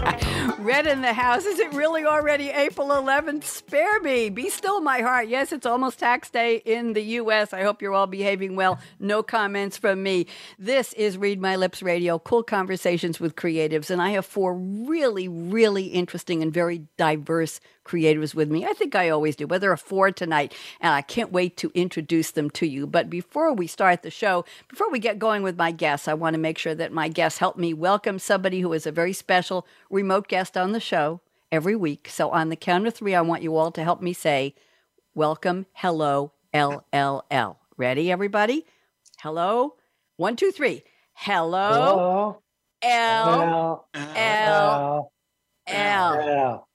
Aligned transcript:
Red 0.58 0.86
in 0.86 1.02
the 1.02 1.12
house. 1.12 1.44
Is 1.44 1.58
it 1.58 1.72
really 1.74 2.04
already 2.04 2.48
April 2.48 2.88
11th? 2.88 3.44
Spare 3.44 4.00
me. 4.00 4.30
Be 4.30 4.48
still, 4.48 4.80
my 4.80 5.00
heart. 5.00 5.28
Yes, 5.28 5.52
it's 5.52 5.66
almost 5.66 5.98
tax 5.98 6.30
day 6.30 6.56
in 6.64 6.94
the 6.94 7.02
U.S. 7.02 7.52
I 7.52 7.62
hope 7.62 7.82
you're 7.82 7.92
all 7.92 8.06
behaving 8.06 8.56
well. 8.56 8.78
No 8.98 9.22
comments 9.22 9.76
from 9.76 10.02
me. 10.02 10.26
This 10.58 10.92
is 10.94 11.18
Read 11.18 11.40
My 11.40 11.56
Lips 11.56 11.82
Radio, 11.82 12.18
cool 12.18 12.42
conversations 12.42 13.20
with 13.20 13.36
creatives. 13.36 13.90
And 13.90 14.00
I 14.00 14.10
have 14.10 14.24
four 14.24 14.54
really, 14.54 15.28
really 15.28 15.86
interesting 15.86 16.42
and 16.42 16.52
very 16.52 16.82
diverse 16.96 17.60
creatives 17.90 18.34
with 18.34 18.50
me. 18.50 18.64
I 18.64 18.72
think 18.72 18.94
I 18.94 19.08
always 19.08 19.34
do, 19.34 19.46
but 19.46 19.60
there 19.60 19.72
are 19.72 19.76
four 19.76 20.12
tonight, 20.12 20.54
and 20.80 20.94
I 20.94 21.02
can't 21.02 21.32
wait 21.32 21.56
to 21.58 21.72
introduce 21.74 22.30
them 22.30 22.50
to 22.50 22.66
you. 22.66 22.86
But 22.86 23.10
before 23.10 23.52
we 23.52 23.66
start 23.66 24.02
the 24.02 24.10
show, 24.10 24.44
before 24.68 24.90
we 24.90 24.98
get 24.98 25.18
going 25.18 25.42
with 25.42 25.56
my 25.56 25.72
guests, 25.72 26.06
I 26.06 26.14
want 26.14 26.34
to 26.34 26.40
make 26.40 26.58
sure 26.58 26.74
that 26.74 26.92
my 26.92 27.08
guests 27.08 27.38
help 27.38 27.56
me 27.56 27.74
welcome 27.74 28.18
somebody 28.18 28.60
who 28.60 28.72
is 28.72 28.86
a 28.86 28.92
very 28.92 29.12
special 29.12 29.66
remote 29.90 30.28
guest 30.28 30.56
on 30.56 30.72
the 30.72 30.80
show 30.80 31.20
every 31.50 31.74
week. 31.74 32.08
So 32.08 32.30
on 32.30 32.48
the 32.48 32.56
count 32.56 32.86
of 32.86 32.94
three, 32.94 33.14
I 33.14 33.22
want 33.22 33.42
you 33.42 33.56
all 33.56 33.72
to 33.72 33.82
help 33.82 34.00
me 34.00 34.12
say, 34.12 34.54
Welcome, 35.14 35.66
hello, 35.72 36.32
LLL. 36.54 37.56
Ready, 37.76 38.12
everybody? 38.12 38.66
Hello. 39.18 39.74
One, 40.16 40.36
two, 40.36 40.52
three. 40.52 40.84
Hello. 41.14 41.72
Hello. 41.72 42.42
L 42.82 43.86
L 43.92 45.12
L. 45.66 46.28
L. 46.28 46.69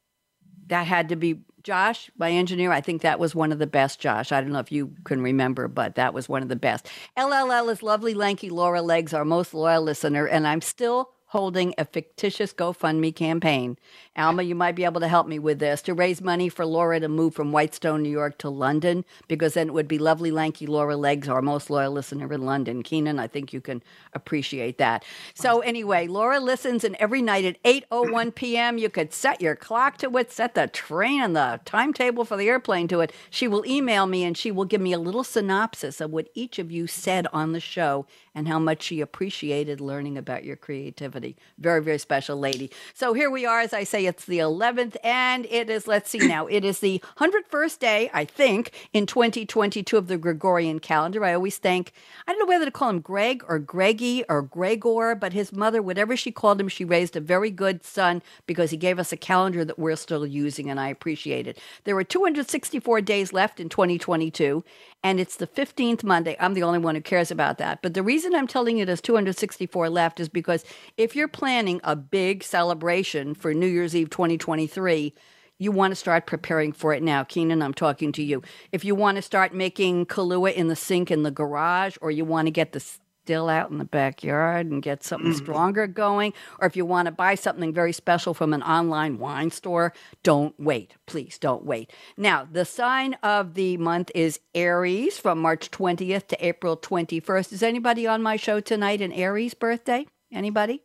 That 0.67 0.87
had 0.87 1.09
to 1.09 1.15
be 1.15 1.41
Josh, 1.63 2.11
my 2.17 2.31
engineer. 2.31 2.71
I 2.71 2.79
think 2.79 3.01
that 3.01 3.19
was 3.19 3.33
one 3.33 3.51
of 3.51 3.57
the 3.57 3.67
best, 3.67 3.99
Josh. 3.99 4.31
I 4.31 4.39
don't 4.39 4.51
know 4.51 4.59
if 4.59 4.71
you 4.71 4.93
can 5.03 5.21
remember, 5.21 5.67
but 5.67 5.95
that 5.95 6.13
was 6.13 6.29
one 6.29 6.43
of 6.43 6.49
the 6.49 6.55
best. 6.55 6.87
LLL 7.17 7.71
is 7.71 7.81
lovely, 7.81 8.13
lanky 8.13 8.49
Laura 8.51 8.83
Legs, 8.83 9.13
our 9.13 9.25
most 9.25 9.53
loyal 9.53 9.81
listener, 9.81 10.27
and 10.27 10.47
I'm 10.47 10.61
still 10.61 11.09
holding 11.27 11.73
a 11.77 11.85
fictitious 11.85 12.53
GoFundMe 12.53 13.15
campaign. 13.15 13.77
Alma, 14.17 14.43
you 14.43 14.55
might 14.55 14.75
be 14.75 14.85
able 14.85 15.01
to 15.01 15.07
help 15.07 15.27
me 15.27 15.39
with 15.39 15.59
this 15.59 15.81
to 15.83 15.93
raise 15.93 16.21
money 16.21 16.47
for 16.47 16.65
Laura 16.65 16.99
to 16.99 17.09
move 17.09 17.35
from 17.35 17.51
Whitestone, 17.51 18.01
New 18.01 18.09
York 18.09 18.37
to 18.39 18.49
London, 18.49 19.03
because 19.27 19.55
then 19.55 19.67
it 19.67 19.73
would 19.73 19.87
be 19.87 19.97
lovely, 19.97 20.31
lanky 20.31 20.65
Laura 20.65 20.95
Legs, 20.95 21.27
our 21.27 21.41
most 21.41 21.69
loyal 21.69 21.91
listener 21.91 22.31
in 22.31 22.45
London. 22.45 22.81
Keenan, 22.81 23.19
I 23.19 23.27
think 23.27 23.51
you 23.51 23.59
can 23.59 23.83
appreciate 24.13 24.77
that. 24.77 25.03
So 25.33 25.59
anyway, 25.59 26.07
Laura 26.07 26.39
listens, 26.39 26.83
and 26.83 26.95
every 26.95 27.21
night 27.21 27.43
at 27.43 27.61
8.01 27.63 28.33
p.m., 28.35 28.77
you 28.77 28.89
could 28.89 29.13
set 29.13 29.41
your 29.41 29.55
clock 29.55 29.97
to 29.97 30.17
it, 30.17 30.31
set 30.31 30.55
the 30.55 30.67
train 30.67 31.21
and 31.21 31.35
the 31.35 31.59
timetable 31.65 32.23
for 32.23 32.37
the 32.37 32.47
airplane 32.47 32.87
to 32.87 33.01
it. 33.01 33.11
She 33.29 33.47
will 33.47 33.65
email 33.65 34.05
me, 34.05 34.23
and 34.23 34.37
she 34.37 34.51
will 34.51 34.65
give 34.65 34.81
me 34.81 34.93
a 34.93 34.99
little 34.99 35.23
synopsis 35.23 35.99
of 35.99 36.11
what 36.11 36.29
each 36.33 36.57
of 36.57 36.71
you 36.71 36.87
said 36.87 37.27
on 37.33 37.51
the 37.51 37.59
show 37.59 38.05
and 38.33 38.47
how 38.47 38.59
much 38.59 38.83
she 38.83 39.01
appreciated 39.01 39.79
learning 39.81 40.17
about 40.17 40.43
your 40.43 40.55
creativity. 40.55 41.35
Very, 41.57 41.81
very 41.81 41.97
special 41.97 42.37
lady. 42.37 42.69
So 42.93 43.13
here 43.13 43.29
we 43.29 43.45
are, 43.45 43.61
as 43.61 43.73
I 43.73 43.83
say, 43.83 44.04
it's 44.07 44.25
the 44.25 44.39
11th, 44.39 44.95
and 45.03 45.45
it 45.49 45.69
is, 45.69 45.87
let's 45.87 46.09
see 46.09 46.19
now, 46.19 46.47
it 46.47 46.63
is 46.63 46.79
the 46.79 47.01
101st 47.17 47.79
day, 47.79 48.09
I 48.13 48.25
think, 48.25 48.71
in 48.93 49.05
2022 49.05 49.97
of 49.97 50.07
the 50.07 50.17
Gregorian 50.17 50.79
calendar. 50.79 51.23
I 51.23 51.33
always 51.33 51.57
think, 51.57 51.91
I 52.27 52.31
don't 52.31 52.39
know 52.39 52.45
whether 52.45 52.65
to 52.65 52.71
call 52.71 52.89
him 52.89 53.01
Greg 53.01 53.43
or 53.47 53.59
Greggy 53.59 54.23
or 54.29 54.41
Gregor, 54.41 55.15
but 55.15 55.33
his 55.33 55.51
mother, 55.51 55.81
whatever 55.81 56.15
she 56.15 56.31
called 56.31 56.59
him, 56.59 56.67
she 56.67 56.85
raised 56.85 57.15
a 57.15 57.21
very 57.21 57.51
good 57.51 57.83
son 57.83 58.21
because 58.45 58.71
he 58.71 58.77
gave 58.77 58.99
us 58.99 59.11
a 59.11 59.17
calendar 59.17 59.65
that 59.65 59.79
we're 59.79 59.95
still 59.95 60.25
using, 60.25 60.69
and 60.69 60.79
I 60.79 60.89
appreciate 60.89 61.47
it. 61.47 61.57
There 61.83 61.95
were 61.95 62.03
264 62.03 63.01
days 63.01 63.33
left 63.33 63.59
in 63.59 63.69
2022, 63.69 64.63
and 65.05 65.19
it's 65.19 65.35
the 65.35 65.45
15th 65.45 66.03
Monday. 66.03 66.35
I'm 66.39 66.55
the 66.55 66.63
only 66.63 66.79
one 66.79 66.95
who 66.95 67.01
cares 67.01 67.29
about 67.29 67.59
that. 67.59 67.83
But 67.83 67.93
the 67.93 68.01
reason 68.01 68.33
I'm 68.33 68.47
telling 68.47 68.79
you 68.79 68.85
there's 68.85 69.01
264 69.01 69.87
left 69.87 70.19
is 70.19 70.29
because 70.29 70.65
if 70.97 71.15
you're 71.15 71.27
planning 71.27 71.79
a 71.83 71.95
big 71.95 72.41
celebration 72.41 73.35
for 73.35 73.53
New 73.53 73.67
Year's 73.67 73.95
Eve 73.95 74.09
2023, 74.09 75.13
you 75.59 75.71
want 75.71 75.91
to 75.91 75.95
start 75.95 76.25
preparing 76.25 76.71
for 76.71 76.91
it 76.91 77.03
now. 77.03 77.23
Keenan, 77.23 77.61
I'm 77.61 77.75
talking 77.75 78.11
to 78.13 78.23
you. 78.23 78.41
If 78.71 78.83
you 78.83 78.95
want 78.95 79.17
to 79.17 79.21
start 79.21 79.53
making 79.53 80.07
Kahlua 80.07 80.51
in 80.55 80.69
the 80.69 80.75
sink 80.75 81.11
in 81.11 81.21
the 81.21 81.29
garage, 81.29 81.97
or 82.01 82.09
you 82.09 82.25
want 82.25 82.47
to 82.47 82.51
get 82.51 82.71
the 82.71 82.83
still 83.25 83.49
out 83.49 83.71
in 83.71 83.79
the 83.79 83.85
backyard 83.85 84.67
and 84.67 84.83
get 84.83 85.03
something 85.03 85.31
mm. 85.31 85.35
stronger 85.37 85.87
going, 85.87 86.31
or 86.59 86.67
if 86.67 86.77
you 86.77 86.85
want 86.85 87.07
to 87.07 87.11
buy 87.11 87.33
something 87.33 87.73
very 87.73 87.91
special 87.91 88.35
from 88.35 88.53
an 88.53 88.61
online 88.61 89.17
wine 89.17 89.49
store, 89.49 89.93
don't 90.21 90.53
wait. 90.59 90.93
Please 91.07 91.39
don't 91.39 91.65
wait. 91.65 91.91
Now, 92.17 92.47
the 92.49 92.65
sign 92.65 93.15
of 93.23 93.55
the 93.55 93.77
month 93.77 94.11
is 94.13 94.39
Aries 94.53 95.17
from 95.17 95.39
March 95.39 95.71
20th 95.71 96.27
to 96.27 96.45
April 96.45 96.77
21st. 96.77 97.51
Is 97.51 97.63
anybody 97.63 98.05
on 98.05 98.21
my 98.21 98.35
show 98.35 98.59
tonight 98.59 99.01
an 99.01 99.11
Aries 99.11 99.55
birthday? 99.55 100.05
Anybody? 100.31 100.83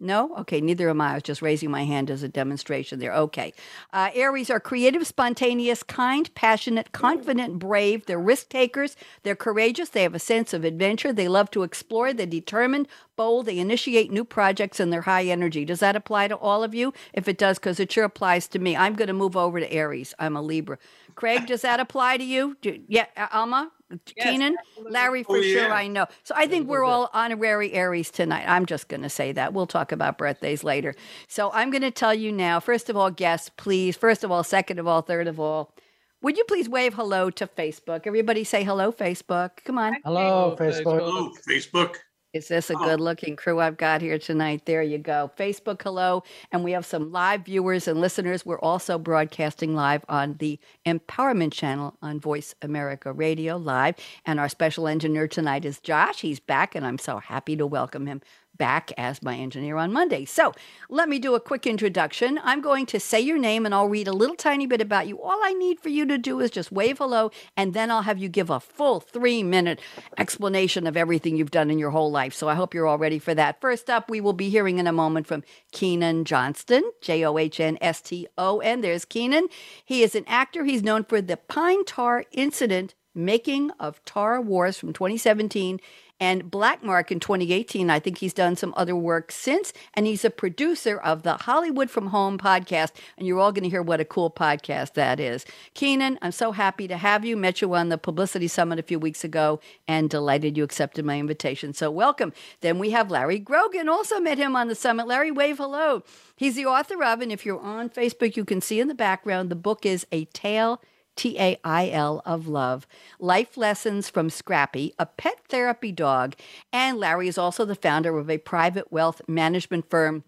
No? 0.00 0.36
Okay, 0.38 0.60
neither 0.60 0.88
am 0.88 1.00
I. 1.00 1.10
I 1.10 1.14
was 1.14 1.24
just 1.24 1.42
raising 1.42 1.70
my 1.70 1.84
hand 1.84 2.10
as 2.10 2.22
a 2.22 2.28
demonstration 2.28 3.00
there. 3.00 3.12
Okay. 3.14 3.52
Uh, 3.92 4.10
Aries 4.14 4.48
are 4.48 4.60
creative, 4.60 5.06
spontaneous, 5.06 5.82
kind, 5.82 6.32
passionate, 6.34 6.92
confident, 6.92 7.58
brave. 7.58 8.06
They're 8.06 8.18
risk 8.20 8.48
takers. 8.48 8.96
They're 9.24 9.34
courageous. 9.34 9.88
They 9.88 10.04
have 10.04 10.14
a 10.14 10.20
sense 10.20 10.52
of 10.52 10.64
adventure. 10.64 11.12
They 11.12 11.26
love 11.26 11.50
to 11.52 11.64
explore. 11.64 12.12
They're 12.12 12.26
determined, 12.26 12.86
bold. 13.16 13.46
They 13.46 13.58
initiate 13.58 14.12
new 14.12 14.24
projects 14.24 14.78
and 14.78 14.92
they're 14.92 15.02
high 15.02 15.24
energy. 15.24 15.64
Does 15.64 15.80
that 15.80 15.96
apply 15.96 16.28
to 16.28 16.36
all 16.36 16.62
of 16.62 16.74
you? 16.74 16.92
If 17.12 17.26
it 17.26 17.38
does, 17.38 17.58
because 17.58 17.80
it 17.80 17.90
sure 17.90 18.04
applies 18.04 18.46
to 18.48 18.58
me. 18.60 18.76
I'm 18.76 18.94
going 18.94 19.08
to 19.08 19.14
move 19.14 19.36
over 19.36 19.58
to 19.58 19.72
Aries. 19.72 20.14
I'm 20.18 20.36
a 20.36 20.42
Libra. 20.42 20.78
Craig, 21.18 21.46
does 21.46 21.62
that 21.62 21.80
apply 21.80 22.16
to 22.16 22.24
you? 22.24 22.56
Do, 22.62 22.80
yeah, 22.86 23.06
uh, 23.16 23.26
Alma? 23.32 23.72
Keenan? 24.04 24.54
Larry, 24.88 25.24
for 25.24 25.38
Oh, 25.38 25.42
sure. 25.42 25.72
I 25.72 25.88
know. 25.88 26.06
So 26.22 26.32
I 26.36 26.46
think 26.46 26.68
we're 26.68 26.84
all 26.84 27.10
honorary 27.12 27.72
Aries 27.72 28.10
tonight. 28.10 28.44
I'm 28.46 28.66
just 28.66 28.88
going 28.88 29.02
to 29.02 29.08
say 29.08 29.32
that. 29.32 29.52
We'll 29.52 29.66
talk 29.66 29.90
about 29.90 30.16
birthdays 30.16 30.62
later. 30.62 30.94
So 31.26 31.50
I'm 31.52 31.70
going 31.70 31.82
to 31.82 31.90
tell 31.90 32.14
you 32.14 32.30
now, 32.30 32.60
first 32.60 32.88
of 32.88 32.96
all, 32.96 33.10
guests, 33.10 33.50
please. 33.56 33.96
First 33.96 34.22
of 34.22 34.30
all, 34.30 34.44
second 34.44 34.78
of 34.78 34.86
all, 34.86 35.00
third 35.02 35.26
of 35.26 35.40
all, 35.40 35.74
would 36.22 36.36
you 36.36 36.44
please 36.44 36.68
wave 36.68 36.94
hello 36.94 37.30
to 37.30 37.46
Facebook? 37.46 38.02
Everybody 38.06 38.44
say 38.44 38.62
hello, 38.62 38.92
Facebook. 38.92 39.64
Come 39.64 39.78
on. 39.78 39.96
Hello, 40.04 40.54
Facebook. 40.58 41.00
Oh, 41.02 41.34
Facebook. 41.48 41.96
Is 42.38 42.46
this 42.46 42.70
a 42.70 42.74
Oh. 42.76 42.84
good 42.84 43.00
looking 43.00 43.34
crew 43.34 43.58
I've 43.58 43.76
got 43.76 44.00
here 44.00 44.16
tonight? 44.16 44.62
There 44.64 44.80
you 44.80 44.98
go. 44.98 45.28
Facebook, 45.36 45.82
hello. 45.82 46.22
And 46.52 46.62
we 46.62 46.70
have 46.70 46.86
some 46.86 47.10
live 47.10 47.44
viewers 47.44 47.88
and 47.88 48.00
listeners. 48.00 48.46
We're 48.46 48.60
also 48.60 48.96
broadcasting 48.96 49.74
live 49.74 50.04
on 50.08 50.36
the 50.38 50.60
Empowerment 50.86 51.52
Channel 51.52 51.96
on 52.00 52.20
Voice 52.20 52.54
America 52.62 53.12
Radio 53.12 53.56
Live. 53.56 53.96
And 54.24 54.38
our 54.38 54.48
special 54.48 54.86
engineer 54.86 55.26
tonight 55.26 55.64
is 55.64 55.80
Josh. 55.80 56.20
He's 56.20 56.38
back, 56.38 56.76
and 56.76 56.86
I'm 56.86 56.98
so 56.98 57.18
happy 57.18 57.56
to 57.56 57.66
welcome 57.66 58.06
him 58.06 58.20
back 58.58 58.92
as 58.98 59.22
my 59.22 59.36
engineer 59.36 59.76
on 59.76 59.92
Monday. 59.92 60.24
So 60.24 60.52
let 60.88 61.08
me 61.08 61.18
do 61.18 61.34
a 61.34 61.40
quick 61.40 61.66
introduction. 61.66 62.38
I'm 62.42 62.60
going 62.60 62.86
to 62.86 63.00
say 63.00 63.20
your 63.20 63.38
name 63.38 63.64
and 63.64 63.74
I'll 63.74 63.88
read 63.88 64.08
a 64.08 64.12
little 64.12 64.36
tiny 64.36 64.66
bit 64.66 64.80
about 64.80 65.06
you. 65.06 65.20
All 65.22 65.40
I 65.42 65.54
need 65.54 65.80
for 65.80 65.88
you 65.88 66.04
to 66.06 66.18
do 66.18 66.40
is 66.40 66.50
just 66.50 66.72
wave 66.72 66.98
hello, 66.98 67.30
and 67.56 67.72
then 67.72 67.90
I'll 67.90 68.02
have 68.02 68.18
you 68.18 68.28
give 68.28 68.50
a 68.50 68.60
full 68.60 69.00
three 69.00 69.42
minute 69.42 69.80
explanation 70.18 70.86
of 70.86 70.96
everything 70.96 71.36
you've 71.36 71.50
done 71.50 71.70
in 71.70 71.78
your 71.78 71.90
whole 71.90 72.10
life. 72.10 72.34
So 72.34 72.48
I 72.48 72.54
hope 72.54 72.74
you're 72.74 72.86
all 72.86 72.98
ready 72.98 73.18
for 73.18 73.34
that. 73.34 73.60
First 73.60 73.88
up, 73.88 74.10
we 74.10 74.20
will 74.20 74.32
be 74.32 74.50
hearing 74.50 74.78
in 74.78 74.86
a 74.86 74.92
moment 74.92 75.26
from 75.26 75.44
Keenan 75.72 76.24
Johnston, 76.24 76.82
J 77.00 77.24
O 77.24 77.38
H 77.38 77.60
N 77.60 77.78
S 77.80 78.00
T 78.00 78.26
O 78.36 78.58
N. 78.58 78.80
There's 78.80 79.04
Keenan. 79.04 79.48
He 79.84 80.02
is 80.02 80.14
an 80.14 80.24
actor. 80.26 80.64
He's 80.64 80.82
known 80.82 81.04
for 81.04 81.20
the 81.20 81.36
Pine 81.36 81.84
Tar 81.84 82.24
Incident 82.32 82.94
Making 83.14 83.70
of 83.80 84.04
Tar 84.04 84.40
Wars 84.40 84.78
from 84.78 84.92
2017 84.92 85.80
and 86.20 86.44
Blackmark 86.44 87.10
in 87.10 87.20
2018. 87.20 87.90
I 87.90 88.00
think 88.00 88.18
he's 88.18 88.32
done 88.32 88.56
some 88.56 88.74
other 88.76 88.96
work 88.96 89.30
since, 89.30 89.72
and 89.94 90.06
he's 90.06 90.24
a 90.24 90.30
producer 90.30 90.98
of 90.98 91.22
the 91.22 91.34
Hollywood 91.34 91.90
from 91.90 92.08
Home 92.08 92.38
podcast. 92.38 92.92
And 93.16 93.26
you're 93.26 93.38
all 93.38 93.52
going 93.52 93.64
to 93.64 93.70
hear 93.70 93.82
what 93.82 94.00
a 94.00 94.04
cool 94.04 94.30
podcast 94.30 94.94
that 94.94 95.20
is. 95.20 95.44
Keenan, 95.74 96.18
I'm 96.22 96.32
so 96.32 96.52
happy 96.52 96.88
to 96.88 96.96
have 96.96 97.24
you. 97.24 97.36
Met 97.36 97.60
you 97.60 97.74
on 97.74 97.88
the 97.88 97.98
Publicity 97.98 98.48
Summit 98.48 98.78
a 98.78 98.82
few 98.82 98.98
weeks 98.98 99.24
ago 99.24 99.60
and 99.86 100.10
delighted 100.10 100.56
you 100.56 100.64
accepted 100.64 101.04
my 101.04 101.18
invitation. 101.18 101.72
So 101.72 101.90
welcome. 101.90 102.32
Then 102.60 102.78
we 102.78 102.90
have 102.90 103.10
Larry 103.10 103.38
Grogan, 103.38 103.88
also 103.88 104.20
met 104.20 104.38
him 104.38 104.56
on 104.56 104.68
the 104.68 104.74
summit. 104.74 105.06
Larry, 105.06 105.30
wave 105.30 105.58
hello. 105.58 106.02
He's 106.36 106.56
the 106.56 106.66
author 106.66 107.02
of, 107.02 107.20
and 107.20 107.32
if 107.32 107.44
you're 107.44 107.60
on 107.60 107.90
Facebook, 107.90 108.36
you 108.36 108.44
can 108.44 108.60
see 108.60 108.80
in 108.80 108.88
the 108.88 108.94
background, 108.94 109.50
the 109.50 109.56
book 109.56 109.86
is 109.86 110.06
A 110.12 110.24
Tail 110.26 110.80
T 111.18 111.38
A 111.38 111.58
I 111.64 111.90
L 111.90 112.22
of 112.26 112.48
Love, 112.48 112.86
Life 113.20 113.58
Lessons 113.58 114.08
from 114.10 114.30
Scrappy, 114.30 114.94
a 114.98 115.06
pet 115.06 115.40
therapy 115.50 115.92
dog. 115.92 116.36
And 116.72 116.98
Larry 116.98 117.28
is 117.28 117.38
also 117.38 117.66
the 117.66 117.74
founder 117.76 118.18
of 118.18 118.30
a 118.30 118.38
private 118.38 118.92
wealth 118.92 119.20
management 119.28 119.90
firm 119.90 120.24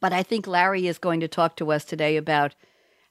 But 0.00 0.12
I 0.12 0.22
think 0.22 0.46
Larry 0.46 0.86
is 0.86 0.98
going 0.98 1.20
to 1.20 1.28
talk 1.28 1.56
to 1.56 1.72
us 1.72 1.84
today 1.84 2.16
about 2.16 2.54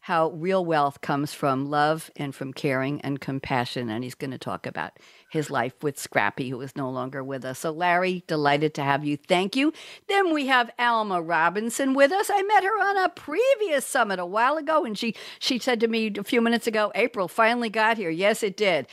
how 0.01 0.29
real 0.29 0.63
wealth 0.63 1.01
comes 1.01 1.33
from 1.33 1.69
love 1.69 2.09
and 2.15 2.33
from 2.33 2.53
caring 2.53 3.01
and 3.01 3.19
compassion. 3.19 3.89
And 3.89 4.03
he's 4.03 4.15
going 4.15 4.31
to 4.31 4.37
talk 4.37 4.65
about 4.65 4.93
his 5.31 5.49
life 5.49 5.83
with 5.83 5.99
Scrappy, 5.99 6.49
who 6.49 6.61
is 6.61 6.75
no 6.75 6.89
longer 6.89 7.23
with 7.23 7.45
us. 7.45 7.59
So, 7.59 7.71
Larry, 7.71 8.23
delighted 8.27 8.73
to 8.75 8.83
have 8.83 9.03
you. 9.03 9.17
Thank 9.17 9.55
you. 9.55 9.73
Then 10.07 10.33
we 10.33 10.47
have 10.47 10.71
Alma 10.79 11.21
Robinson 11.21 11.93
with 11.93 12.11
us. 12.11 12.29
I 12.33 12.41
met 12.43 12.63
her 12.63 12.81
on 12.81 12.97
a 12.97 13.09
previous 13.09 13.85
summit 13.85 14.19
a 14.19 14.25
while 14.25 14.57
ago, 14.57 14.85
and 14.85 14.97
she, 14.97 15.15
she 15.39 15.59
said 15.59 15.79
to 15.81 15.87
me 15.87 16.11
a 16.17 16.23
few 16.23 16.41
minutes 16.41 16.67
ago, 16.67 16.91
April 16.95 17.27
finally 17.27 17.69
got 17.69 17.97
here. 17.97 18.09
Yes, 18.09 18.41
it 18.41 18.57
did. 18.57 18.87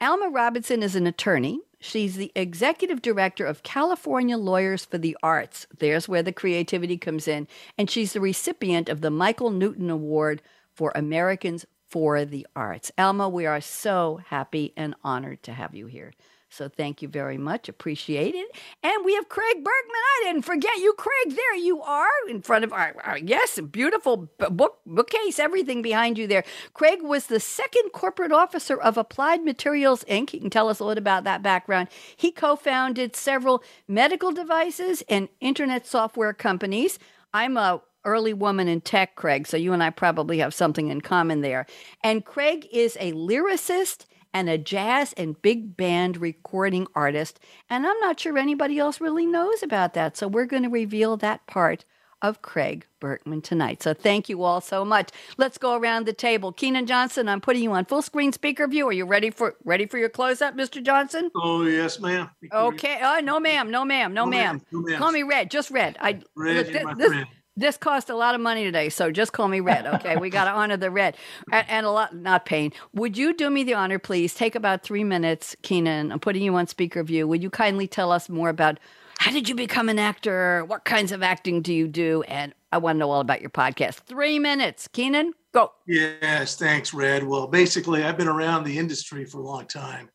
Alma 0.00 0.30
Robinson 0.30 0.82
is 0.82 0.96
an 0.96 1.06
attorney. 1.06 1.60
She's 1.82 2.14
the 2.14 2.30
executive 2.36 3.02
director 3.02 3.44
of 3.44 3.64
California 3.64 4.38
Lawyers 4.38 4.84
for 4.84 4.98
the 4.98 5.16
Arts. 5.20 5.66
There's 5.76 6.08
where 6.08 6.22
the 6.22 6.32
creativity 6.32 6.96
comes 6.96 7.26
in. 7.26 7.48
And 7.76 7.90
she's 7.90 8.12
the 8.12 8.20
recipient 8.20 8.88
of 8.88 9.00
the 9.00 9.10
Michael 9.10 9.50
Newton 9.50 9.90
Award 9.90 10.42
for 10.72 10.92
Americans 10.94 11.66
for 11.88 12.24
the 12.24 12.46
Arts. 12.54 12.92
Alma, 12.96 13.28
we 13.28 13.46
are 13.46 13.60
so 13.60 14.20
happy 14.28 14.72
and 14.76 14.94
honored 15.02 15.42
to 15.42 15.52
have 15.52 15.74
you 15.74 15.86
here. 15.86 16.12
So 16.52 16.68
thank 16.68 17.00
you 17.00 17.08
very 17.08 17.38
much. 17.38 17.70
Appreciate 17.70 18.34
it. 18.34 18.50
And 18.82 19.04
we 19.06 19.14
have 19.14 19.30
Craig 19.30 19.56
Berkman. 19.56 19.72
I 19.72 20.20
didn't 20.24 20.44
forget 20.44 20.76
you, 20.76 20.92
Craig. 20.92 21.34
There 21.34 21.56
you 21.56 21.80
are 21.80 22.10
in 22.28 22.42
front 22.42 22.62
of 22.64 22.74
our, 22.74 22.94
our 23.02 23.16
yes, 23.16 23.58
beautiful 23.58 24.28
book 24.38 24.80
bookcase, 24.84 25.38
everything 25.38 25.80
behind 25.80 26.18
you 26.18 26.26
there. 26.26 26.44
Craig 26.74 27.00
was 27.02 27.26
the 27.26 27.40
second 27.40 27.92
corporate 27.92 28.32
officer 28.32 28.78
of 28.78 28.98
Applied 28.98 29.42
Materials 29.42 30.04
Inc. 30.04 30.28
He 30.28 30.40
can 30.40 30.50
tell 30.50 30.68
us 30.68 30.78
a 30.78 30.84
little 30.84 31.00
about 31.00 31.24
that 31.24 31.42
background. 31.42 31.88
He 32.16 32.30
co-founded 32.30 33.16
several 33.16 33.64
medical 33.88 34.30
devices 34.30 35.02
and 35.08 35.30
internet 35.40 35.86
software 35.86 36.34
companies. 36.34 36.98
I'm 37.32 37.56
a 37.56 37.80
early 38.04 38.34
woman 38.34 38.68
in 38.68 38.82
tech, 38.82 39.14
Craig, 39.14 39.46
so 39.46 39.56
you 39.56 39.72
and 39.72 39.82
I 39.82 39.88
probably 39.88 40.38
have 40.38 40.52
something 40.52 40.88
in 40.88 41.00
common 41.00 41.40
there. 41.40 41.66
And 42.04 42.24
Craig 42.24 42.66
is 42.70 42.96
a 43.00 43.12
lyricist 43.12 44.04
and 44.34 44.48
a 44.48 44.58
jazz 44.58 45.12
and 45.14 45.40
big 45.42 45.76
band 45.76 46.16
recording 46.16 46.86
artist. 46.94 47.40
And 47.68 47.86
I'm 47.86 47.98
not 48.00 48.20
sure 48.20 48.38
anybody 48.38 48.78
else 48.78 49.00
really 49.00 49.26
knows 49.26 49.62
about 49.62 49.94
that. 49.94 50.16
So 50.16 50.28
we're 50.28 50.46
going 50.46 50.62
to 50.64 50.68
reveal 50.68 51.16
that 51.18 51.46
part 51.46 51.84
of 52.22 52.40
Craig 52.40 52.86
Berkman 53.00 53.42
tonight. 53.42 53.82
So 53.82 53.92
thank 53.92 54.28
you 54.28 54.44
all 54.44 54.60
so 54.60 54.84
much. 54.84 55.10
Let's 55.36 55.58
go 55.58 55.76
around 55.76 56.06
the 56.06 56.12
table. 56.12 56.52
Keenan 56.52 56.86
Johnston, 56.86 57.28
I'm 57.28 57.40
putting 57.40 57.64
you 57.64 57.72
on 57.72 57.84
full 57.84 58.00
screen 58.00 58.32
speaker 58.32 58.68
view. 58.68 58.86
Are 58.88 58.92
you 58.92 59.04
ready 59.04 59.30
for 59.30 59.56
ready 59.64 59.86
for 59.86 59.98
your 59.98 60.08
close 60.08 60.40
up, 60.40 60.56
Mr. 60.56 60.82
Johnston? 60.82 61.30
Oh 61.34 61.64
yes, 61.64 61.98
ma'am. 61.98 62.30
Okay. 62.52 63.00
Oh 63.02 63.20
no, 63.22 63.40
ma'am. 63.40 63.70
No, 63.72 63.84
ma'am. 63.84 64.14
No, 64.14 64.24
no 64.24 64.30
ma'am. 64.30 64.62
ma'am. 64.72 64.84
No, 64.86 64.98
Call 64.98 65.10
me 65.10 65.24
Red. 65.24 65.50
Just 65.50 65.72
Red. 65.72 65.96
I 66.00 66.20
Red, 66.36 66.66
this, 66.66 66.84
my 66.84 66.94
this, 66.94 67.08
friend. 67.08 67.26
This 67.54 67.76
cost 67.76 68.08
a 68.08 68.16
lot 68.16 68.34
of 68.34 68.40
money 68.40 68.64
today, 68.64 68.88
so 68.88 69.10
just 69.10 69.34
call 69.34 69.46
me 69.46 69.60
Red, 69.60 69.86
okay? 69.86 70.16
we 70.16 70.30
got 70.30 70.46
to 70.46 70.50
honor 70.52 70.78
the 70.78 70.90
Red. 70.90 71.18
And, 71.52 71.66
and, 71.68 71.86
a 71.86 71.90
lot, 71.90 72.16
not 72.16 72.46
pain. 72.46 72.72
Would 72.94 73.18
you 73.18 73.34
do 73.34 73.50
me 73.50 73.62
the 73.62 73.74
honor, 73.74 73.98
please? 73.98 74.34
Take 74.34 74.54
about 74.54 74.82
three 74.82 75.04
minutes, 75.04 75.54
Keenan. 75.60 76.12
I'm 76.12 76.18
putting 76.18 76.42
you 76.42 76.54
on 76.54 76.66
speaker 76.66 77.02
view. 77.02 77.28
Would 77.28 77.42
you 77.42 77.50
kindly 77.50 77.86
tell 77.86 78.10
us 78.10 78.30
more 78.30 78.48
about 78.48 78.78
how 79.18 79.30
did 79.32 79.50
you 79.50 79.54
become 79.54 79.90
an 79.90 79.98
actor? 79.98 80.64
What 80.64 80.84
kinds 80.84 81.12
of 81.12 81.22
acting 81.22 81.60
do 81.60 81.74
you 81.74 81.88
do? 81.88 82.22
And 82.22 82.54
I 82.72 82.78
want 82.78 82.96
to 82.96 83.00
know 83.00 83.10
all 83.10 83.20
about 83.20 83.42
your 83.42 83.50
podcast. 83.50 83.96
Three 83.96 84.38
minutes, 84.38 84.88
Keenan, 84.88 85.34
go. 85.52 85.72
Yes, 85.86 86.56
thanks, 86.56 86.94
Red. 86.94 87.22
Well, 87.22 87.48
basically, 87.48 88.02
I've 88.02 88.16
been 88.16 88.28
around 88.28 88.64
the 88.64 88.78
industry 88.78 89.26
for 89.26 89.40
a 89.40 89.44
long 89.44 89.66
time. 89.66 90.08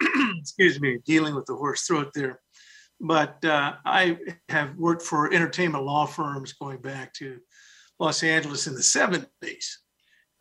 Excuse 0.38 0.80
me, 0.80 0.98
dealing 1.04 1.34
with 1.34 1.46
the 1.46 1.56
hoarse 1.56 1.82
throat 1.88 2.12
there 2.14 2.38
but 3.00 3.44
uh, 3.44 3.74
I 3.84 4.18
have 4.48 4.76
worked 4.76 5.02
for 5.02 5.32
entertainment 5.32 5.84
law 5.84 6.06
firms 6.06 6.52
going 6.54 6.78
back 6.78 7.14
to 7.14 7.38
Los 8.00 8.22
Angeles 8.22 8.66
in 8.66 8.74
the 8.74 8.80
70s. 8.80 9.66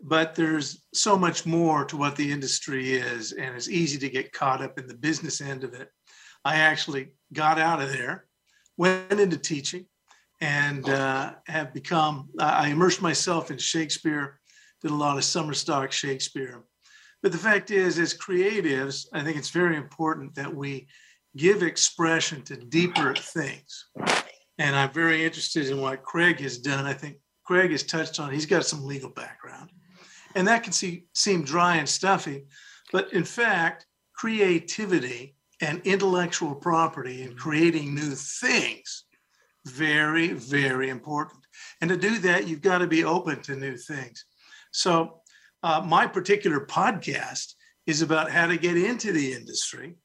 But 0.03 0.35
there's 0.35 0.83
so 0.93 1.17
much 1.17 1.45
more 1.45 1.83
to 1.85 1.97
what 1.97 2.15
the 2.15 2.31
industry 2.31 2.93
is, 2.93 3.31
and 3.31 3.55
it's 3.55 3.69
easy 3.69 3.97
to 3.99 4.09
get 4.09 4.31
caught 4.31 4.61
up 4.61 4.77
in 4.77 4.87
the 4.87 4.93
business 4.93 5.41
end 5.41 5.63
of 5.63 5.73
it. 5.73 5.89
I 6.45 6.57
actually 6.57 7.13
got 7.33 7.59
out 7.59 7.81
of 7.81 7.91
there, 7.91 8.25
went 8.77 9.19
into 9.19 9.37
teaching, 9.37 9.87
and 10.39 10.87
uh, 10.87 11.33
have 11.47 11.73
become, 11.73 12.29
I 12.39 12.69
immersed 12.69 13.01
myself 13.01 13.49
in 13.49 13.57
Shakespeare, 13.57 14.39
did 14.83 14.91
a 14.91 14.95
lot 14.95 15.17
of 15.17 15.23
summer 15.23 15.55
stock 15.55 15.91
Shakespeare. 15.91 16.63
But 17.23 17.31
the 17.31 17.39
fact 17.39 17.71
is, 17.71 17.97
as 17.97 18.13
creatives, 18.13 19.07
I 19.13 19.23
think 19.23 19.37
it's 19.37 19.49
very 19.49 19.77
important 19.77 20.35
that 20.35 20.53
we 20.53 20.87
give 21.37 21.63
expression 21.63 22.41
to 22.43 22.57
deeper 22.57 23.13
things. 23.15 23.85
And 24.57 24.75
I'm 24.75 24.91
very 24.91 25.23
interested 25.23 25.67
in 25.67 25.79
what 25.79 26.03
Craig 26.03 26.39
has 26.39 26.57
done. 26.57 26.85
I 26.85 26.93
think 26.93 27.17
Craig 27.45 27.71
has 27.71 27.83
touched 27.83 28.19
on, 28.19 28.33
he's 28.33 28.45
got 28.45 28.65
some 28.65 28.85
legal 28.85 29.09
background. 29.09 29.69
And 30.35 30.47
that 30.47 30.63
can 30.63 30.73
see, 30.73 31.05
seem 31.13 31.43
dry 31.43 31.77
and 31.77 31.87
stuffy, 31.87 32.45
but 32.91 33.13
in 33.13 33.23
fact, 33.23 33.85
creativity 34.13 35.35
and 35.61 35.81
intellectual 35.85 36.55
property 36.55 37.23
and 37.23 37.37
creating 37.37 37.95
new 37.95 38.11
things, 38.15 39.05
very, 39.65 40.29
very 40.29 40.89
important. 40.89 41.39
And 41.81 41.89
to 41.89 41.97
do 41.97 42.19
that, 42.19 42.47
you've 42.47 42.61
got 42.61 42.79
to 42.79 42.87
be 42.87 43.03
open 43.03 43.41
to 43.43 43.55
new 43.55 43.77
things. 43.77 44.25
So, 44.71 45.21
uh, 45.63 45.81
my 45.83 46.05
particular 46.05 46.65
podcast 46.65 47.53
is 47.87 48.01
about 48.01 48.29
how 48.29 48.47
to 48.47 48.57
get 48.57 48.77
into 48.77 49.11
the 49.11 49.33
industry 49.33 49.95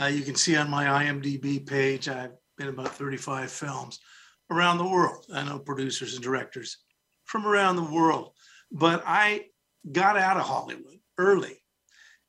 uh, 0.00 0.06
you 0.06 0.22
can 0.22 0.34
see 0.34 0.56
on 0.56 0.70
my 0.70 0.84
IMDb 1.04 1.66
page, 1.66 2.08
I've 2.08 2.32
been 2.58 2.68
about 2.68 2.94
35 2.94 3.50
films 3.50 3.98
around 4.50 4.78
the 4.78 4.88
world. 4.88 5.26
I 5.32 5.44
know 5.44 5.58
producers 5.58 6.14
and 6.14 6.22
directors 6.22 6.78
from 7.24 7.46
around 7.46 7.76
the 7.76 7.82
world, 7.82 8.32
but 8.70 9.02
I 9.06 9.46
got 9.90 10.16
out 10.16 10.36
of 10.36 10.44
Hollywood 10.44 10.98
early. 11.18 11.62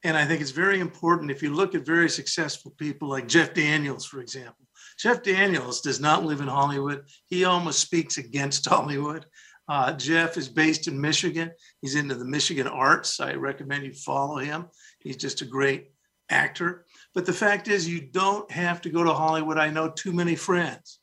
And 0.03 0.15
I 0.15 0.25
think 0.25 0.41
it's 0.41 0.51
very 0.51 0.79
important 0.79 1.31
if 1.31 1.41
you 1.41 1.53
look 1.53 1.75
at 1.75 1.85
very 1.85 2.09
successful 2.09 2.73
people 2.77 3.09
like 3.09 3.27
Jeff 3.27 3.53
Daniels, 3.53 4.05
for 4.05 4.21
example. 4.21 4.65
Jeff 4.99 5.23
Daniels 5.23 5.81
does 5.81 5.99
not 5.99 6.23
live 6.23 6.39
in 6.39 6.47
Hollywood. 6.47 7.03
He 7.27 7.45
almost 7.45 7.79
speaks 7.79 8.17
against 8.17 8.65
Hollywood. 8.69 9.25
Uh, 9.67 9.93
Jeff 9.93 10.37
is 10.37 10.47
based 10.47 10.87
in 10.87 10.99
Michigan. 10.99 11.51
He's 11.81 11.95
into 11.95 12.15
the 12.15 12.25
Michigan 12.25 12.67
arts. 12.67 13.19
I 13.19 13.33
recommend 13.33 13.85
you 13.85 13.93
follow 13.93 14.37
him. 14.37 14.67
He's 14.99 15.17
just 15.17 15.41
a 15.41 15.45
great 15.45 15.91
actor. 16.29 16.85
But 17.17 17.25
the 17.25 17.33
fact 17.33 17.67
is, 17.67 17.89
you 17.89 17.99
don't 17.99 18.49
have 18.51 18.79
to 18.81 18.91
go 18.91 19.03
to 19.03 19.11
Hollywood. 19.11 19.57
I 19.57 19.71
know 19.71 19.89
too 19.89 20.13
many 20.13 20.35
friends 20.35 20.99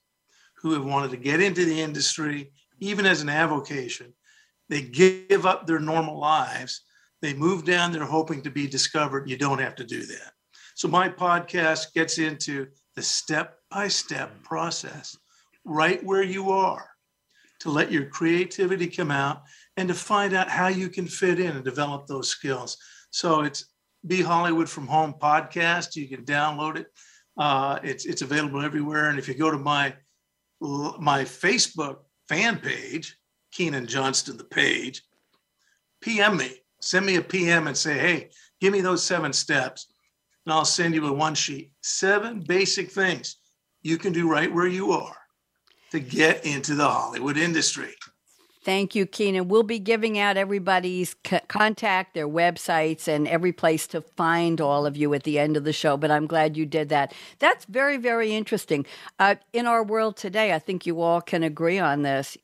who 0.59 0.73
have 0.75 0.85
wanted 0.85 1.11
to 1.11 1.17
get 1.17 1.41
into 1.41 1.65
the 1.65 1.81
industry, 1.81 2.53
even 2.79 3.05
as 3.05 3.21
an 3.21 3.29
avocation. 3.29 4.15
They 4.69 4.83
give 4.83 5.45
up 5.45 5.67
their 5.67 5.81
normal 5.81 6.21
lives. 6.21 6.83
They 7.21 7.35
move 7.35 7.65
down 7.65 7.91
there 7.91 8.05
hoping 8.05 8.43
to 8.43 8.51
be 8.53 8.69
discovered. 8.69 9.29
You 9.29 9.37
don't 9.37 9.59
have 9.59 9.75
to 9.75 9.85
do 9.85 10.07
that. 10.07 10.31
So, 10.77 10.87
my 10.87 11.09
podcast 11.09 11.93
gets 11.95 12.19
into 12.19 12.69
the 12.95 13.03
step 13.03 13.59
by 13.69 13.89
step 13.89 14.41
process 14.45 15.17
right 15.65 16.01
where 16.05 16.23
you 16.23 16.53
are 16.53 16.91
to 17.59 17.71
let 17.71 17.91
your 17.91 18.07
creativity 18.07 18.87
come 18.87 19.11
out 19.11 19.43
and 19.77 19.89
to 19.89 19.95
find 19.95 20.33
out 20.33 20.49
how 20.49 20.69
you 20.69 20.91
can 20.91 21.09
fit 21.09 21.41
in 21.41 21.57
and 21.57 21.65
develop 21.65 22.07
those 22.07 22.29
skills. 22.29 22.77
So, 23.11 23.41
it's 23.41 23.74
be 24.07 24.23
Hollywood 24.23 24.69
from 24.69 24.87
Home 24.87 25.15
podcast. 25.21 25.97
You 25.97 26.09
can 26.09 26.25
download 26.25 26.77
it. 26.77 26.87
Uh, 27.37 27.79
it's 27.83 28.05
it's 28.05 28.23
available 28.23 28.63
everywhere. 28.63 29.09
And 29.11 29.19
if 29.19 29.29
you 29.29 29.35
go 29.35 29.51
to 29.51 29.59
my 29.59 29.95
my 30.61 31.25
Facebook 31.25 31.99
fan 32.29 32.59
page, 32.59 33.19
Keenan 33.53 33.87
Johnston, 33.87 34.37
the 34.37 34.45
page, 34.45 35.03
PM 36.01 36.37
me, 36.37 36.51
send 36.81 37.07
me 37.07 37.17
a 37.17 37.23
PM 37.23 37.67
and 37.67 37.77
say, 37.77 37.99
hey, 37.99 38.31
give 38.61 38.73
me 38.73 38.81
those 38.81 39.05
seven 39.05 39.33
steps, 39.33 39.93
and 40.47 40.53
I'll 40.53 40.65
send 40.65 40.95
you 40.95 41.07
a 41.07 41.13
one 41.13 41.35
sheet. 41.35 41.73
Seven 41.83 42.41
basic 42.47 42.91
things 42.91 43.37
you 43.83 43.99
can 43.99 44.13
do 44.13 44.31
right 44.31 44.53
where 44.53 44.67
you 44.67 44.93
are 44.93 45.17
to 45.91 46.01
get 46.01 46.45
into 46.45 46.75
the 46.75 46.89
Hollywood 46.89 47.37
industry. 47.37 47.95
Thank 48.65 48.95
you, 48.95 49.07
Keenan. 49.07 49.49
We'll 49.49 49.65
be 49.65 49.81
giving 49.81 50.19
out 50.21 50.39
everybody's 50.39 51.17
c- 51.27 51.41
contact, 51.49 52.15
their 52.15 52.29
websites, 52.29 53.09
and 53.09 53.29
every 53.29 53.53
place 53.53 53.89
to 53.89 54.03
find 54.03 54.61
all 54.61 54.87
of 54.87 54.97
you 54.97 55.15
at 55.15 55.25
the 55.25 55.41
end 55.41 55.57
of 55.57 55.65
the 55.65 55.75
show. 55.75 55.97
But 55.99 56.13
I'm 56.13 56.29
glad 56.29 56.57
you 56.57 56.67
did 56.67 56.91
that. 56.91 57.15
That's 57.41 57.67
very, 57.67 57.99
very 57.99 58.35
interesting. 58.35 58.87
Uh, 59.19 59.37
in 59.55 59.67
our 59.67 59.85
world 59.85 60.17
today, 60.17 60.55
I 60.55 60.61
think 60.61 60.87
you 60.87 61.03
all 61.03 61.23
can 61.23 61.43
agree 61.43 61.81
on 61.81 62.03
this. 62.03 62.39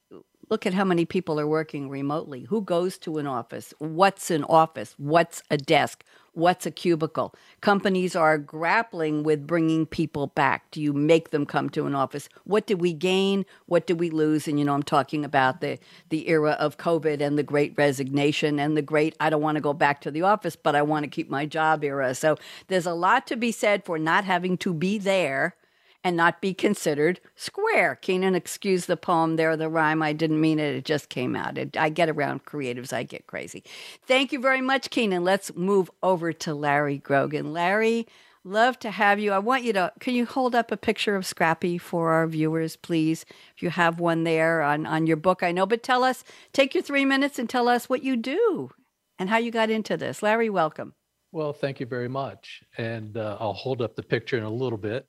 Look 0.51 0.67
at 0.67 0.75
how 0.75 0.85
many 0.87 1.07
people 1.07 1.41
are 1.41 1.49
working 1.49 1.91
remotely. 1.91 2.45
Who 2.45 2.63
goes 2.63 2.99
to 3.01 3.19
an 3.19 3.29
office? 3.29 3.75
What's 3.79 4.31
an 4.33 4.45
office? 4.45 4.95
What's 4.99 5.43
a 5.51 5.59
desk? 5.59 6.05
What's 6.33 6.65
a 6.65 6.71
cubicle? 6.71 7.35
Companies 7.61 8.15
are 8.15 8.39
grappling 8.39 9.25
with 9.25 9.47
bringing 9.47 9.85
people 9.85 10.29
back. 10.29 10.71
Do 10.71 10.81
you 10.81 10.93
make 10.93 11.31
them 11.31 11.45
come 11.45 11.69
to 11.71 11.87
an 11.87 11.95
office? 11.95 12.29
What 12.45 12.67
do 12.67 12.77
we 12.77 12.93
gain? 12.93 13.45
What 13.67 13.87
do 13.87 13.97
we 13.97 14.11
lose? 14.11 14.47
And 14.47 14.59
you 14.59 14.65
know, 14.65 14.75
I'm 14.75 14.85
talking 14.85 15.25
about 15.25 15.61
the 15.61 15.79
the 16.09 16.29
era 16.29 16.53
of 16.53 16.79
COVID 16.79 17.21
and 17.21 17.37
the 17.37 17.43
great 17.43 17.75
resignation 17.77 18.61
and 18.61 18.77
the 18.77 18.83
great 18.83 19.17
I 19.19 19.29
don't 19.29 19.43
want 19.43 19.57
to 19.57 19.61
go 19.61 19.73
back 19.73 20.01
to 20.03 20.11
the 20.11 20.23
office, 20.23 20.55
but 20.55 20.77
I 20.77 20.83
want 20.83 21.05
to 21.05 21.11
keep 21.11 21.29
my 21.29 21.47
job 21.47 21.83
era. 21.83 22.15
So 22.15 22.37
there's 22.69 22.87
a 22.87 22.95
lot 22.95 23.27
to 23.29 23.37
be 23.37 23.51
said 23.51 23.85
for 23.85 23.99
not 23.99 24.25
having 24.25 24.57
to 24.59 24.73
be 24.73 24.99
there 24.99 25.57
and 26.03 26.17
not 26.17 26.41
be 26.41 26.55
considered 26.55 27.21
square. 27.37 27.97
Keenan, 27.97 28.35
excuse 28.35 28.87
the 28.87 28.97
poem 28.97 29.37
there, 29.37 29.57
the 29.57 29.69
rhyme. 29.69 30.03
I 30.03 30.13
didn't 30.13 30.41
mean 30.41 30.59
it. 30.59 30.75
It 30.75 30.85
just 30.85 31.09
came 31.09 31.37
out. 31.37 31.59
It, 31.59 31.77
I 31.77 31.89
get 31.91 32.09
around 32.09 32.45
creatives, 32.45 32.93
I 32.93 33.03
get 33.03 33.27
crazy. 33.27 33.63
Thank 34.07 34.33
you 34.33 34.41
very 34.41 34.61
much, 34.61 34.91
Keenan. 34.91 35.25
Let's 35.25 35.55
move 35.55 35.91
over 36.03 36.33
to 36.33 36.55
Larry 36.55 36.99
Grogan. 36.99 37.53
Larry, 37.53 38.07
love 38.45 38.79
to 38.79 38.91
have 38.91 39.19
you. 39.21 39.33
I 39.33 39.39
want 39.39 39.65
you 39.65 39.75
to, 39.75 39.93
can 40.01 40.15
you 40.15 40.25
hold 40.25 40.55
up 40.55 40.73
a 40.73 40.77
picture 40.77 41.17
of 41.17 41.27
Scrappy 41.27 41.77
for 41.77 42.13
our 42.13 42.27
viewers, 42.27 42.77
please? 42.77 43.27
If 43.55 43.63
you 43.63 43.69
have 43.71 44.01
one 44.01 44.25
there 44.25 44.63
on, 44.63 44.87
on 44.87 45.07
your 45.07 45.19
book, 45.19 45.43
I 45.43 45.53
know, 45.53 45.67
but 45.67 45.83
tell 45.83 46.03
us, 46.03 46.25
take 46.55 46.75
your 46.75 46.83
three 46.83 47.05
minutes 47.05 47.39
and 47.39 47.49
tell 47.49 47.69
us 47.69 47.89
what 47.89 48.03
you 48.03 48.17
do 48.17 48.71
and 49.19 49.29
how 49.29 49.37
you 49.37 49.51
got 49.51 49.69
into 49.69 49.99
this. 49.99 50.23
Larry, 50.23 50.49
welcome. 50.49 50.95
Well, 51.33 51.53
thank 51.53 51.79
you 51.79 51.87
very 51.87 52.09
much. 52.09 52.63
And 52.79 53.17
uh, 53.17 53.37
I'll 53.39 53.53
hold 53.53 53.83
up 53.83 53.95
the 53.95 54.03
picture 54.03 54.39
in 54.39 54.43
a 54.45 54.51
little 54.51 54.79
bit. 54.79 55.07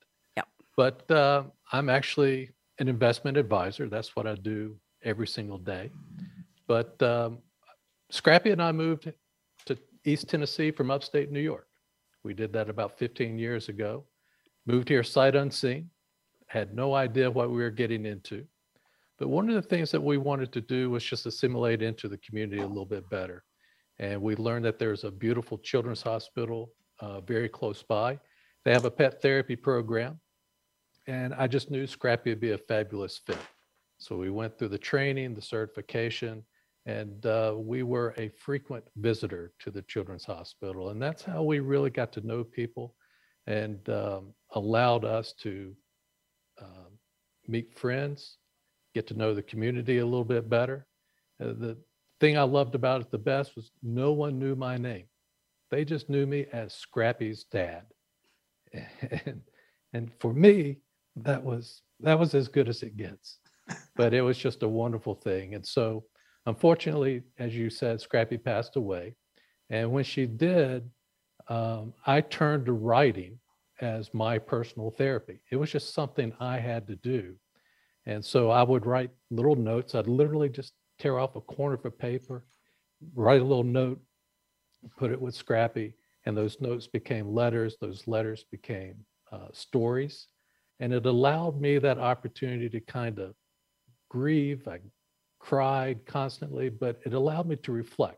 But 0.77 1.09
uh, 1.11 1.43
I'm 1.71 1.89
actually 1.89 2.51
an 2.79 2.87
investment 2.87 3.37
advisor. 3.37 3.89
That's 3.89 4.15
what 4.15 4.27
I 4.27 4.35
do 4.35 4.77
every 5.03 5.27
single 5.27 5.57
day. 5.57 5.91
But 6.67 7.01
um, 7.03 7.39
Scrappy 8.09 8.51
and 8.51 8.61
I 8.61 8.71
moved 8.71 9.11
to 9.65 9.77
East 10.05 10.29
Tennessee 10.29 10.71
from 10.71 10.91
upstate 10.91 11.31
New 11.31 11.39
York. 11.39 11.67
We 12.23 12.33
did 12.33 12.53
that 12.53 12.69
about 12.69 12.97
15 12.97 13.37
years 13.37 13.69
ago. 13.69 14.05
Moved 14.65 14.89
here 14.89 15.03
sight 15.03 15.35
unseen, 15.35 15.89
had 16.47 16.75
no 16.75 16.93
idea 16.93 17.31
what 17.31 17.49
we 17.49 17.57
were 17.57 17.71
getting 17.71 18.05
into. 18.05 18.45
But 19.17 19.29
one 19.29 19.49
of 19.49 19.55
the 19.55 19.61
things 19.61 19.91
that 19.91 20.01
we 20.01 20.17
wanted 20.17 20.51
to 20.53 20.61
do 20.61 20.89
was 20.89 21.03
just 21.03 21.25
assimilate 21.25 21.81
into 21.81 22.07
the 22.07 22.17
community 22.17 22.61
a 22.61 22.67
little 22.67 22.85
bit 22.85 23.09
better. 23.09 23.43
And 23.99 24.21
we 24.21 24.35
learned 24.35 24.65
that 24.65 24.79
there's 24.79 25.03
a 25.03 25.11
beautiful 25.11 25.59
children's 25.59 26.01
hospital 26.01 26.71
uh, 26.99 27.21
very 27.21 27.47
close 27.47 27.83
by. 27.83 28.19
They 28.65 28.71
have 28.71 28.85
a 28.85 28.91
pet 28.91 29.21
therapy 29.21 29.55
program. 29.55 30.19
And 31.07 31.33
I 31.33 31.47
just 31.47 31.71
knew 31.71 31.87
Scrappy 31.87 32.29
would 32.31 32.39
be 32.39 32.51
a 32.51 32.57
fabulous 32.57 33.19
fit. 33.25 33.39
So 33.97 34.17
we 34.17 34.29
went 34.29 34.57
through 34.57 34.69
the 34.69 34.77
training, 34.77 35.35
the 35.35 35.41
certification, 35.41 36.43
and 36.85 37.25
uh, 37.25 37.53
we 37.55 37.83
were 37.83 38.13
a 38.17 38.29
frequent 38.29 38.83
visitor 38.95 39.53
to 39.59 39.69
the 39.69 39.83
children's 39.83 40.25
hospital. 40.25 40.89
And 40.89 41.01
that's 41.01 41.23
how 41.23 41.43
we 41.43 41.59
really 41.59 41.91
got 41.91 42.11
to 42.13 42.25
know 42.25 42.43
people 42.43 42.95
and 43.47 43.87
um, 43.89 44.33
allowed 44.53 45.05
us 45.05 45.33
to 45.41 45.75
uh, 46.59 46.89
meet 47.47 47.77
friends, 47.77 48.37
get 48.95 49.07
to 49.07 49.13
know 49.13 49.33
the 49.33 49.43
community 49.43 49.99
a 49.99 50.05
little 50.05 50.25
bit 50.25 50.49
better. 50.49 50.87
Uh, 51.39 51.53
the 51.57 51.77
thing 52.19 52.37
I 52.37 52.43
loved 52.43 52.75
about 52.75 53.01
it 53.01 53.11
the 53.11 53.17
best 53.17 53.55
was 53.55 53.71
no 53.83 54.11
one 54.11 54.39
knew 54.39 54.55
my 54.55 54.77
name. 54.77 55.05
They 55.69 55.85
just 55.85 56.09
knew 56.09 56.25
me 56.25 56.45
as 56.51 56.73
Scrappy's 56.73 57.43
dad. 57.45 57.83
And, 59.25 59.41
and 59.93 60.11
for 60.19 60.33
me, 60.33 60.77
that 61.15 61.43
was 61.43 61.81
that 61.99 62.17
was 62.19 62.33
as 62.33 62.47
good 62.47 62.69
as 62.69 62.83
it 62.83 62.97
gets. 62.97 63.37
But 63.95 64.13
it 64.13 64.21
was 64.21 64.37
just 64.37 64.63
a 64.63 64.67
wonderful 64.67 65.15
thing. 65.15 65.55
And 65.55 65.65
so 65.65 66.03
unfortunately, 66.45 67.23
as 67.39 67.55
you 67.55 67.69
said, 67.69 68.01
Scrappy 68.01 68.37
passed 68.37 68.75
away. 68.75 69.15
And 69.69 69.91
when 69.91 70.03
she 70.03 70.25
did, 70.25 70.89
um, 71.47 71.93
I 72.05 72.21
turned 72.21 72.65
to 72.65 72.73
writing 72.73 73.39
as 73.79 74.13
my 74.13 74.37
personal 74.37 74.91
therapy. 74.91 75.41
It 75.51 75.55
was 75.55 75.71
just 75.71 75.93
something 75.93 76.33
I 76.39 76.59
had 76.59 76.87
to 76.87 76.95
do. 76.95 77.35
And 78.05 78.23
so 78.23 78.49
I 78.49 78.63
would 78.63 78.85
write 78.85 79.11
little 79.29 79.55
notes. 79.55 79.95
I'd 79.95 80.07
literally 80.07 80.49
just 80.49 80.73
tear 80.99 81.19
off 81.19 81.35
a 81.35 81.41
corner 81.41 81.75
of 81.75 81.85
a 81.85 81.91
paper, 81.91 82.45
write 83.15 83.41
a 83.41 83.45
little 83.45 83.63
note, 83.63 84.01
put 84.97 85.11
it 85.11 85.21
with 85.21 85.35
Scrappy, 85.35 85.93
and 86.25 86.35
those 86.35 86.61
notes 86.61 86.87
became 86.87 87.27
letters. 87.27 87.77
Those 87.79 88.07
letters 88.07 88.43
became 88.43 88.95
uh, 89.31 89.47
stories. 89.53 90.27
And 90.81 90.93
it 90.93 91.05
allowed 91.05 91.61
me 91.61 91.77
that 91.77 91.99
opportunity 91.99 92.67
to 92.67 92.79
kind 92.81 93.19
of 93.19 93.35
grieve. 94.09 94.67
I 94.67 94.79
cried 95.39 96.05
constantly, 96.07 96.69
but 96.69 96.99
it 97.05 97.13
allowed 97.13 97.47
me 97.47 97.55
to 97.57 97.71
reflect. 97.71 98.17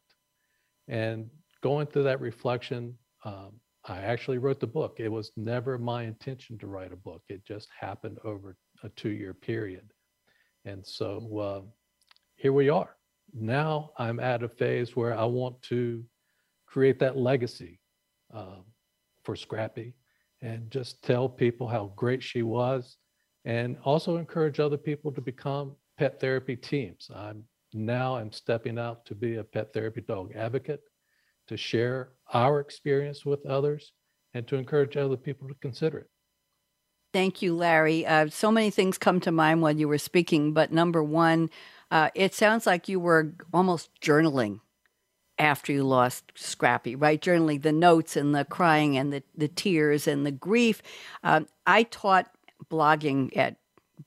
And 0.88 1.30
going 1.62 1.88
through 1.88 2.04
that 2.04 2.22
reflection, 2.22 2.98
um, 3.26 3.60
I 3.86 3.98
actually 3.98 4.38
wrote 4.38 4.62
the 4.62 4.68
book. 4.68 4.96
It 5.00 5.10
was 5.10 5.34
never 5.36 5.78
my 5.78 6.04
intention 6.04 6.58
to 6.60 6.68
write 6.68 6.94
a 6.94 6.98
book, 6.98 7.22
it 7.28 7.46
just 7.46 7.68
happened 7.78 8.18
over 8.24 8.56
a 8.82 8.90
two 8.90 9.10
year 9.10 9.34
period. 9.34 9.92
And 10.66 10.86
so 10.88 11.38
uh, 11.38 11.62
here 12.38 12.54
we 12.54 12.70
are. 12.70 12.96
Now 13.34 13.92
I'm 13.98 14.22
at 14.22 14.42
a 14.42 14.50
phase 14.50 14.96
where 14.96 15.18
I 15.18 15.26
want 15.26 15.62
to 15.64 16.04
create 16.66 17.00
that 17.00 17.18
legacy 17.18 17.82
um, 18.34 18.64
for 19.26 19.36
Scrappy 19.36 19.96
and 20.44 20.70
just 20.70 21.02
tell 21.02 21.28
people 21.28 21.68
how 21.68 21.94
great 21.96 22.22
she 22.22 22.44
was 22.44 22.98
and 23.46 23.78
also 23.84 24.18
encourage 24.18 24.60
other 24.60 24.78
people 24.78 25.12
to 25.12 25.22
become 25.22 25.76
pet 25.98 26.20
therapy 26.20 26.56
teams. 26.56 27.10
I'm 27.16 27.46
now 27.74 28.18
I'm 28.18 28.32
stepping 28.32 28.78
out 28.78 29.06
to 29.08 29.16
be 29.16 29.38
a 29.38 29.44
pet 29.44 29.74
therapy 29.74 30.02
dog 30.02 30.34
advocate, 30.36 30.82
to 31.48 31.58
share 31.58 32.12
our 32.32 32.60
experience 32.60 33.26
with 33.26 33.46
others, 33.46 33.94
and 34.34 34.48
to 34.48 34.58
encourage 34.58 34.96
other 34.96 35.18
people 35.18 35.48
to 35.48 35.56
consider 35.56 36.00
it. 36.00 36.10
Thank 37.14 37.42
you, 37.42 37.56
Larry. 37.56 38.06
Uh, 38.06 38.28
so 38.30 38.52
many 38.52 38.70
things 38.70 38.98
come 38.98 39.20
to 39.22 39.32
mind 39.32 39.62
while 39.62 39.76
you 39.76 39.88
were 39.88 39.98
speaking, 39.98 40.54
but 40.54 40.72
number 40.72 41.04
one, 41.04 41.50
uh, 41.92 42.10
it 42.16 42.34
sounds 42.34 42.66
like 42.66 42.90
you 42.90 43.00
were 43.00 43.34
almost 43.54 43.90
journaling 44.02 44.60
after 45.44 45.72
you 45.72 45.84
lost 45.84 46.32
Scrappy, 46.36 46.96
right? 46.96 47.22
Journaling 47.22 47.62
the 47.62 47.72
notes 47.72 48.16
and 48.16 48.34
the 48.34 48.46
crying 48.46 48.98
and 48.98 49.12
the, 49.12 49.24
the 49.36 49.48
tears 49.48 50.08
and 50.08 50.26
the 50.26 50.32
grief. 50.32 50.82
Um, 51.24 51.48
I 51.68 51.84
taught 51.84 52.32
blogging 52.72 53.36
at 53.36 53.58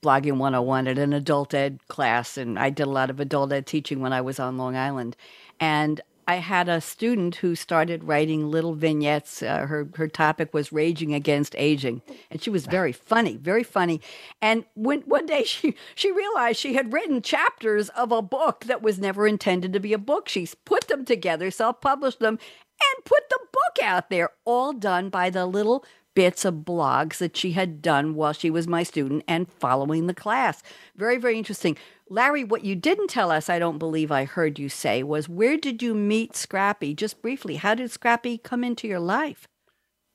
Blogging 0.02 0.38
101 0.38 0.88
at 0.88 0.98
an 0.98 1.12
adult 1.12 1.54
ed 1.54 1.80
class, 1.88 2.36
and 2.36 2.58
I 2.58 2.70
did 2.70 2.86
a 2.86 2.90
lot 2.90 3.08
of 3.08 3.20
adult 3.20 3.52
ed 3.52 3.66
teaching 3.66 4.00
when 4.00 4.12
I 4.12 4.20
was 4.20 4.38
on 4.38 4.58
Long 4.58 4.76
Island. 4.76 5.16
And 5.60 6.00
I 6.28 6.36
had 6.36 6.68
a 6.68 6.80
student 6.80 7.36
who 7.36 7.54
started 7.54 8.04
writing 8.04 8.50
little 8.50 8.74
vignettes. 8.74 9.42
Uh, 9.42 9.66
her 9.66 9.88
her 9.94 10.08
topic 10.08 10.52
was 10.52 10.72
raging 10.72 11.14
against 11.14 11.54
aging, 11.56 12.02
and 12.30 12.42
she 12.42 12.50
was 12.50 12.66
very 12.66 12.92
funny, 12.92 13.36
very 13.36 13.62
funny. 13.62 14.00
And 14.42 14.64
when 14.74 15.02
one 15.02 15.26
day 15.26 15.44
she 15.46 15.76
she 15.94 16.10
realized 16.10 16.58
she 16.58 16.74
had 16.74 16.92
written 16.92 17.22
chapters 17.22 17.88
of 17.90 18.10
a 18.10 18.22
book 18.22 18.64
that 18.64 18.82
was 18.82 18.98
never 18.98 19.26
intended 19.26 19.72
to 19.72 19.80
be 19.80 19.92
a 19.92 19.98
book. 19.98 20.28
She 20.28 20.48
put 20.64 20.88
them 20.88 21.04
together, 21.04 21.50
self 21.50 21.80
published 21.80 22.18
them, 22.18 22.38
and 22.38 23.04
put 23.04 23.28
the 23.28 23.38
book 23.52 23.84
out 23.84 24.10
there, 24.10 24.30
all 24.44 24.72
done 24.72 25.10
by 25.10 25.30
the 25.30 25.46
little 25.46 25.84
bits 26.16 26.44
of 26.46 26.54
blogs 26.54 27.18
that 27.18 27.36
she 27.36 27.52
had 27.52 27.82
done 27.82 28.14
while 28.14 28.32
she 28.32 28.50
was 28.50 28.66
my 28.66 28.82
student 28.82 29.22
and 29.28 29.52
following 29.52 30.06
the 30.06 30.14
class. 30.14 30.62
Very, 30.96 31.18
very 31.18 31.36
interesting. 31.36 31.76
Larry, 32.08 32.44
what 32.44 32.64
you 32.64 32.76
didn't 32.76 33.08
tell 33.08 33.30
us, 33.30 33.50
I 33.50 33.58
don't 33.58 33.78
believe 33.78 34.12
I 34.12 34.24
heard 34.24 34.58
you 34.58 34.68
say, 34.68 35.02
was 35.02 35.28
where 35.28 35.56
did 35.56 35.82
you 35.82 35.94
meet 35.94 36.36
Scrappy? 36.36 36.94
Just 36.94 37.20
briefly, 37.20 37.56
how 37.56 37.74
did 37.74 37.90
Scrappy 37.90 38.38
come 38.38 38.62
into 38.62 38.86
your 38.86 39.00
life? 39.00 39.48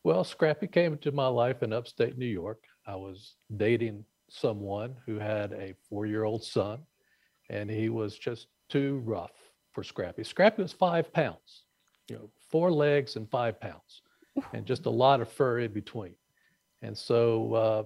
Well, 0.03 0.23
Scrappy 0.23 0.67
came 0.67 0.93
into 0.93 1.11
my 1.11 1.27
life 1.27 1.63
in 1.63 1.73
upstate 1.73 2.17
New 2.17 2.25
York. 2.25 2.63
I 2.87 2.95
was 2.95 3.35
dating 3.57 4.05
someone 4.29 4.95
who 5.05 5.19
had 5.19 5.51
a 5.51 5.75
four 5.89 6.05
year 6.05 6.23
old 6.23 6.43
son, 6.43 6.79
and 7.49 7.69
he 7.69 7.89
was 7.89 8.17
just 8.17 8.47
too 8.69 9.01
rough 9.05 9.33
for 9.73 9.83
Scrappy. 9.83 10.23
Scrappy 10.23 10.61
was 10.61 10.71
five 10.71 11.11
pounds, 11.11 11.65
you 12.09 12.15
know, 12.15 12.29
four 12.49 12.71
legs 12.71 13.17
and 13.17 13.29
five 13.29 13.59
pounds 13.59 14.01
and 14.53 14.65
just 14.65 14.85
a 14.85 14.89
lot 14.89 15.21
of 15.21 15.31
fur 15.31 15.59
in 15.59 15.73
between. 15.73 16.15
And 16.81 16.97
so 16.97 17.53
uh, 17.53 17.83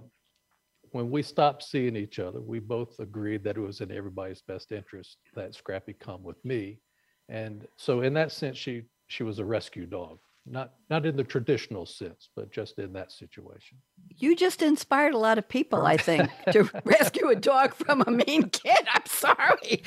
when 0.96 1.12
we 1.12 1.22
stopped 1.22 1.62
seeing 1.62 1.98
each 1.98 2.20
other, 2.20 2.40
we 2.40 2.60
both 2.60 3.00
agreed 3.00 3.44
that 3.44 3.58
it 3.58 3.60
was 3.60 3.82
in 3.82 3.92
everybody's 3.92 4.42
best 4.42 4.72
interest 4.72 5.18
that 5.34 5.54
Scrappy 5.54 5.92
come 5.92 6.24
with 6.24 6.38
me. 6.46 6.80
And 7.28 7.68
so 7.76 8.00
in 8.00 8.14
that 8.14 8.32
sense, 8.32 8.58
she 8.58 8.84
she 9.08 9.24
was 9.24 9.40
a 9.40 9.44
rescue 9.44 9.88
dog. 9.88 10.20
Not 10.46 10.72
not 10.90 11.06
in 11.06 11.18
the 11.18 11.24
traditional 11.26 11.86
sense, 11.86 12.30
but 12.34 12.50
just 12.50 12.80
in 12.80 12.94
that 12.94 13.12
situation. 13.12 13.78
You 14.16 14.38
just 14.38 14.62
inspired 14.62 15.14
a 15.14 15.18
lot 15.18 15.38
of 15.38 15.50
people, 15.50 15.86
I 15.86 15.98
think, 15.98 16.30
to 16.54 16.64
rescue 16.86 17.28
a 17.28 17.36
dog 17.36 17.74
from 17.74 18.02
a 18.08 18.12
mean 18.12 18.50
kid. 18.50 18.88
I'm 18.94 19.06
sorry. 19.06 19.84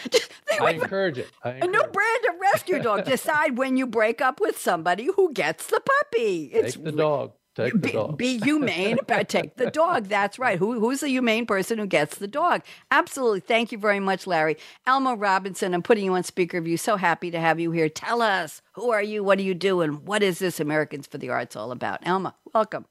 I 0.60 0.70
encourage 0.70 1.18
it. 1.18 1.30
I 1.44 1.50
encourage 1.50 1.68
a 1.68 1.70
new 1.70 1.92
brand 1.92 2.24
of 2.30 2.40
rescue 2.40 2.82
dog. 2.82 3.04
Decide 3.16 3.58
when 3.58 3.76
you 3.76 3.86
break 3.86 4.22
up 4.22 4.40
with 4.40 4.58
somebody 4.58 5.10
who 5.14 5.30
gets 5.34 5.66
the 5.66 5.80
puppy. 5.80 6.44
It's, 6.54 6.74
Take 6.74 6.84
the 6.84 6.92
dog. 6.92 7.32
Take 7.58 7.72
the 7.72 7.78
be, 7.78 7.92
dog. 7.92 8.16
Be 8.16 8.38
humane, 8.38 8.98
but 9.08 9.28
take 9.28 9.56
the 9.56 9.68
dog. 9.68 10.04
That's 10.06 10.38
right. 10.38 10.60
Who, 10.60 10.78
who's 10.78 11.00
the 11.00 11.08
humane 11.08 11.44
person 11.44 11.76
who 11.78 11.86
gets 11.86 12.18
the 12.18 12.28
dog? 12.28 12.62
Absolutely. 12.92 13.40
Thank 13.40 13.72
you 13.72 13.78
very 13.78 13.98
much, 13.98 14.28
Larry. 14.28 14.56
Alma 14.86 15.16
Robinson, 15.16 15.74
I'm 15.74 15.82
putting 15.82 16.04
you 16.04 16.14
on 16.14 16.22
speaker 16.22 16.60
view. 16.60 16.76
So 16.76 16.96
happy 16.96 17.32
to 17.32 17.40
have 17.40 17.58
you 17.58 17.72
here. 17.72 17.88
Tell 17.88 18.22
us, 18.22 18.62
who 18.74 18.92
are 18.92 19.02
you? 19.02 19.24
What 19.24 19.38
do 19.38 19.44
you 19.44 19.54
do? 19.54 19.80
And 19.80 20.06
what 20.06 20.22
is 20.22 20.38
this 20.38 20.60
Americans 20.60 21.08
for 21.08 21.18
the 21.18 21.30
Arts 21.30 21.56
all 21.56 21.72
about? 21.72 22.06
Alma, 22.06 22.36
welcome. 22.54 22.86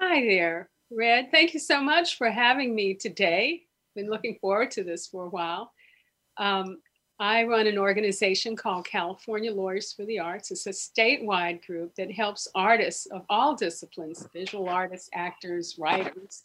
Hi 0.00 0.22
there, 0.22 0.70
Red. 0.90 1.30
Thank 1.30 1.52
you 1.52 1.60
so 1.60 1.82
much 1.82 2.16
for 2.16 2.30
having 2.30 2.74
me 2.74 2.94
today. 2.94 3.64
Been 3.94 4.08
looking 4.08 4.38
forward 4.40 4.70
to 4.70 4.82
this 4.82 5.08
for 5.08 5.26
a 5.26 5.30
while. 5.30 5.72
Um, 6.38 6.78
I 7.20 7.42
run 7.44 7.66
an 7.66 7.78
organization 7.78 8.54
called 8.54 8.86
California 8.86 9.52
Lawyers 9.52 9.92
for 9.92 10.04
the 10.04 10.20
Arts. 10.20 10.52
It's 10.52 10.66
a 10.66 10.70
statewide 10.70 11.66
group 11.66 11.94
that 11.96 12.12
helps 12.12 12.46
artists 12.54 13.06
of 13.06 13.22
all 13.28 13.56
disciplines 13.56 14.26
visual 14.32 14.68
artists, 14.68 15.10
actors, 15.12 15.76
writers, 15.78 16.44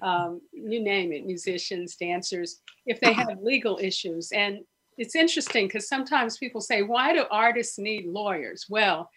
um, 0.00 0.40
you 0.52 0.82
name 0.82 1.12
it, 1.12 1.26
musicians, 1.26 1.96
dancers, 1.96 2.62
if 2.86 3.00
they 3.00 3.12
have 3.12 3.42
legal 3.42 3.78
issues. 3.82 4.32
And 4.32 4.60
it's 4.96 5.14
interesting 5.14 5.66
because 5.66 5.88
sometimes 5.88 6.38
people 6.38 6.62
say, 6.62 6.82
why 6.82 7.12
do 7.12 7.24
artists 7.30 7.78
need 7.78 8.06
lawyers? 8.06 8.64
Well, 8.70 9.10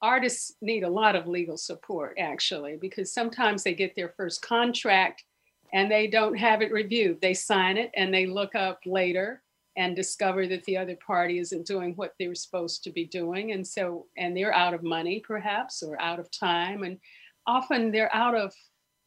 artists 0.00 0.52
need 0.60 0.84
a 0.84 0.88
lot 0.88 1.16
of 1.16 1.26
legal 1.26 1.56
support 1.56 2.16
actually, 2.20 2.76
because 2.76 3.12
sometimes 3.12 3.64
they 3.64 3.74
get 3.74 3.96
their 3.96 4.10
first 4.10 4.42
contract 4.42 5.24
and 5.72 5.90
they 5.90 6.06
don't 6.06 6.36
have 6.36 6.62
it 6.62 6.70
reviewed. 6.70 7.20
They 7.20 7.34
sign 7.34 7.78
it 7.78 7.90
and 7.96 8.14
they 8.14 8.26
look 8.26 8.54
up 8.54 8.78
later 8.86 9.42
and 9.76 9.94
discover 9.94 10.46
that 10.46 10.64
the 10.64 10.76
other 10.76 10.96
party 11.06 11.38
isn't 11.38 11.66
doing 11.66 11.94
what 11.94 12.14
they 12.18 12.28
were 12.28 12.34
supposed 12.34 12.82
to 12.84 12.90
be 12.90 13.04
doing. 13.04 13.52
And 13.52 13.66
so, 13.66 14.06
and 14.16 14.36
they're 14.36 14.54
out 14.54 14.74
of 14.74 14.82
money 14.82 15.20
perhaps 15.20 15.82
or 15.82 16.00
out 16.00 16.18
of 16.18 16.30
time. 16.30 16.82
And 16.82 16.98
often 17.46 17.90
they're 17.90 18.14
out 18.14 18.34
of 18.34 18.54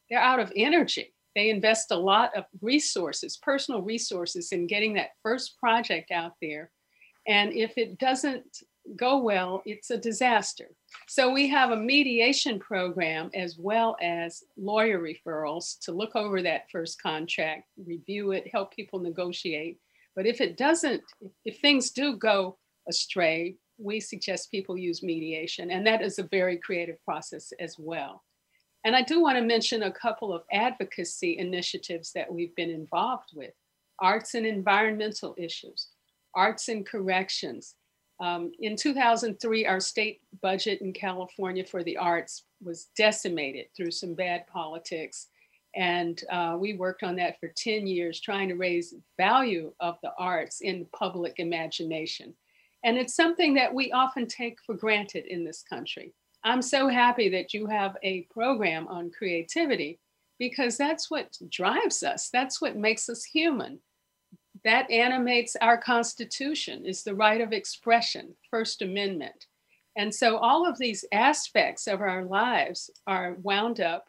they're 0.09 0.21
out 0.21 0.39
of 0.39 0.51
energy. 0.55 1.13
They 1.35 1.49
invest 1.49 1.91
a 1.91 1.95
lot 1.95 2.35
of 2.35 2.45
resources, 2.61 3.37
personal 3.37 3.81
resources, 3.81 4.51
in 4.51 4.65
getting 4.67 4.93
that 4.95 5.11
first 5.21 5.59
project 5.59 6.11
out 6.11 6.33
there. 6.41 6.71
And 7.27 7.53
if 7.53 7.77
it 7.77 7.99
doesn't 7.99 8.63
go 8.95 9.19
well, 9.19 9.61
it's 9.65 9.91
a 9.91 9.97
disaster. 9.97 10.69
So 11.07 11.31
we 11.31 11.47
have 11.49 11.71
a 11.71 11.77
mediation 11.77 12.59
program 12.59 13.29
as 13.35 13.57
well 13.57 13.95
as 14.01 14.43
lawyer 14.57 14.99
referrals 14.99 15.77
to 15.81 15.91
look 15.91 16.15
over 16.15 16.41
that 16.41 16.69
first 16.71 17.01
contract, 17.01 17.65
review 17.85 18.31
it, 18.31 18.49
help 18.51 18.73
people 18.73 18.99
negotiate. 18.99 19.79
But 20.15 20.25
if 20.25 20.41
it 20.41 20.57
doesn't, 20.57 21.03
if 21.45 21.59
things 21.59 21.91
do 21.91 22.17
go 22.17 22.57
astray, 22.87 23.55
we 23.77 23.99
suggest 23.99 24.51
people 24.51 24.77
use 24.77 25.01
mediation. 25.01 25.71
And 25.71 25.85
that 25.87 26.01
is 26.01 26.19
a 26.19 26.23
very 26.23 26.57
creative 26.57 27.01
process 27.05 27.53
as 27.59 27.75
well. 27.79 28.23
And 28.85 28.95
I 28.95 29.01
do 29.01 29.21
want 29.21 29.37
to 29.37 29.43
mention 29.43 29.83
a 29.83 29.91
couple 29.91 30.33
of 30.33 30.43
advocacy 30.51 31.37
initiatives 31.37 32.11
that 32.13 32.31
we've 32.31 32.55
been 32.55 32.69
involved 32.69 33.29
with 33.33 33.51
arts 33.99 34.35
and 34.35 34.45
environmental 34.45 35.35
issues, 35.37 35.89
arts 36.33 36.69
and 36.69 36.85
corrections. 36.85 37.75
Um, 38.21 38.51
in 38.59 38.75
2003, 38.75 39.65
our 39.65 39.79
state 39.79 40.21
budget 40.41 40.81
in 40.81 40.93
California 40.93 41.65
for 41.65 41.83
the 41.83 41.97
arts 41.97 42.43
was 42.61 42.87
decimated 42.97 43.67
through 43.75 43.91
some 43.91 44.13
bad 44.13 44.45
politics. 44.47 45.27
And 45.75 46.21
uh, 46.31 46.57
we 46.59 46.73
worked 46.73 47.03
on 47.03 47.15
that 47.17 47.39
for 47.39 47.51
10 47.55 47.85
years, 47.85 48.19
trying 48.19 48.49
to 48.49 48.55
raise 48.55 48.95
value 49.17 49.71
of 49.79 49.97
the 50.01 50.11
arts 50.17 50.61
in 50.61 50.87
public 50.97 51.35
imagination. 51.37 52.33
And 52.83 52.97
it's 52.97 53.15
something 53.15 53.53
that 53.55 53.73
we 53.73 53.91
often 53.91 54.25
take 54.25 54.57
for 54.65 54.75
granted 54.75 55.25
in 55.25 55.43
this 55.43 55.61
country. 55.61 56.13
I'm 56.43 56.61
so 56.61 56.87
happy 56.87 57.29
that 57.29 57.53
you 57.53 57.67
have 57.67 57.97
a 58.01 58.21
program 58.31 58.87
on 58.87 59.11
creativity 59.11 59.99
because 60.39 60.77
that's 60.77 61.11
what 61.11 61.37
drives 61.49 62.01
us. 62.01 62.29
That's 62.31 62.61
what 62.61 62.77
makes 62.77 63.09
us 63.09 63.25
human. 63.25 63.79
That 64.63 64.89
animates 64.89 65.55
our 65.61 65.77
Constitution 65.77 66.85
is 66.85 67.03
the 67.03 67.15
right 67.15 67.41
of 67.41 67.51
expression, 67.51 68.35
First 68.49 68.81
Amendment. 68.81 69.47
And 69.97 70.15
so 70.15 70.37
all 70.37 70.67
of 70.67 70.77
these 70.77 71.03
aspects 71.11 71.87
of 71.87 71.99
our 72.01 72.23
lives 72.23 72.89
are 73.05 73.35
wound 73.41 73.81
up 73.81 74.05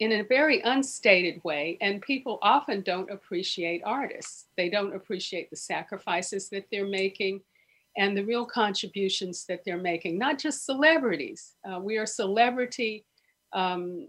in 0.00 0.12
a 0.12 0.24
very 0.24 0.60
unstated 0.62 1.44
way, 1.44 1.76
and 1.82 2.00
people 2.00 2.38
often 2.40 2.80
don't 2.80 3.10
appreciate 3.10 3.82
artists. 3.84 4.46
They 4.56 4.70
don't 4.70 4.94
appreciate 4.94 5.50
the 5.50 5.56
sacrifices 5.56 6.48
that 6.48 6.66
they're 6.72 6.88
making 6.88 7.42
and 7.98 8.16
the 8.16 8.24
real 8.24 8.46
contributions 8.46 9.44
that 9.46 9.62
they're 9.64 9.76
making, 9.76 10.18
not 10.18 10.38
just 10.38 10.64
celebrities. 10.64 11.56
Uh, 11.70 11.80
we 11.80 11.98
are 11.98 12.06
celebrity, 12.06 13.04
um, 13.52 14.08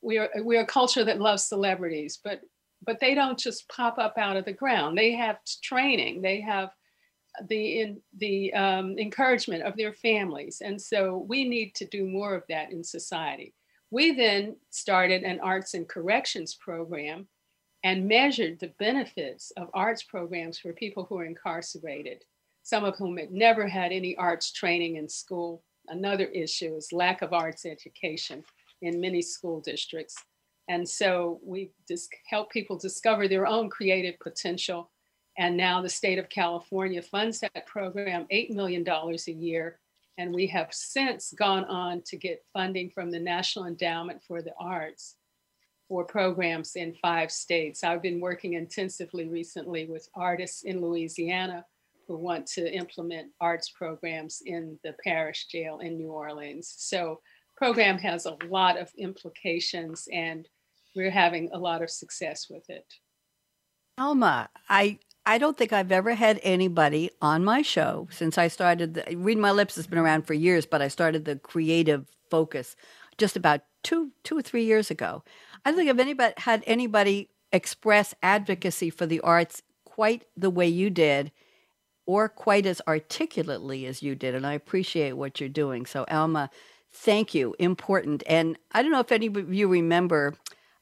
we 0.00 0.18
are 0.18 0.28
we 0.42 0.56
are 0.56 0.62
a 0.62 0.66
culture 0.66 1.04
that 1.04 1.20
loves 1.20 1.44
celebrities, 1.44 2.18
but 2.22 2.40
but 2.84 2.98
they 2.98 3.14
don't 3.14 3.38
just 3.38 3.68
pop 3.68 3.98
up 3.98 4.18
out 4.18 4.36
of 4.36 4.44
the 4.44 4.52
ground. 4.52 4.98
They 4.98 5.12
have 5.12 5.38
training, 5.62 6.20
they 6.20 6.40
have 6.40 6.70
the 7.48 7.80
in, 7.80 8.00
the 8.18 8.52
um, 8.54 8.98
encouragement 8.98 9.62
of 9.62 9.76
their 9.76 9.92
families, 9.92 10.62
and 10.64 10.80
so 10.80 11.24
we 11.28 11.48
need 11.48 11.76
to 11.76 11.86
do 11.86 12.06
more 12.06 12.34
of 12.34 12.42
that 12.48 12.72
in 12.72 12.82
society. 12.82 13.54
We 13.92 14.12
then 14.12 14.56
started 14.70 15.22
an 15.22 15.38
arts 15.40 15.74
and 15.74 15.88
corrections 15.88 16.56
program 16.56 17.28
and 17.84 18.08
measured 18.08 18.58
the 18.58 18.72
benefits 18.80 19.52
of 19.56 19.70
arts 19.74 20.02
programs 20.02 20.58
for 20.58 20.72
people 20.72 21.04
who 21.04 21.18
are 21.18 21.24
incarcerated 21.24 22.24
some 22.62 22.84
of 22.84 22.96
whom 22.96 23.16
had 23.16 23.32
never 23.32 23.66
had 23.66 23.92
any 23.92 24.16
arts 24.16 24.52
training 24.52 24.96
in 24.96 25.08
school. 25.08 25.62
Another 25.88 26.26
issue 26.26 26.76
is 26.76 26.92
lack 26.92 27.22
of 27.22 27.32
arts 27.32 27.66
education 27.66 28.44
in 28.82 29.00
many 29.00 29.20
school 29.20 29.60
districts. 29.60 30.16
And 30.68 30.88
so 30.88 31.40
we 31.44 31.72
just 31.88 32.08
help 32.28 32.50
people 32.50 32.78
discover 32.78 33.26
their 33.26 33.46
own 33.46 33.68
creative 33.68 34.18
potential. 34.20 34.90
And 35.38 35.56
now 35.56 35.82
the 35.82 35.88
state 35.88 36.18
of 36.18 36.28
California 36.28 37.02
funds 37.02 37.40
that 37.40 37.66
program 37.66 38.26
$8 38.32 38.50
million 38.50 38.86
a 38.88 39.32
year. 39.32 39.80
And 40.18 40.34
we 40.34 40.46
have 40.48 40.68
since 40.72 41.32
gone 41.38 41.64
on 41.64 42.02
to 42.06 42.16
get 42.16 42.44
funding 42.52 42.90
from 42.90 43.10
the 43.10 43.18
National 43.18 43.66
Endowment 43.66 44.22
for 44.26 44.42
the 44.42 44.52
Arts 44.60 45.16
for 45.88 46.04
programs 46.04 46.76
in 46.76 46.94
five 47.02 47.30
states. 47.30 47.84
I've 47.84 48.02
been 48.02 48.20
working 48.20 48.54
intensively 48.54 49.28
recently 49.28 49.86
with 49.86 50.08
artists 50.14 50.62
in 50.62 50.80
Louisiana 50.80 51.64
who 52.06 52.16
want 52.16 52.46
to 52.46 52.72
implement 52.72 53.30
arts 53.40 53.70
programs 53.70 54.42
in 54.44 54.78
the 54.84 54.94
parish 55.04 55.46
jail 55.46 55.78
in 55.80 55.96
New 55.96 56.10
Orleans. 56.10 56.74
So 56.76 57.20
program 57.56 57.98
has 57.98 58.26
a 58.26 58.36
lot 58.48 58.78
of 58.78 58.90
implications 58.98 60.08
and 60.12 60.48
we're 60.94 61.10
having 61.10 61.50
a 61.52 61.58
lot 61.58 61.82
of 61.82 61.90
success 61.90 62.48
with 62.50 62.68
it. 62.68 62.86
Alma, 63.98 64.48
I 64.68 64.98
I 65.24 65.38
don't 65.38 65.56
think 65.56 65.72
I've 65.72 65.92
ever 65.92 66.14
had 66.14 66.40
anybody 66.42 67.10
on 67.20 67.44
my 67.44 67.62
show 67.62 68.08
since 68.10 68.38
I 68.38 68.48
started. 68.48 68.94
The, 68.94 69.16
Read 69.16 69.38
My 69.38 69.52
Lips 69.52 69.76
has 69.76 69.86
been 69.86 69.98
around 69.98 70.26
for 70.26 70.34
years, 70.34 70.66
but 70.66 70.82
I 70.82 70.88
started 70.88 71.24
the 71.24 71.36
creative 71.36 72.08
focus 72.30 72.76
just 73.18 73.36
about 73.36 73.60
two 73.82 74.10
two 74.24 74.38
or 74.38 74.42
three 74.42 74.64
years 74.64 74.90
ago. 74.90 75.22
I 75.64 75.70
don't 75.70 75.78
think 75.78 75.90
I've 75.90 76.00
anybody 76.00 76.34
had 76.38 76.64
anybody 76.66 77.28
express 77.52 78.14
advocacy 78.22 78.90
for 78.90 79.06
the 79.06 79.20
arts 79.20 79.62
quite 79.84 80.24
the 80.36 80.50
way 80.50 80.66
you 80.66 80.90
did 80.90 81.30
or 82.06 82.28
quite 82.28 82.66
as 82.66 82.80
articulately 82.88 83.86
as 83.86 84.02
you 84.02 84.14
did. 84.14 84.34
And 84.34 84.46
I 84.46 84.54
appreciate 84.54 85.12
what 85.12 85.38
you're 85.38 85.48
doing. 85.48 85.86
So, 85.86 86.04
Alma, 86.10 86.50
thank 86.90 87.34
you. 87.34 87.54
Important. 87.58 88.22
And 88.26 88.58
I 88.72 88.82
don't 88.82 88.90
know 88.90 89.00
if 89.00 89.12
any 89.12 89.26
of 89.26 89.52
you 89.52 89.68
remember, 89.68 90.34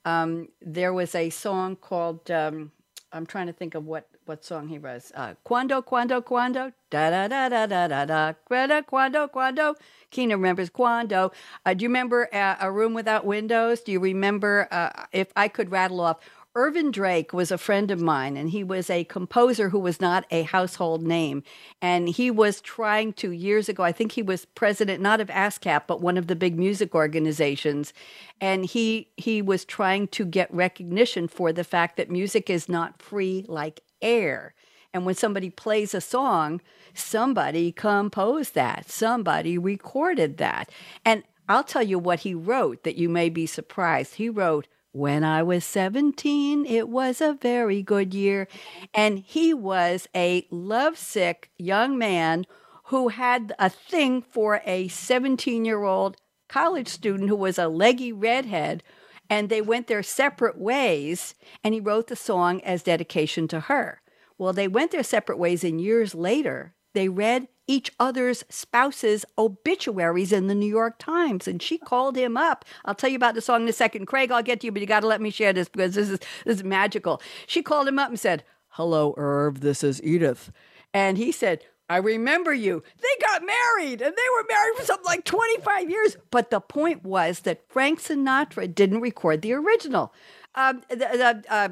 um, 0.04 0.48
there 0.62 0.92
was 0.92 1.14
a 1.14 1.28
song 1.30 1.76
called, 1.76 2.30
um, 2.30 2.72
I'm 3.12 3.26
trying 3.26 3.48
to 3.48 3.52
think 3.52 3.74
of 3.74 3.84
what, 3.84 4.08
what 4.26 4.44
song 4.44 4.68
he 4.68 4.78
was. 4.78 5.12
Uh, 5.14 5.34
Quando, 5.44 5.82
Quando, 5.82 6.20
Quando, 6.22 6.72
da 6.90 7.10
da 7.10 7.28
da 7.28 7.48
da 7.48 7.66
da 7.66 7.86
da 7.88 8.04
da, 8.04 8.34
Quando, 8.48 8.82
Quando, 8.82 9.28
Quando. 9.28 9.74
Keenan 10.10 10.38
remembers 10.38 10.70
Quando. 10.70 11.32
Uh, 11.64 11.74
do 11.74 11.84
you 11.84 11.88
remember 11.88 12.28
uh, 12.32 12.56
A 12.60 12.70
Room 12.70 12.94
Without 12.94 13.24
Windows? 13.24 13.80
Do 13.80 13.92
you 13.92 14.00
remember, 14.00 14.68
uh, 14.70 15.06
if 15.12 15.28
I 15.36 15.48
could 15.48 15.70
rattle 15.70 16.00
off, 16.00 16.18
Ervin 16.56 16.90
Drake 16.90 17.32
was 17.32 17.52
a 17.52 17.58
friend 17.58 17.92
of 17.92 18.00
mine, 18.00 18.36
and 18.36 18.50
he 18.50 18.64
was 18.64 18.90
a 18.90 19.04
composer 19.04 19.68
who 19.68 19.78
was 19.78 20.00
not 20.00 20.26
a 20.32 20.42
household 20.42 21.00
name. 21.00 21.44
And 21.80 22.08
he 22.08 22.28
was 22.28 22.60
trying 22.60 23.12
to, 23.14 23.30
years 23.30 23.68
ago, 23.68 23.84
I 23.84 23.92
think 23.92 24.12
he 24.12 24.22
was 24.22 24.46
president, 24.46 25.00
not 25.00 25.20
of 25.20 25.28
ASCAP, 25.28 25.82
but 25.86 26.00
one 26.00 26.16
of 26.16 26.26
the 26.26 26.34
big 26.34 26.58
music 26.58 26.92
organizations. 26.92 27.92
And 28.40 28.64
he, 28.64 29.10
he 29.16 29.40
was 29.40 29.64
trying 29.64 30.08
to 30.08 30.24
get 30.24 30.52
recognition 30.52 31.28
for 31.28 31.52
the 31.52 31.62
fact 31.62 31.96
that 31.98 32.10
music 32.10 32.50
is 32.50 32.68
not 32.68 33.00
free 33.00 33.44
like 33.46 33.80
air. 34.02 34.54
And 34.92 35.06
when 35.06 35.14
somebody 35.14 35.50
plays 35.50 35.94
a 35.94 36.00
song, 36.00 36.60
somebody 36.94 37.70
composed 37.70 38.56
that, 38.56 38.90
somebody 38.90 39.56
recorded 39.56 40.38
that. 40.38 40.68
And 41.04 41.22
I'll 41.48 41.62
tell 41.62 41.84
you 41.84 42.00
what 42.00 42.20
he 42.20 42.34
wrote 42.34 42.82
that 42.82 42.96
you 42.96 43.08
may 43.08 43.28
be 43.28 43.46
surprised. 43.46 44.16
He 44.16 44.28
wrote, 44.28 44.66
when 44.92 45.22
I 45.22 45.42
was 45.42 45.64
17, 45.64 46.66
it 46.66 46.88
was 46.88 47.20
a 47.20 47.34
very 47.40 47.82
good 47.82 48.12
year. 48.12 48.48
And 48.92 49.18
he 49.18 49.54
was 49.54 50.08
a 50.14 50.46
lovesick 50.50 51.50
young 51.58 51.96
man 51.96 52.46
who 52.86 53.08
had 53.08 53.54
a 53.58 53.70
thing 53.70 54.20
for 54.20 54.60
a 54.66 54.88
17 54.88 55.64
year 55.64 55.84
old 55.84 56.16
college 56.48 56.88
student 56.88 57.28
who 57.28 57.36
was 57.36 57.58
a 57.58 57.68
leggy 57.68 58.12
redhead. 58.12 58.82
And 59.28 59.48
they 59.48 59.62
went 59.62 59.86
their 59.86 60.02
separate 60.02 60.58
ways. 60.58 61.34
And 61.62 61.72
he 61.72 61.80
wrote 61.80 62.08
the 62.08 62.16
song 62.16 62.60
as 62.62 62.82
dedication 62.82 63.46
to 63.48 63.60
her. 63.60 64.02
Well, 64.38 64.52
they 64.52 64.68
went 64.68 64.90
their 64.90 65.02
separate 65.02 65.38
ways, 65.38 65.62
and 65.62 65.78
years 65.78 66.14
later, 66.14 66.74
they 66.94 67.10
read 67.10 67.48
each 67.70 67.92
other's 68.00 68.42
spouses' 68.48 69.24
obituaries 69.38 70.32
in 70.32 70.48
the 70.48 70.56
New 70.56 70.66
York 70.66 70.98
Times. 70.98 71.46
And 71.46 71.62
she 71.62 71.78
called 71.78 72.16
him 72.16 72.36
up. 72.36 72.64
I'll 72.84 72.96
tell 72.96 73.08
you 73.08 73.14
about 73.16 73.36
the 73.36 73.40
song 73.40 73.62
in 73.62 73.68
a 73.68 73.72
second. 73.72 74.06
Craig, 74.06 74.32
I'll 74.32 74.42
get 74.42 74.60
to 74.60 74.66
you, 74.66 74.72
but 74.72 74.80
you 74.80 74.88
got 74.88 75.00
to 75.00 75.06
let 75.06 75.20
me 75.20 75.30
share 75.30 75.52
this 75.52 75.68
because 75.68 75.94
this 75.94 76.10
is, 76.10 76.18
this 76.44 76.56
is 76.56 76.64
magical. 76.64 77.22
She 77.46 77.62
called 77.62 77.86
him 77.86 77.98
up 78.00 78.08
and 78.08 78.18
said, 78.18 78.42
Hello, 78.70 79.14
Irv. 79.16 79.60
This 79.60 79.84
is 79.84 80.02
Edith. 80.02 80.50
And 80.92 81.16
he 81.16 81.30
said, 81.30 81.64
I 81.88 81.98
remember 81.98 82.52
you. 82.52 82.82
They 83.00 83.26
got 83.26 83.42
married 83.44 84.02
and 84.02 84.14
they 84.16 84.30
were 84.36 84.46
married 84.48 84.76
for 84.76 84.84
something 84.84 85.06
like 85.06 85.24
25 85.24 85.90
years. 85.90 86.16
But 86.32 86.50
the 86.50 86.60
point 86.60 87.04
was 87.04 87.40
that 87.40 87.62
Frank 87.68 88.00
Sinatra 88.00 88.72
didn't 88.72 89.00
record 89.00 89.42
the 89.42 89.52
original. 89.52 90.12
Um, 90.56 90.82
the, 90.88 90.96
the, 90.96 91.44
uh, 91.48 91.68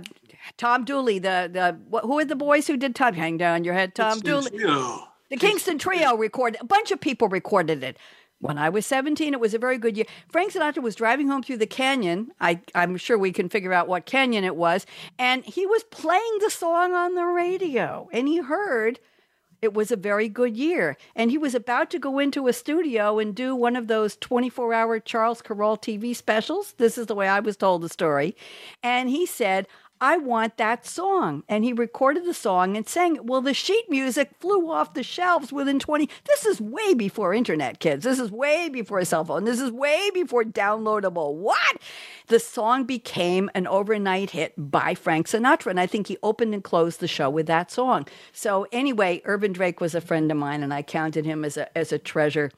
Tom 0.57 0.85
Dooley, 0.85 1.19
the, 1.19 1.51
the 1.53 2.01
who 2.03 2.21
are 2.21 2.25
the 2.25 2.37
boys 2.37 2.69
who 2.69 2.77
did 2.77 2.95
Tom 2.95 3.15
Hang 3.15 3.37
Down 3.37 3.65
Your 3.65 3.75
Head? 3.75 3.97
Tom 3.97 4.21
Dooley. 4.21 4.51
Trio. 4.51 5.08
The 5.31 5.37
Kingston 5.37 5.79
Trio 5.79 6.17
recorded, 6.17 6.61
a 6.61 6.64
bunch 6.64 6.91
of 6.91 7.01
people 7.01 7.29
recorded 7.29 7.85
it. 7.85 7.99
When 8.41 8.57
I 8.57 8.69
was 8.69 8.87
17, 8.87 9.35
it 9.35 9.41
was 9.41 9.53
a 9.53 9.59
very 9.59 9.79
good 9.79 9.97
year. 9.97 10.07
Frank 10.31 10.53
Sinatra 10.53 10.81
was 10.81 10.95
driving 10.95 11.29
home 11.29 11.43
through 11.43 11.57
the 11.57 11.67
canyon. 11.67 12.31
I, 12.41 12.61
I'm 12.75 12.97
sure 12.97 13.19
we 13.19 13.33
can 13.33 13.49
figure 13.49 13.73
out 13.73 13.88
what 13.88 14.07
canyon 14.07 14.45
it 14.45 14.57
was. 14.57 14.87
And 15.19 15.45
he 15.45 15.67
was 15.67 15.83
playing 15.85 16.38
the 16.41 16.51
song 16.51 16.95
on 16.95 17.14
the 17.14 17.25
radio. 17.25 18.09
And 18.12 18.29
he 18.29 18.38
heard 18.38 19.01
it 19.61 19.75
was 19.75 19.91
a 19.91 19.97
very 19.97 20.29
good 20.29 20.57
year. 20.57 20.97
And 21.17 21.33
he 21.33 21.38
was 21.38 21.55
about 21.55 21.91
to 21.91 21.99
go 21.99 22.21
into 22.21 22.47
a 22.47 22.53
studio 22.53 23.19
and 23.19 23.35
do 23.35 23.57
one 23.57 23.75
of 23.75 23.88
those 23.88 24.17
24 24.17 24.73
hour 24.73 25.01
Charles 25.01 25.43
Kuralt 25.43 25.83
TV 25.83 26.14
specials. 26.14 26.75
This 26.79 26.97
is 26.97 27.07
the 27.07 27.17
way 27.17 27.27
I 27.27 27.41
was 27.41 27.57
told 27.57 27.83
the 27.83 27.88
story. 27.88 28.37
And 28.85 29.09
he 29.11 29.27
said, 29.27 29.67
I 30.01 30.17
want 30.17 30.57
that 30.57 30.87
song. 30.87 31.43
And 31.49 31.65
he 31.65 31.73
recorded 31.73 32.25
the 32.25 32.35
song 32.35 32.77
and 32.77 32.89
sang 32.89 33.17
it. 33.17 33.25
Well, 33.25 33.41
the 33.41 33.55
sheet 33.55 33.89
music 33.89 34.31
flew 34.41 34.71
off 34.71 34.95
the 34.95 35.03
shelves 35.03 35.53
within 35.53 35.79
20. 35.79 36.09
This 36.25 36.47
is 36.47 36.61
way 36.61 36.95
before 36.95 37.35
internet, 37.35 37.81
kids. 37.81 38.05
This 38.05 38.19
is 38.19 38.31
way 38.31 38.69
before 38.69 38.99
a 38.99 39.05
cell 39.05 39.25
phone. 39.25 39.45
This 39.45 39.61
is 39.61 39.71
way 39.71 40.11
before 40.13 40.45
downloadable. 40.45 41.35
What? 41.35 41.79
The 42.29 42.41
song 42.41 42.85
became 42.85 43.51
an 43.55 43.67
overnight 43.67 44.31
hit 44.31 44.55
by 44.57 44.95
Frank 44.95 45.27
Sinatra. 45.29 45.71
And 45.71 45.81
I 45.81 45.87
think 45.87 46.07
he 46.07 46.19
opened 46.23 46.55
and 46.55 46.63
closed 46.63 47.01
the 47.01 47.09
show 47.09 47.31
with 47.31 47.47
that 47.47 47.71
song. 47.71 48.07
So, 48.33 48.67
anyway, 48.73 49.23
Ervin 49.25 49.53
Drake 49.53 49.81
was 49.81 49.95
a 49.95 50.01
friend 50.01 50.31
of 50.31 50.37
mine, 50.37 50.63
and 50.63 50.73
I 50.73 50.83
counted 50.83 51.25
him 51.25 51.45
as 51.45 51.57
a, 51.57 51.77
as 51.77 51.93
a 51.93 51.99
treasure 51.99 52.51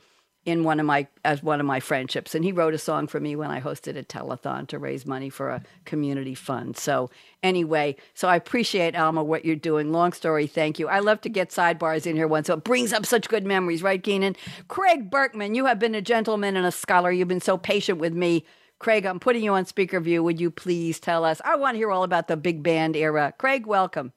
in 0.46 0.64
one 0.64 0.80
of 0.80 0.86
my 0.86 1.06
as 1.24 1.42
one 1.42 1.60
of 1.60 1.66
my 1.66 1.80
friendships. 1.80 2.34
And 2.34 2.44
he 2.44 2.52
wrote 2.52 2.74
a 2.74 2.78
song 2.78 3.06
for 3.06 3.20
me 3.20 3.36
when 3.36 3.50
i 3.50 3.60
hosted 3.60 3.96
a 3.96 4.02
telethon 4.02 4.66
to 4.68 4.78
raise 4.78 5.06
money 5.06 5.28
for 5.28 5.50
a 5.50 5.62
community 5.84 6.34
fund. 6.34 6.76
So 6.76 7.10
anyway 7.42 7.96
so 8.14 8.28
i 8.28 8.36
appreciate 8.36 8.96
alma 8.96 9.22
what 9.22 9.44
you're 9.44 9.56
doing. 9.56 9.92
Long 9.92 10.12
story 10.12 10.46
thank 10.46 10.78
you. 10.78 10.88
I 10.88 11.00
love 11.00 11.20
to 11.22 11.28
get 11.28 11.50
sidebars 11.50 12.06
in 12.06 12.16
here 12.16 12.28
once 12.28 12.46
so 12.46 12.54
it 12.54 12.64
brings 12.64 12.92
up 12.92 13.04
such 13.04 13.28
good 13.28 13.44
memories 13.46 13.82
right 13.82 14.02
keenan? 14.02 14.36
Craig 14.68 15.10
berkman 15.10 15.54
you 15.54 15.66
have 15.66 15.78
been 15.78 15.94
a 15.94 16.02
gentleman 16.02 16.56
and 16.56 16.66
a 16.66 16.72
scholar. 16.72 17.10
You've 17.10 17.28
been 17.28 17.40
so 17.40 17.58
patient 17.58 17.98
with 17.98 18.14
me. 18.14 18.44
Craig 18.78 19.04
i'm 19.04 19.20
putting 19.20 19.44
you 19.44 19.52
on 19.52 19.66
speaker 19.66 20.00
view 20.00 20.22
would 20.22 20.40
you 20.40 20.50
please 20.50 20.98
tell 20.98 21.24
us? 21.24 21.40
I 21.44 21.56
want 21.56 21.74
to 21.74 21.78
hear 21.78 21.90
all 21.90 22.04
about 22.04 22.28
the 22.28 22.36
big 22.36 22.62
band 22.62 22.96
era. 22.96 23.34
Craig 23.36 23.66
welcome 23.66 24.12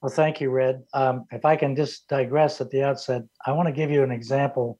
Well, 0.00 0.12
thank 0.12 0.40
you, 0.40 0.50
Red. 0.50 0.84
Um, 0.94 1.24
if 1.32 1.44
I 1.44 1.56
can 1.56 1.74
just 1.74 2.06
digress 2.06 2.60
at 2.60 2.70
the 2.70 2.84
outset, 2.84 3.22
I 3.44 3.52
want 3.52 3.66
to 3.66 3.72
give 3.72 3.90
you 3.90 4.04
an 4.04 4.12
example 4.12 4.78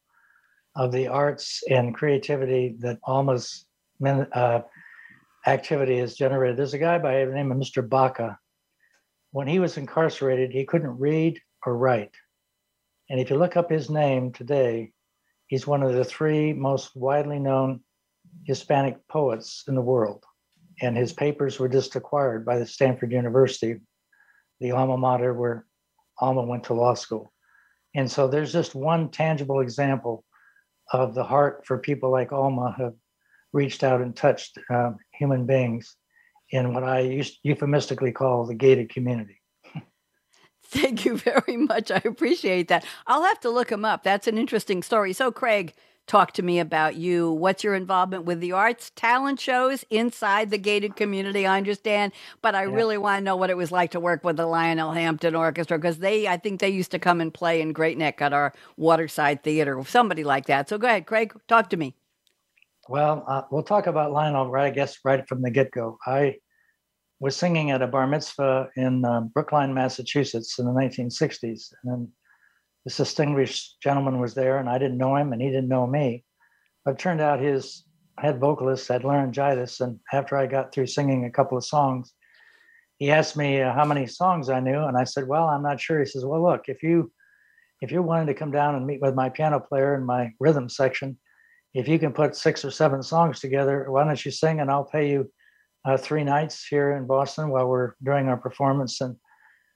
of 0.77 0.93
the 0.93 1.09
arts 1.09 1.63
and 1.69 1.95
creativity 1.95 2.77
that 2.79 3.01
Alma's 3.05 3.67
uh, 4.05 4.61
activity 5.45 5.99
has 5.99 6.15
generated. 6.15 6.57
There's 6.57 6.75
a 6.75 6.79
guy 6.79 6.99
by 6.99 7.25
the 7.25 7.33
name 7.33 7.51
of 7.51 7.59
Mr. 7.59 7.87
Baca. 7.87 8.39
When 9.33 9.49
he 9.49 9.59
was 9.59 9.77
incarcerated, 9.77 10.53
he 10.53 10.65
couldn't 10.65 10.99
read 10.99 11.41
or 11.67 11.77
write. 11.77 12.15
And 13.11 13.19
if 13.19 13.29
you 13.29 13.37
look 13.37 13.57
up 13.57 13.71
his 13.71 13.91
name 13.91 14.33
today, 14.33 14.93
he's 15.49 15.67
one 15.67 15.83
of 15.83 15.95
the 15.95 16.05
three 16.05 16.53
most 16.53 16.95
widely 16.95 17.41
known 17.41 17.81
Hispanic 18.45 18.97
poets 19.09 19.65
in 19.67 19.75
the 19.75 19.81
world. 19.81 20.23
And 20.81 20.97
his 20.97 21.13
papers 21.13 21.59
were 21.59 21.69
just 21.69 21.97
acquired 21.97 22.47
by 22.47 22.59
the 22.59 22.67
Stanford 22.67 23.11
University, 23.11 23.81
the 24.61 24.73
alma 24.73 24.97
mater 24.97 25.35
where 25.35 25.67
Alma 26.21 26.43
went 26.43 26.65
to 26.65 26.75
law 26.75 26.95
school. 26.95 27.33
And 27.95 28.11
so 28.11 28.29
there's 28.29 28.53
just 28.53 28.75
one 28.75 29.11
tangible 29.11 29.61
example 29.61 30.25
of 30.93 31.15
the 31.15 31.25
heart 31.25 31.65
for 31.67 31.79
people 31.79 32.11
like 32.11 32.33
Alma 32.33 32.75
have 32.79 32.95
reached 33.53 33.83
out 33.83 34.01
and 34.01 34.15
touched 34.15 34.59
um, 34.71 34.97
human 35.13 35.47
beings 35.47 35.97
in 36.51 36.75
what 36.75 36.83
I 36.83 37.01
used 37.01 37.39
euphemistically 37.43 38.13
call 38.13 38.47
the 38.47 38.55
gated 38.55 38.91
community. 38.91 39.41
Thank 40.65 41.05
you 41.05 41.17
very 41.17 41.57
much. 41.57 41.91
I 41.91 42.03
appreciate 42.05 42.69
that. 42.69 42.85
I'll 43.07 43.25
have 43.25 43.41
to 43.41 43.51
look 43.51 43.71
him 43.71 43.85
up. 43.85 44.03
That's 44.03 44.27
an 44.27 44.39
interesting 44.39 44.83
story. 44.83 45.13
So, 45.13 45.31
Craig, 45.31 45.75
talk 46.09 46.33
to 46.33 46.43
me 46.43 46.59
about 46.59 46.97
you. 46.97 47.31
What's 47.31 47.63
your 47.63 47.75
involvement 47.75 48.25
with 48.25 48.41
the 48.41 48.53
arts, 48.53 48.91
talent 48.97 49.41
shows 49.41 49.85
inside 49.91 50.51
the 50.51 50.59
gated 50.59 50.97
community? 50.97 51.47
I 51.47 51.59
understand, 51.59 52.13
but 52.43 52.55
I 52.57 52.63
Yeah. 52.65 52.71
really 52.75 52.99
want 52.99 53.21
to 53.21 53.25
know 53.25 53.37
what 53.37 53.51
it 53.51 53.57
was 53.57 53.71
like 53.71 53.93
to 53.93 54.01
work 54.01 54.25
with 54.25 54.37
the 54.37 54.47
Lionel 54.47 54.93
Hampton 54.93 55.37
Orchestra 55.37 55.79
because 55.79 55.99
they, 55.99 56.27
I 56.27 56.39
think 56.39 56.61
they 56.61 56.71
used 56.71 56.91
to 56.93 56.99
come 56.99 57.21
and 57.21 57.33
play 57.33 57.61
in 57.61 57.73
Great 57.73 57.99
Neck 57.99 58.21
at 58.23 58.33
our 58.33 58.55
Waterside 58.77 59.45
Theater, 59.45 59.81
somebody 59.87 60.25
like 60.25 60.47
that. 60.47 60.69
So, 60.69 60.79
go 60.79 60.89
ahead, 60.89 61.07
Craig, 61.07 61.35
talk 61.47 61.71
to 61.71 61.77
me. 61.77 61.95
Well, 62.89 63.25
uh, 63.29 63.43
we'll 63.51 63.63
talk 63.63 63.87
about 63.87 64.13
Lionel, 64.13 64.51
right? 64.51 64.67
I 64.67 64.71
guess 64.71 64.99
right 65.05 65.27
from 65.29 65.43
the 65.43 65.51
get 65.51 65.71
go. 65.71 65.99
I 66.07 66.37
was 67.21 67.37
singing 67.37 67.71
at 67.71 67.83
a 67.83 67.87
bar 67.87 68.07
mitzvah 68.07 68.71
in 68.77 69.05
uh, 69.05 69.23
Brookline, 69.23 69.75
Massachusetts 69.75 70.59
in 70.59 70.65
the 70.67 70.73
1960s. 70.73 71.73
And 71.85 72.09
this 72.85 72.97
distinguished 72.97 73.77
gentleman 73.83 74.21
was 74.21 74.35
there, 74.35 74.59
and 74.59 74.69
I 74.69 74.79
didn't 74.79 74.99
know 74.99 75.17
him, 75.17 75.33
and 75.33 75.43
he 75.43 75.49
didn't 75.49 75.69
know 75.69 75.87
me. 75.87 76.25
But 76.85 76.93
it 76.93 76.99
turned 76.99 77.21
out 77.21 77.41
his 77.41 77.85
head 78.19 78.41
vocalist 78.41 78.89
had 78.89 79.05
laryngitis. 79.05 79.81
And 79.81 80.01
after 80.13 80.37
I 80.37 80.47
got 80.47 80.73
through 80.73 80.87
singing 80.87 81.25
a 81.25 81.31
couple 81.31 81.57
of 81.57 81.65
songs, 81.65 82.13
he 82.99 83.11
asked 83.11 83.37
me 83.37 83.63
uh, 83.63 83.73
how 83.73 83.85
many 83.85 84.07
songs 84.07 84.49
I 84.49 84.61
knew. 84.61 84.83
And 84.83 84.97
I 84.97 85.05
said, 85.05 85.29
Well, 85.29 85.49
I'm 85.49 85.63
not 85.63 85.81
sure. 85.81 86.01
He 86.01 86.07
says, 86.07 86.25
Well, 86.25 86.43
look, 86.43 86.63
if 86.69 86.83
you 86.83 87.13
if 87.81 87.93
you're 87.93 88.03
wanting 88.03 88.27
to 88.27 88.35
come 88.35 88.51
down 88.51 88.75
and 88.75 88.87
meet 88.87 89.01
with 89.01 89.15
my 89.15 89.29
piano 89.29 89.61
player 89.61 89.95
in 89.95 90.05
my 90.05 90.33
rhythm 90.41 90.69
section, 90.69 91.17
if 91.75 91.87
you 91.87 91.99
can 91.99 92.13
put 92.13 92.35
six 92.35 92.65
or 92.65 92.73
seven 92.73 93.03
songs 93.03 93.39
together, 93.39 93.87
why 93.89 94.05
don't 94.05 94.25
you 94.25 94.33
sing 94.33 94.59
and 94.61 94.71
I'll 94.71 94.85
pay 94.85 95.11
you 95.11 95.31
uh, 95.85 95.97
three 95.97 96.25
nights 96.25 96.67
here 96.67 96.97
in 96.97 97.07
Boston 97.07 97.51
while 97.51 97.69
we're 97.69 97.95
doing 98.03 98.29
our 98.29 98.37
performance. 98.37 99.01
And 99.01 99.17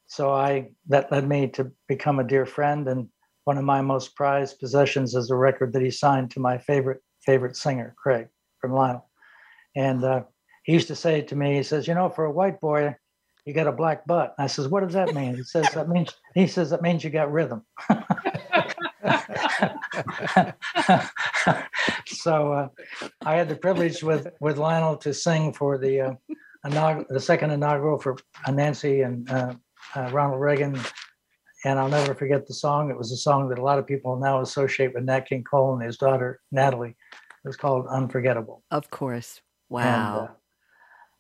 so 0.07 0.33
I 0.33 0.71
that 0.89 1.11
led 1.11 1.29
me 1.29 1.49
to 1.49 1.73
become 1.89 2.19
a 2.19 2.25
dear 2.25 2.47
friend. 2.47 2.87
And 2.89 3.09
one 3.45 3.59
of 3.59 3.65
my 3.65 3.81
most 3.81 4.15
prized 4.15 4.59
possessions 4.59 5.15
is 5.15 5.31
a 5.31 5.37
record 5.37 5.73
that 5.73 5.83
he 5.83 5.91
signed 5.91 6.31
to 6.33 6.41
my 6.41 6.59
favorite 6.59 7.03
favorite 7.25 7.57
singer, 7.57 7.95
Craig 7.97 8.29
from 8.61 8.73
Lionel. 8.73 9.09
And 9.75 10.05
uh, 10.05 10.23
he 10.65 10.73
used 10.73 10.89
to 10.89 10.97
say 10.97 11.23
to 11.23 11.37
me, 11.37 11.57
he 11.57 11.63
says, 11.63 11.89
you 11.89 11.95
know, 11.95 12.09
for 12.09 12.25
a 12.25 12.31
white 12.31 12.61
boy, 12.61 12.95
you 13.45 13.53
got 13.53 13.67
a 13.67 13.73
black 13.73 14.07
butt. 14.07 14.35
And 14.39 14.45
I 14.45 14.47
says, 14.47 14.69
what 14.69 14.85
does 14.85 14.95
that 14.95 15.15
mean? 15.15 15.35
He 15.37 15.43
says 15.43 15.69
that 15.71 15.89
means 15.89 16.15
he 16.35 16.47
says 16.47 16.71
that 16.71 16.83
means 16.83 17.03
you 17.03 17.11
got 17.11 17.33
rhythm. 17.33 17.65
so 22.07 22.53
uh, 22.53 22.69
I 23.25 23.35
had 23.35 23.49
the 23.49 23.57
privilege 23.61 24.03
with 24.03 24.29
with 24.41 24.59
Lionel 24.59 24.97
to 24.99 25.13
sing 25.13 25.53
for 25.53 25.79
the 25.79 26.01
uh, 26.01 26.15
inaug- 26.65 27.09
the 27.09 27.21
second 27.21 27.51
inaugural 27.51 27.99
for 27.99 28.17
Nancy 28.49 29.03
and 29.03 29.29
uh, 29.31 29.55
uh, 29.97 30.09
Ronald 30.13 30.41
Reagan, 30.41 30.79
and 31.65 31.79
I'll 31.79 31.89
never 31.89 32.15
forget 32.15 32.47
the 32.47 32.55
song. 32.55 32.91
It 32.91 32.97
was 32.97 33.13
a 33.13 33.17
song 33.17 33.49
that 33.49 33.59
a 33.59 33.63
lot 33.63 33.79
of 33.79 33.87
people 33.87 34.17
now 34.19 34.41
associate 34.41 34.95
with 34.95 35.05
Nat 35.05 35.29
King 35.29 35.45
Cole 35.45 35.75
and 35.75 35.83
his 35.83 35.97
daughter 35.97 36.41
Natalie. 36.51 36.97
It 37.45 37.49
was 37.49 37.57
called 37.57 37.87
"Unforgettable." 37.89 38.63
Of 38.71 38.91
course. 38.91 39.41
And, 39.71 39.79
Wow. 39.79 40.29
uh, 40.31 40.35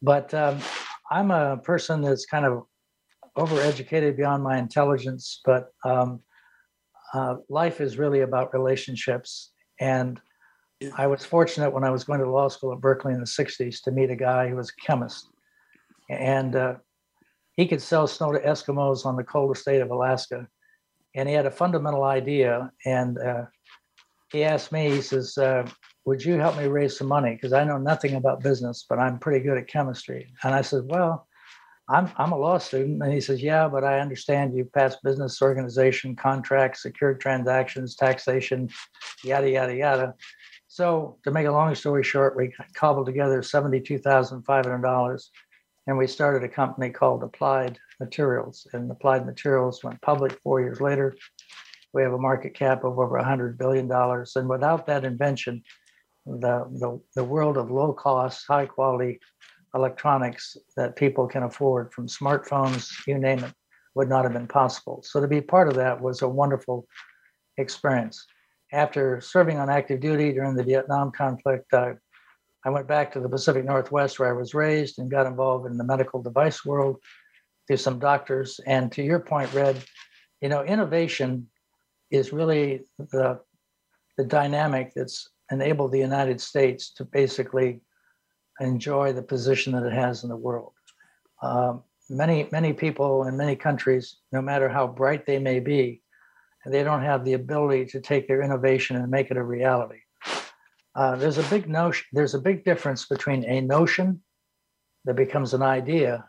but 0.03 0.35
um, 0.35 0.59
I'm 1.11 1.31
a 1.31 1.57
person 1.57 2.03
that's 2.03 2.27
kind 2.27 2.45
of 2.45 2.65
overeducated 3.37 4.17
beyond 4.17 4.43
my 4.43 4.59
intelligence, 4.59 5.41
but 5.45 5.73
um, 5.85 6.21
uh, 7.15 7.37
life 7.49 7.81
is 7.81 7.99
really 7.99 8.21
about 8.21 8.53
relationships. 8.53 9.53
And 9.81 10.21
I 10.97 11.07
was 11.07 11.25
fortunate 11.25 11.73
when 11.73 11.85
I 11.85 11.91
was 11.91 12.05
going 12.05 12.21
to 12.21 12.31
law 12.31 12.49
school 12.49 12.73
at 12.73 12.81
Berkeley 12.81 13.15
in 13.15 13.21
the 13.21 13.27
60s 13.27 13.83
to 13.85 13.91
meet 13.91 14.11
a 14.11 14.17
guy 14.17 14.49
who 14.49 14.57
was 14.57 14.71
a 14.71 14.83
chemist. 14.87 15.29
And 16.11 16.57
uh, 16.57 16.75
he 17.57 17.67
could 17.67 17.83
sell 17.83 18.07
snow 18.07 18.33
to 18.33 18.41
Eskimos 18.41 19.05
on 19.05 19.17
the 19.17 19.25
coldest 19.25 19.63
state 19.63 19.81
of 19.81 19.91
Alaska. 19.91 20.47
And 21.15 21.29
he 21.29 21.35
had 21.35 21.47
a 21.47 21.51
fundamental 21.51 22.05
idea. 22.05 22.73
And 22.87 23.19
uh, 23.19 23.45
he 24.33 24.45
asked 24.45 24.73
me, 24.73 24.91
he 24.91 25.03
says, 25.03 25.37
uh, 25.37 25.69
would 26.07 26.25
you 26.25 26.39
help 26.39 26.57
me 26.57 26.67
raise 26.67 26.97
some 26.97 27.09
money? 27.09 27.35
Because 27.35 27.53
I 27.53 27.65
know 27.65 27.79
nothing 27.79 28.15
about 28.15 28.43
business, 28.43 28.87
but 28.89 28.99
I'm 28.99 29.19
pretty 29.19 29.41
good 29.45 29.59
at 29.59 29.69
chemistry. 29.69 30.33
And 30.43 30.55
I 30.55 30.63
said, 30.63 30.85
well, 30.87 31.29
I'm, 31.89 32.11
I'm 32.17 32.33
a 32.33 32.39
law 32.39 32.57
student. 32.59 33.03
And 33.03 33.13
he 33.13 33.21
says, 33.21 33.43
yeah, 33.43 33.69
but 33.69 33.85
I 33.85 34.01
understand 34.01 34.57
you 34.57 34.65
passed 34.65 35.03
business 35.03 35.43
organization, 35.43 36.17
contracts, 36.17 36.83
secured 36.83 37.21
transactions, 37.21 37.95
taxation, 37.95 38.71
yada, 39.23 39.51
yada, 39.51 39.75
yada. 39.75 40.15
So 40.69 41.19
to 41.25 41.31
make 41.31 41.47
a 41.47 41.53
long 41.53 41.75
story 41.75 42.03
short, 42.03 42.35
we 42.35 42.55
cobbled 42.75 43.05
together 43.05 43.43
$72,500 43.43 45.23
and 45.87 45.99
we 45.99 46.07
started 46.07 46.45
a 46.45 46.49
company 46.49 46.91
called 46.91 47.23
Applied 47.23 47.79
Materials. 47.99 48.67
And 48.73 48.91
Applied 48.91 49.27
Materials 49.27 49.83
went 49.83 50.01
public 50.01 50.39
four 50.43 50.61
years 50.61 50.81
later. 50.81 51.17
We 51.93 52.03
have 52.03 52.13
a 52.13 52.19
market 52.19 52.55
cap 52.55 52.85
of 52.85 52.99
over 52.99 53.21
$100 53.21 53.59
billion. 53.59 53.91
And 53.91 54.49
without 54.49 54.87
that 54.87 55.05
invention, 55.05 55.63
the, 56.25 56.67
the, 56.73 57.01
the 57.17 57.25
world 57.25 57.57
of 57.57 57.71
low 57.71 57.93
cost, 57.93 58.45
high 58.47 58.67
quality 58.67 59.19
electronics 59.75 60.57
that 60.77 60.97
people 60.97 61.27
can 61.27 61.43
afford, 61.43 61.93
from 61.93 62.07
smartphones, 62.07 62.93
you 63.07 63.19
name 63.19 63.43
it, 63.43 63.53
would 63.95 64.09
not 64.09 64.25
have 64.25 64.33
been 64.33 64.47
possible. 64.47 65.03
So 65.05 65.21
to 65.21 65.29
be 65.29 65.41
part 65.41 65.69
of 65.69 65.75
that 65.75 66.01
was 66.01 66.23
a 66.23 66.29
wonderful 66.29 66.87
experience. 67.59 68.25
After 68.73 69.21
serving 69.21 69.59
on 69.59 69.69
active 69.69 70.01
duty 70.01 70.33
during 70.33 70.55
the 70.55 70.65
Vietnam 70.65 71.11
conflict, 71.11 71.73
uh, 71.75 71.95
I 72.65 72.71
went 72.71 72.87
back 72.87 73.13
to 73.13 73.21
the 73.21 73.29
Pacific 73.29 73.65
Northwest 73.65 74.19
where 74.19 74.29
I 74.29 74.39
was 74.39 74.55
raised 74.55 74.99
and 74.99 75.11
got 75.11 75.27
involved 75.27 75.67
in 75.67 75.77
the 75.77 75.85
medical 75.85 76.23
device 76.23 76.65
world 76.65 76.99
through 77.67 77.79
some 77.79 77.99
doctors. 77.99 78.61
And 78.67 78.91
to 78.93 79.03
your 79.03 79.19
point, 79.19 79.53
Red, 79.53 79.83
you 80.41 80.49
know, 80.49 80.63
innovation 80.63 81.49
is 82.11 82.33
really 82.33 82.83
the, 82.99 83.41
the 84.17 84.25
dynamic 84.25 84.93
that's 84.95 85.29
enabled 85.51 85.93
the 85.93 85.99
United 85.99 86.41
States 86.41 86.93
to 86.95 87.05
basically 87.05 87.81
enjoy 88.61 89.13
the 89.13 89.23
position 89.23 89.73
that 89.73 89.87
it 89.87 89.93
has 89.93 90.23
in 90.23 90.29
the 90.29 90.37
world. 90.37 90.73
Um, 91.43 91.83
many, 92.09 92.49
many 92.53 92.73
people 92.73 93.25
in 93.25 93.37
many 93.37 93.57
countries, 93.57 94.19
no 94.31 94.41
matter 94.41 94.69
how 94.69 94.87
bright 94.87 95.27
they 95.27 95.39
may 95.39 95.59
be, 95.59 96.03
they 96.65 96.85
don't 96.85 97.03
have 97.03 97.25
the 97.25 97.33
ability 97.33 97.87
to 97.87 98.01
take 98.01 98.29
their 98.29 98.43
innovation 98.43 98.97
and 98.97 99.11
make 99.11 99.33
it 99.33 99.37
a 99.37 99.43
reality. 99.43 100.02
Uh, 100.95 101.17
there's 101.17 101.39
a 101.39 101.43
big 101.45 101.69
notion, 101.69 102.05
there's 102.13 102.35
a 102.35 102.41
big 102.41 102.65
difference 102.65 103.07
between 103.07 103.45
a 103.45 103.61
notion 103.61 104.23
that 105.05 105.17
becomes 105.17 105.55
an 105.55 105.63
idea 105.63 106.25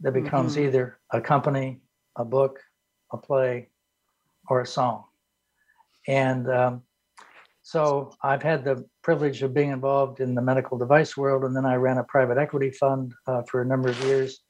that 0.00 0.12
becomes 0.12 0.54
mm-hmm. 0.54 0.66
either 0.66 0.98
a 1.12 1.20
company, 1.20 1.80
a 2.16 2.24
book, 2.24 2.60
a 3.12 3.16
play, 3.16 3.68
or 4.48 4.60
a 4.60 4.66
song. 4.66 5.04
And 6.06 6.50
um, 6.50 6.82
so 7.62 8.12
I've 8.22 8.42
had 8.42 8.64
the 8.64 8.84
privilege 9.02 9.42
of 9.42 9.54
being 9.54 9.70
involved 9.70 10.20
in 10.20 10.34
the 10.34 10.42
medical 10.42 10.78
device 10.78 11.16
world, 11.16 11.44
and 11.44 11.54
then 11.54 11.66
I 11.66 11.74
ran 11.74 11.98
a 11.98 12.04
private 12.04 12.38
equity 12.38 12.70
fund 12.70 13.12
uh, 13.26 13.42
for 13.42 13.62
a 13.62 13.66
number 13.66 13.88
of 13.88 14.04
years. 14.04 14.40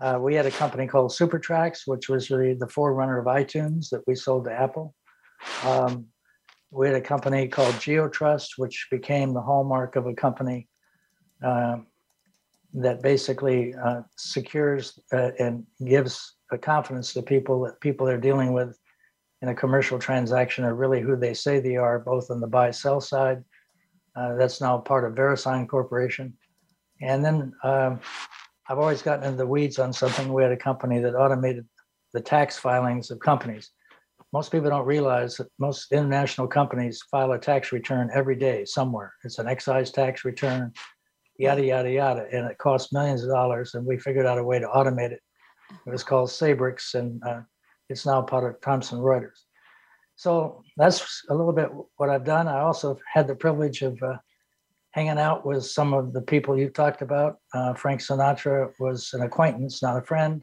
Uh, 0.00 0.18
we 0.20 0.34
had 0.34 0.46
a 0.46 0.50
company 0.50 0.86
called 0.86 1.10
SuperTracks, 1.10 1.80
which 1.86 2.08
was 2.08 2.30
really 2.30 2.54
the 2.54 2.68
forerunner 2.68 3.18
of 3.18 3.26
iTunes 3.26 3.90
that 3.90 4.02
we 4.06 4.14
sold 4.14 4.44
to 4.46 4.52
Apple. 4.52 4.94
Um, 5.64 6.06
we 6.70 6.86
had 6.86 6.96
a 6.96 7.00
company 7.00 7.48
called 7.48 7.74
GeoTrust, 7.74 8.50
which 8.56 8.88
became 8.90 9.34
the 9.34 9.40
hallmark 9.40 9.96
of 9.96 10.06
a 10.06 10.14
company 10.14 10.68
uh, 11.44 11.78
that 12.74 13.02
basically 13.02 13.74
uh, 13.74 14.02
secures 14.16 14.98
uh, 15.12 15.30
and 15.38 15.66
gives 15.84 16.36
a 16.52 16.58
confidence 16.58 17.12
to 17.12 17.22
people 17.22 17.62
that 17.62 17.80
people 17.80 18.06
they're 18.06 18.18
dealing 18.18 18.52
with 18.52 18.78
in 19.42 19.48
a 19.48 19.54
commercial 19.54 19.98
transaction 19.98 20.64
are 20.64 20.74
really 20.74 21.00
who 21.00 21.16
they 21.16 21.34
say 21.34 21.60
they 21.60 21.76
are, 21.76 21.98
both 21.98 22.30
on 22.30 22.40
the 22.40 22.46
buy 22.46 22.70
sell 22.70 23.00
side. 23.00 23.42
Uh, 24.14 24.34
that's 24.34 24.60
now 24.60 24.78
part 24.78 25.04
of 25.04 25.14
VeriSign 25.14 25.68
Corporation. 25.68 26.36
And 27.00 27.24
then 27.24 27.52
um, 27.64 28.00
I've 28.68 28.78
always 28.78 29.02
gotten 29.02 29.24
into 29.24 29.38
the 29.38 29.46
weeds 29.46 29.78
on 29.78 29.92
something. 29.92 30.32
We 30.32 30.42
had 30.42 30.52
a 30.52 30.56
company 30.56 31.00
that 31.00 31.14
automated 31.14 31.66
the 32.12 32.20
tax 32.20 32.58
filings 32.58 33.10
of 33.10 33.18
companies. 33.18 33.70
Most 34.32 34.52
people 34.52 34.70
don't 34.70 34.86
realize 34.86 35.36
that 35.36 35.48
most 35.58 35.90
international 35.92 36.46
companies 36.46 37.02
file 37.10 37.32
a 37.32 37.38
tax 37.38 37.72
return 37.72 38.10
every 38.14 38.36
day 38.36 38.64
somewhere. 38.64 39.12
It's 39.24 39.38
an 39.38 39.48
excise 39.48 39.90
tax 39.90 40.24
return, 40.24 40.72
yada, 41.36 41.64
yada, 41.64 41.90
yada. 41.90 42.26
And 42.32 42.48
it 42.48 42.58
costs 42.58 42.92
millions 42.92 43.24
of 43.24 43.30
dollars. 43.30 43.74
And 43.74 43.84
we 43.84 43.98
figured 43.98 44.26
out 44.26 44.38
a 44.38 44.44
way 44.44 44.60
to 44.60 44.68
automate 44.68 45.10
it. 45.10 45.20
It 45.86 45.90
was 45.90 46.02
called 46.02 46.28
Sabrix, 46.28 46.94
and 46.94 47.22
uh, 47.24 47.40
it's 47.88 48.06
now 48.06 48.22
part 48.22 48.44
of 48.44 48.60
Thomson 48.60 48.98
Reuters. 48.98 49.38
So 50.16 50.62
that's 50.76 51.22
a 51.30 51.34
little 51.34 51.52
bit 51.52 51.70
what 51.96 52.10
I've 52.10 52.24
done. 52.24 52.46
I 52.46 52.60
also 52.60 52.98
had 53.12 53.26
the 53.26 53.34
privilege 53.34 53.82
of 53.82 54.00
uh, 54.02 54.16
hanging 54.90 55.18
out 55.18 55.46
with 55.46 55.64
some 55.64 55.94
of 55.94 56.12
the 56.12 56.22
people 56.22 56.58
you 56.58 56.68
talked 56.68 57.02
about. 57.02 57.36
Uh, 57.54 57.74
Frank 57.74 58.00
Sinatra 58.00 58.72
was 58.78 59.10
an 59.14 59.22
acquaintance, 59.22 59.82
not 59.82 59.96
a 59.96 60.02
friend. 60.02 60.42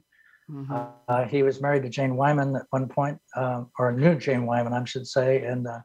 Mm-hmm. 0.51 0.75
Uh, 1.07 1.25
he 1.25 1.43
was 1.43 1.61
married 1.61 1.83
to 1.83 1.89
Jane 1.89 2.15
Wyman 2.15 2.55
at 2.55 2.65
one 2.69 2.87
point, 2.87 3.19
uh, 3.35 3.63
or 3.77 3.91
knew 3.91 4.15
Jane 4.15 4.45
Wyman, 4.45 4.73
I 4.73 4.83
should 4.85 5.07
say. 5.07 5.43
And 5.43 5.67
uh, 5.67 5.79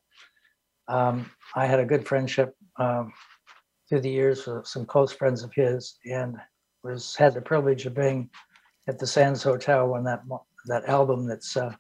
um, 0.88 1.31
I 1.57 1.66
had 1.66 1.81
a 1.81 1.85
good 1.85 2.07
friendship 2.07 2.55
um, 2.77 3.12
through 3.88 4.01
the 4.01 4.11
years 4.11 4.46
with 4.46 4.66
some 4.66 4.87
close 4.87 5.12
friends 5.12 5.42
of 5.42 5.53
his, 5.55 5.98
and 6.05 6.37
was 6.85 7.16
had 7.16 7.35
the 7.35 7.40
privilege 7.40 7.87
of 7.87 7.94
being 7.94 8.31
at 8.88 8.98
the 8.98 9.07
Sands 9.07 9.42
Hotel 9.42 9.87
when 9.88 10.05
that 10.05 10.22
that 10.66 10.88
album 10.88 11.27
that's 11.27 11.57
uh, 11.57 11.75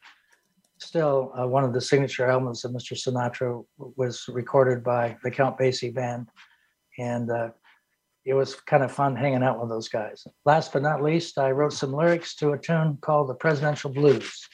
still 0.78 1.32
uh, 1.38 1.46
one 1.46 1.64
of 1.64 1.72
the 1.72 1.80
signature 1.80 2.26
albums 2.26 2.64
of 2.64 2.72
Mr. 2.72 2.96
Sinatra 2.96 3.64
was 3.96 4.24
recorded 4.28 4.82
by 4.82 5.16
the 5.22 5.30
Count 5.30 5.56
Basie 5.56 5.94
Band, 5.94 6.28
and 6.98 7.30
uh, 7.30 7.50
it 8.24 8.34
was 8.34 8.54
kind 8.54 8.82
of 8.82 8.92
fun 8.92 9.16
hanging 9.16 9.42
out 9.42 9.60
with 9.60 9.68
those 9.68 9.88
guys. 9.88 10.24
Last 10.44 10.72
but 10.72 10.82
not 10.82 11.02
least, 11.02 11.38
I 11.38 11.50
wrote 11.50 11.72
some 11.72 11.92
lyrics 11.92 12.34
to 12.36 12.52
a 12.52 12.58
tune 12.58 12.98
called 13.00 13.28
"The 13.28 13.34
Presidential 13.34 13.90
Blues." 13.90 14.48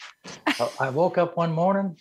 I 0.81 0.91
woke 0.91 1.19
up 1.19 1.37
one 1.37 1.53
morning, 1.53 1.97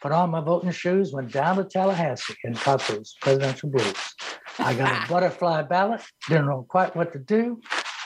put 0.00 0.12
on 0.12 0.30
my 0.30 0.40
voting 0.40 0.70
shoes, 0.72 1.12
went 1.12 1.32
down 1.32 1.56
to 1.56 1.64
Tallahassee, 1.64 2.36
and 2.44 2.56
caught 2.56 2.86
those 2.88 3.14
presidential 3.20 3.70
blues. 3.70 3.96
I 4.58 4.74
got 4.74 5.04
a 5.04 5.08
butterfly 5.12 5.62
ballot, 5.62 6.02
didn't 6.28 6.46
know 6.46 6.66
quite 6.68 6.96
what 6.96 7.12
to 7.12 7.18
do. 7.18 7.60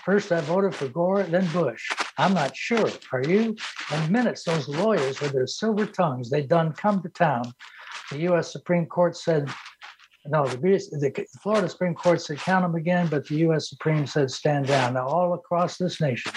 First, 0.05 0.31
I 0.31 0.41
voted 0.43 0.75
for 0.75 0.87
Gore, 0.87 1.25
then 1.25 1.49
Bush. 1.49 1.89
I'm 2.17 2.33
not 2.33 2.57
sure. 2.57 2.89
Are 3.13 3.25
you? 3.25 3.57
In 3.93 4.13
minutes, 4.13 4.45
those 4.45 4.69
lawyers 4.69 5.21
with 5.21 5.33
their 5.33 5.49
silver 5.49 5.85
tongues, 5.85 6.31
they 6.31 6.43
done 6.43 6.73
come 6.73 7.03
to 7.03 7.09
town. 7.09 7.53
The 8.13 8.19
U.S. 8.21 8.53
Supreme 8.53 8.87
Court 8.87 9.17
said, 9.17 9.53
no, 10.29 10.47
the, 10.47 10.57
the 10.57 11.27
Florida 11.43 11.69
Supreme 11.69 11.95
Court 11.95 12.21
said 12.21 12.39
count 12.39 12.65
them 12.65 12.75
again, 12.75 13.09
but 13.09 13.27
the 13.27 13.37
U.S. 13.37 13.69
Supreme 13.69 14.07
said 14.07 14.31
stand 14.31 14.67
down. 14.67 14.95
Now, 14.95 15.07
all 15.07 15.35
across 15.35 15.77
this 15.79 16.01
nation, 16.01 16.33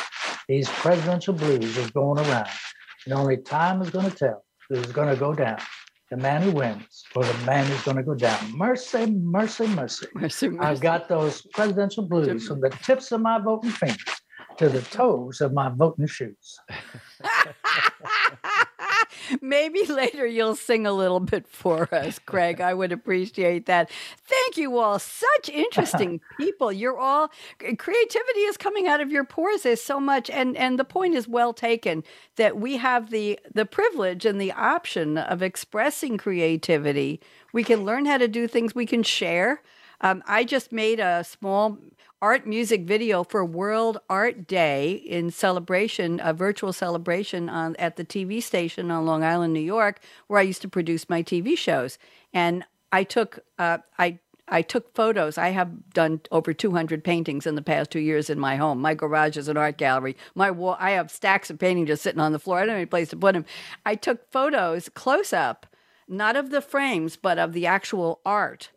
these 0.47 0.69
presidential 0.69 1.33
blues 1.33 1.77
are 1.77 1.89
going 1.91 2.19
around. 2.25 2.49
And 3.05 3.13
only 3.13 3.37
time 3.37 3.81
is 3.81 3.89
going 3.89 4.09
to 4.09 4.15
tell 4.15 4.43
who's 4.69 4.91
going 4.91 5.09
to 5.09 5.15
go 5.15 5.33
down 5.33 5.59
the 6.09 6.17
man 6.17 6.41
who 6.41 6.51
wins 6.51 7.03
or 7.15 7.23
the 7.23 7.37
man 7.45 7.65
who's 7.67 7.81
going 7.83 7.97
to 7.97 8.03
go 8.03 8.15
down. 8.15 8.57
Mercy, 8.57 9.05
mercy, 9.11 9.67
mercy. 9.67 10.07
mercy, 10.15 10.49
mercy. 10.49 10.59
I've 10.59 10.81
got 10.81 11.07
those 11.07 11.41
presidential 11.53 12.07
blues 12.07 12.47
from 12.47 12.61
the 12.61 12.69
tips 12.69 13.11
of 13.11 13.21
my 13.21 13.39
voting 13.39 13.69
fingers 13.69 14.21
to 14.57 14.69
the 14.69 14.81
toes 14.81 15.39
of 15.41 15.53
my 15.53 15.69
voting 15.69 16.07
shoes. 16.07 16.59
Maybe 19.41 19.85
later 19.85 20.25
you'll 20.25 20.55
sing 20.55 20.85
a 20.85 20.93
little 20.93 21.19
bit 21.19 21.47
for 21.47 21.93
us, 21.93 22.19
Craig. 22.19 22.61
I 22.61 22.73
would 22.73 22.91
appreciate 22.91 23.65
that. 23.67 23.89
Thank 24.25 24.57
you 24.57 24.77
all. 24.77 24.99
Such 24.99 25.49
interesting 25.49 26.21
people. 26.37 26.71
You're 26.71 26.97
all 26.97 27.31
creativity 27.77 28.39
is 28.41 28.57
coming 28.57 28.87
out 28.87 29.01
of 29.01 29.11
your 29.11 29.23
pores. 29.23 29.63
There's 29.63 29.81
so 29.81 29.99
much, 29.99 30.29
and 30.29 30.57
and 30.57 30.79
the 30.79 30.83
point 30.83 31.15
is 31.15 31.27
well 31.27 31.53
taken 31.53 32.03
that 32.35 32.57
we 32.57 32.77
have 32.77 33.09
the 33.09 33.39
the 33.53 33.65
privilege 33.65 34.25
and 34.25 34.39
the 34.39 34.51
option 34.51 35.17
of 35.17 35.41
expressing 35.41 36.17
creativity. 36.17 37.21
We 37.53 37.63
can 37.63 37.85
learn 37.85 38.05
how 38.05 38.17
to 38.17 38.27
do 38.27 38.47
things. 38.47 38.75
We 38.75 38.85
can 38.85 39.03
share. 39.03 39.61
Um, 40.01 40.23
I 40.27 40.43
just 40.43 40.71
made 40.71 40.99
a 40.99 41.23
small 41.23 41.77
art 42.21 42.45
music 42.45 42.81
video 42.81 43.23
for 43.23 43.45
World 43.45 43.99
Art 44.09 44.45
Day 44.47 44.91
in 44.91 45.31
celebration, 45.31 46.19
a 46.23 46.33
virtual 46.33 46.73
celebration 46.73 47.49
on 47.49 47.75
at 47.77 47.95
the 47.95 48.03
TV 48.03 48.43
station 48.43 48.91
on 48.91 49.05
Long 49.05 49.23
Island, 49.23 49.53
New 49.53 49.59
York, 49.59 49.99
where 50.27 50.39
I 50.39 50.43
used 50.43 50.61
to 50.63 50.69
produce 50.69 51.09
my 51.09 51.23
TV 51.23 51.57
shows. 51.57 51.97
And 52.33 52.65
I 52.91 53.03
took 53.03 53.39
uh, 53.57 53.79
I 53.97 54.19
I 54.47 54.61
took 54.63 54.93
photos. 54.95 55.37
I 55.37 55.49
have 55.49 55.93
done 55.93 56.21
over 56.31 56.53
200 56.53 57.03
paintings 57.03 57.45
in 57.45 57.55
the 57.55 57.61
past 57.61 57.91
two 57.91 57.99
years 57.99 58.29
in 58.29 58.39
my 58.39 58.55
home. 58.55 58.81
My 58.81 58.95
garage 58.95 59.37
is 59.37 59.47
an 59.47 59.57
art 59.57 59.77
gallery. 59.77 60.17
My 60.33 60.49
wall, 60.51 60.75
I 60.79 60.91
have 60.91 61.11
stacks 61.11 61.49
of 61.49 61.59
paintings 61.59 61.87
just 61.87 62.01
sitting 62.01 62.19
on 62.19 62.31
the 62.31 62.39
floor. 62.39 62.57
I 62.57 62.61
don't 62.61 62.69
have 62.69 62.77
any 62.77 62.85
place 62.85 63.09
to 63.09 63.17
put 63.17 63.33
them. 63.33 63.45
I 63.85 63.95
took 63.95 64.31
photos 64.31 64.89
close 64.89 65.33
up, 65.33 65.67
not 66.07 66.35
of 66.35 66.49
the 66.49 66.61
frames, 66.61 67.15
but 67.15 67.37
of 67.37 67.53
the 67.53 67.67
actual 67.67 68.21
art 68.25 68.71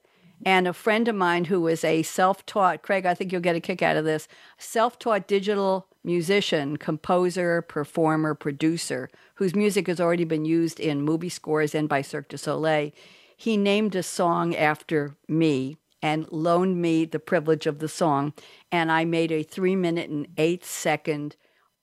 and 0.44 0.66
a 0.66 0.72
friend 0.72 1.08
of 1.08 1.14
mine 1.14 1.46
who 1.46 1.66
is 1.66 1.84
a 1.84 2.02
self 2.02 2.44
taught, 2.46 2.82
Craig, 2.82 3.06
I 3.06 3.14
think 3.14 3.32
you'll 3.32 3.40
get 3.40 3.56
a 3.56 3.60
kick 3.60 3.82
out 3.82 3.96
of 3.96 4.04
this, 4.04 4.28
self 4.58 4.98
taught 4.98 5.28
digital 5.28 5.86
musician, 6.04 6.76
composer, 6.76 7.62
performer, 7.62 8.34
producer, 8.34 9.08
whose 9.36 9.54
music 9.54 9.86
has 9.86 10.00
already 10.00 10.24
been 10.24 10.44
used 10.44 10.80
in 10.80 11.02
movie 11.02 11.28
scores 11.28 11.74
and 11.74 11.88
by 11.88 12.02
Cirque 12.02 12.28
du 12.28 12.36
Soleil. 12.36 12.90
He 13.36 13.56
named 13.56 13.94
a 13.94 14.02
song 14.02 14.54
after 14.54 15.16
me 15.28 15.76
and 16.02 16.30
loaned 16.32 16.82
me 16.82 17.04
the 17.04 17.20
privilege 17.20 17.66
of 17.66 17.78
the 17.78 17.88
song. 17.88 18.32
And 18.70 18.90
I 18.90 19.04
made 19.04 19.30
a 19.30 19.42
three 19.42 19.76
minute 19.76 20.10
and 20.10 20.26
eight 20.36 20.64
second 20.64 21.36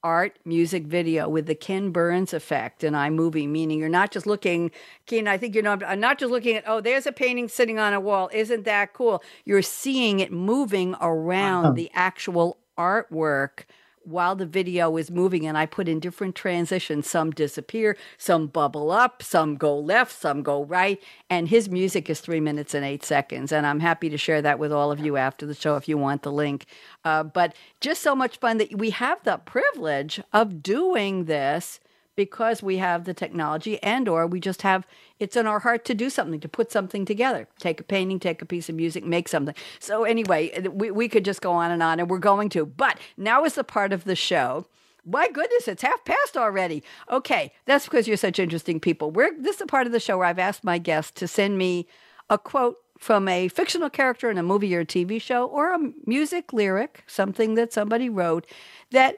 art 0.03 0.37
music 0.45 0.85
video 0.85 1.27
with 1.27 1.45
the 1.45 1.55
Ken 1.55 1.91
Burns 1.91 2.33
effect 2.33 2.83
in 2.83 2.93
iMovie, 2.93 3.47
meaning 3.47 3.79
you're 3.79 3.89
not 3.89 4.11
just 4.11 4.25
looking, 4.25 4.71
Ken, 5.05 5.27
I 5.27 5.37
think 5.37 5.53
you're 5.53 5.63
not, 5.63 5.83
I'm 5.83 5.99
not 5.99 6.19
just 6.19 6.31
looking 6.31 6.55
at, 6.55 6.63
oh, 6.67 6.81
there's 6.81 7.05
a 7.05 7.11
painting 7.11 7.47
sitting 7.47 7.79
on 7.79 7.93
a 7.93 7.99
wall. 7.99 8.29
Isn't 8.33 8.65
that 8.65 8.93
cool? 8.93 9.23
You're 9.45 9.61
seeing 9.61 10.19
it 10.19 10.31
moving 10.31 10.95
around 11.01 11.65
uh-huh. 11.65 11.73
the 11.73 11.91
actual 11.93 12.57
artwork 12.77 13.65
while 14.09 14.35
the 14.35 14.45
video 14.45 14.97
is 14.97 15.11
moving 15.11 15.45
and 15.45 15.57
I 15.57 15.65
put 15.65 15.87
in 15.87 15.99
different 15.99 16.35
transitions. 16.35 17.09
Some 17.09 17.31
disappear, 17.31 17.95
some 18.17 18.47
bubble 18.47 18.91
up, 18.91 19.21
some 19.21 19.55
go 19.55 19.77
left, 19.77 20.11
some 20.11 20.43
go 20.43 20.63
right. 20.63 21.01
And 21.29 21.47
his 21.47 21.69
music 21.69 22.09
is 22.09 22.19
three 22.19 22.39
minutes 22.39 22.73
and 22.73 22.85
eight 22.85 23.03
seconds. 23.03 23.51
And 23.51 23.65
I'm 23.65 23.79
happy 23.79 24.09
to 24.09 24.17
share 24.17 24.41
that 24.41 24.59
with 24.59 24.71
all 24.71 24.91
of 24.91 24.99
you 24.99 25.17
after 25.17 25.45
the 25.45 25.53
show 25.53 25.75
if 25.75 25.87
you 25.87 25.97
want 25.97 26.23
the 26.23 26.31
link. 26.31 26.65
Uh, 27.05 27.23
but 27.23 27.55
just 27.81 28.01
so 28.01 28.15
much 28.15 28.37
fun 28.37 28.57
that 28.57 28.77
we 28.77 28.89
have 28.89 29.23
the 29.23 29.37
privilege 29.37 30.21
of 30.33 30.63
doing 30.63 31.25
this 31.25 31.79
because 32.19 32.61
we 32.61 32.75
have 32.75 33.05
the 33.05 33.13
technology 33.13 33.81
and 33.81 34.09
or 34.09 34.27
we 34.27 34.41
just 34.41 34.61
have 34.61 34.85
it's 35.19 35.37
in 35.37 35.47
our 35.47 35.59
heart 35.59 35.85
to 35.85 35.93
do 35.93 36.09
something 36.09 36.37
to 36.37 36.49
put 36.49 36.69
something 36.69 37.05
together 37.05 37.47
take 37.59 37.79
a 37.79 37.83
painting 37.83 38.19
take 38.19 38.41
a 38.41 38.45
piece 38.45 38.67
of 38.67 38.75
music 38.75 39.05
make 39.05 39.29
something 39.29 39.55
so 39.79 40.03
anyway 40.03 40.51
we, 40.67 40.91
we 40.91 41.07
could 41.07 41.23
just 41.23 41.41
go 41.41 41.53
on 41.53 41.71
and 41.71 41.81
on 41.81 41.97
and 41.97 42.09
we're 42.09 42.17
going 42.17 42.49
to 42.49 42.65
but 42.65 42.99
now 43.15 43.45
is 43.45 43.53
the 43.53 43.63
part 43.63 43.93
of 43.93 44.03
the 44.03 44.17
show 44.17 44.65
my 45.05 45.29
goodness, 45.29 45.69
it's 45.69 45.81
half 45.81 46.03
past 46.03 46.35
already. 46.35 46.83
Okay, 47.09 47.53
that's 47.65 47.85
because 47.85 48.05
you're 48.05 48.17
such 48.17 48.37
interesting 48.37 48.81
people. 48.81 49.09
We're 49.09 49.31
this 49.39 49.53
is 49.53 49.59
the 49.59 49.65
part 49.65 49.87
of 49.87 49.93
the 49.93 49.99
show 49.99 50.17
where 50.17 50.27
I've 50.27 50.37
asked 50.37 50.63
my 50.63 50.77
guests 50.77 51.11
to 51.21 51.27
send 51.27 51.57
me 51.57 51.87
a 52.29 52.37
quote 52.37 52.77
from 52.99 53.29
a 53.29 53.47
fictional 53.47 53.89
character 53.89 54.29
in 54.29 54.37
a 54.37 54.43
movie 54.43 54.75
or 54.75 54.81
a 54.81 54.85
TV 54.85 55.19
show 55.19 55.47
or 55.47 55.73
a 55.73 55.79
music 56.05 56.51
lyric, 56.51 57.05
something 57.07 57.55
that 57.55 57.71
somebody 57.71 58.09
wrote 58.09 58.45
that 58.91 59.15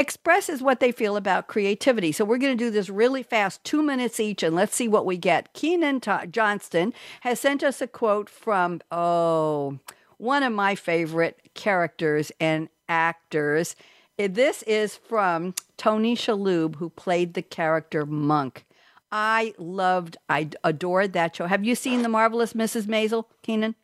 expresses 0.00 0.62
what 0.62 0.80
they 0.80 0.90
feel 0.90 1.14
about 1.14 1.46
creativity. 1.46 2.10
So 2.10 2.24
we're 2.24 2.38
going 2.38 2.56
to 2.56 2.64
do 2.64 2.70
this 2.70 2.88
really 2.88 3.22
fast, 3.22 3.62
two 3.64 3.82
minutes 3.82 4.18
each, 4.18 4.42
and 4.42 4.56
let's 4.56 4.74
see 4.74 4.88
what 4.88 5.04
we 5.04 5.18
get. 5.18 5.52
Keenan 5.52 6.00
Johnston 6.30 6.94
has 7.20 7.38
sent 7.38 7.62
us 7.62 7.82
a 7.82 7.86
quote 7.86 8.30
from, 8.30 8.80
oh, 8.90 9.78
one 10.16 10.42
of 10.42 10.54
my 10.54 10.74
favorite 10.74 11.50
characters 11.52 12.32
and 12.40 12.70
actors. 12.88 13.76
Eh, 14.18 14.28
this 14.30 14.62
is 14.62 14.96
from 14.96 15.54
Tony 15.76 16.16
Shalhoub, 16.16 16.76
who 16.76 16.88
played 16.88 17.34
the 17.34 17.42
character 17.42 18.06
Monk. 18.06 18.64
I 19.12 19.52
loved, 19.58 20.16
I 20.30 20.48
adored 20.64 21.12
that 21.12 21.36
show. 21.36 21.46
Have 21.46 21.64
you 21.64 21.74
seen 21.74 22.00
The 22.00 22.08
Marvelous 22.08 22.54
Mrs. 22.54 22.86
Maisel, 22.86 23.24
Keenan? 23.42 23.74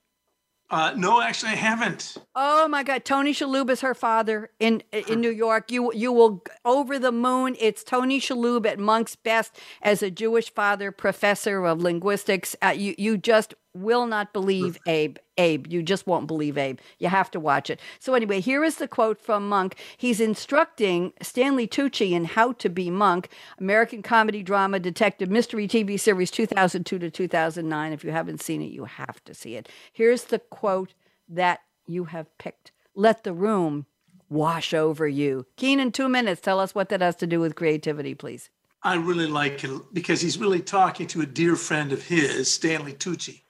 Uh, 0.69 0.93
no, 0.97 1.21
actually, 1.21 1.53
I 1.53 1.57
haven't. 1.57 2.17
Oh 2.35 2.67
my 2.67 2.83
God, 2.83 3.05
Tony 3.05 3.33
Shalhoub 3.33 3.71
is 3.71 3.83
her 3.83 3.95
father 3.95 4.51
in 4.59 4.83
in 4.93 5.21
New 5.21 5.31
York. 5.31 5.71
You 5.71 5.93
you 5.93 6.13
will 6.13 6.43
over 6.65 6.99
the 6.99 7.13
moon. 7.13 7.57
It's 7.61 7.85
Tony 7.85 8.21
Shalhoub 8.21 8.67
at 8.67 8.79
Monk's 8.79 9.15
best 9.15 9.57
as 9.81 10.03
a 10.03 10.11
Jewish 10.11 10.53
father, 10.53 10.91
professor 10.91 11.65
of 11.65 11.81
linguistics. 11.81 12.57
Uh, 12.61 12.75
you 12.77 12.97
you 12.99 13.17
just 13.17 13.55
will 13.77 14.07
not 14.07 14.33
believe 14.33 14.79
Abe. 14.87 15.19
Abe, 15.39 15.67
you 15.67 15.83
just 15.83 16.07
won't 16.07 16.27
believe 16.27 16.57
Abe. 16.57 16.79
You 16.99 17.09
have 17.09 17.31
to 17.33 17.41
watch 17.41 17.69
it. 17.71 17.81
So 17.99 18.15
anyway, 18.15 18.41
here 18.41 18.65
is 18.65 18.77
the 18.77 18.89
quote 18.89 19.21
from 19.21 19.49
Monk. 19.49 19.77
He's 19.97 20.21
instructing 20.21 21.13
Stanley 21.21 21.69
Tucci 21.69 22.13
in 22.13 22.25
How 22.25 22.53
to 22.53 22.69
Be 22.69 22.91
Monk, 22.91 23.29
American 23.59 24.03
comedy 24.03 24.43
drama 24.43 24.79
detective 24.81 25.31
mystery 25.31 25.69
TV 25.69 26.01
series 26.01 26.31
2002 26.31 26.99
to 26.99 27.11
2009. 27.11 27.93
If 27.93 28.05
you 28.05 28.11
haven't 28.11 28.41
seen 28.41 28.63
it, 28.63 28.73
you 28.73 28.85
have 28.85 29.23
to 29.25 29.35
see 29.35 29.57
it. 29.57 29.69
Here's 29.93 30.25
the 30.25 30.39
quote 30.39 30.95
that 31.29 31.61
you 31.87 32.05
have 32.05 32.37
picked. 32.39 32.73
Let 32.95 33.25
the 33.25 33.33
room 33.33 33.87
wash 34.29 34.75
over 34.75 35.07
you. 35.07 35.47
Keenan, 35.57 35.93
two 35.93 36.09
minutes. 36.09 36.41
Tell 36.41 36.61
us 36.61 36.75
what 36.75 36.89
that 36.89 37.01
has 37.01 37.17
to 37.17 37.27
do 37.27 37.41
with 37.41 37.55
creativity, 37.55 38.15
please. 38.15 38.51
I 38.83 38.95
really 38.95 39.27
like 39.27 39.65
it 39.65 39.71
because 39.93 40.21
he's 40.21 40.39
really 40.39 40.61
talking 40.61 41.07
to 41.09 41.21
a 41.21 41.27
dear 41.27 41.57
friend 41.57 41.93
of 41.93 42.05
his, 42.05 42.53
Stanley 42.53 42.93
Tucci. 42.93 43.43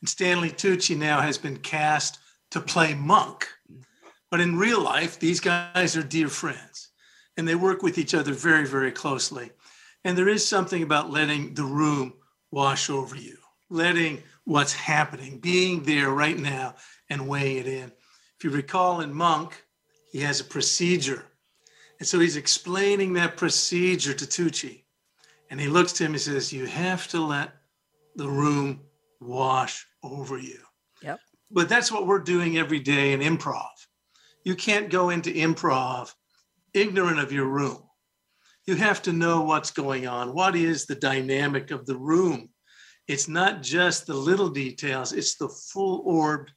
And 0.00 0.08
Stanley 0.08 0.50
Tucci 0.50 0.96
now 0.96 1.20
has 1.20 1.38
been 1.38 1.58
cast 1.58 2.18
to 2.50 2.60
play 2.60 2.94
Monk. 2.94 3.48
But 4.30 4.40
in 4.40 4.56
real 4.56 4.80
life, 4.80 5.18
these 5.18 5.40
guys 5.40 5.96
are 5.96 6.02
dear 6.02 6.28
friends 6.28 6.90
and 7.36 7.46
they 7.46 7.54
work 7.54 7.82
with 7.82 7.98
each 7.98 8.14
other 8.14 8.32
very, 8.32 8.66
very 8.66 8.92
closely. 8.92 9.50
And 10.04 10.16
there 10.16 10.28
is 10.28 10.46
something 10.46 10.82
about 10.82 11.10
letting 11.10 11.54
the 11.54 11.64
room 11.64 12.14
wash 12.50 12.88
over 12.88 13.16
you, 13.16 13.36
letting 13.68 14.22
what's 14.44 14.72
happening, 14.72 15.38
being 15.38 15.82
there 15.82 16.10
right 16.10 16.38
now 16.38 16.76
and 17.08 17.28
weighing 17.28 17.58
it 17.58 17.66
in. 17.66 17.92
If 18.38 18.44
you 18.44 18.50
recall 18.50 19.00
in 19.00 19.12
Monk, 19.12 19.64
he 20.10 20.20
has 20.20 20.40
a 20.40 20.44
procedure. 20.44 21.26
And 21.98 22.08
so 22.08 22.18
he's 22.18 22.36
explaining 22.36 23.12
that 23.14 23.36
procedure 23.36 24.14
to 24.14 24.24
Tucci. 24.24 24.84
And 25.50 25.60
he 25.60 25.68
looks 25.68 25.92
to 25.94 26.04
him 26.04 26.12
and 26.12 26.20
says, 26.20 26.52
You 26.52 26.66
have 26.66 27.06
to 27.08 27.20
let 27.20 27.52
the 28.16 28.28
room 28.28 28.80
wash 29.20 29.86
over 30.02 30.38
you. 30.38 30.58
Yep. 31.02 31.20
But 31.50 31.68
that's 31.68 31.90
what 31.90 32.06
we're 32.06 32.20
doing 32.20 32.58
every 32.58 32.80
day 32.80 33.12
in 33.12 33.20
improv. 33.20 33.68
You 34.44 34.54
can't 34.54 34.90
go 34.90 35.10
into 35.10 35.30
improv 35.30 36.12
ignorant 36.72 37.18
of 37.18 37.32
your 37.32 37.46
room. 37.46 37.82
You 38.66 38.76
have 38.76 39.02
to 39.02 39.12
know 39.12 39.42
what's 39.42 39.70
going 39.70 40.06
on. 40.06 40.34
What 40.34 40.54
is 40.54 40.86
the 40.86 40.94
dynamic 40.94 41.70
of 41.70 41.86
the 41.86 41.96
room? 41.96 42.50
It's 43.08 43.26
not 43.26 43.62
just 43.62 44.06
the 44.06 44.14
little 44.14 44.50
details, 44.50 45.12
it's 45.12 45.36
the 45.36 45.48
full 45.48 46.02
orbed 46.04 46.52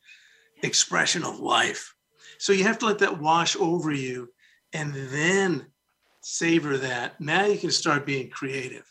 expression 0.62 1.24
of 1.24 1.40
life. 1.40 1.94
So 2.38 2.54
you 2.54 2.64
have 2.64 2.78
to 2.80 2.86
let 2.86 3.00
that 3.00 3.20
wash 3.20 3.56
over 3.56 3.92
you 3.92 4.30
and 4.74 4.94
then 4.94 5.66
savor 6.22 6.78
that. 6.78 7.20
Now 7.20 7.46
you 7.46 7.58
can 7.58 7.72
start 7.72 8.06
being 8.06 8.30
creative. 8.30 8.86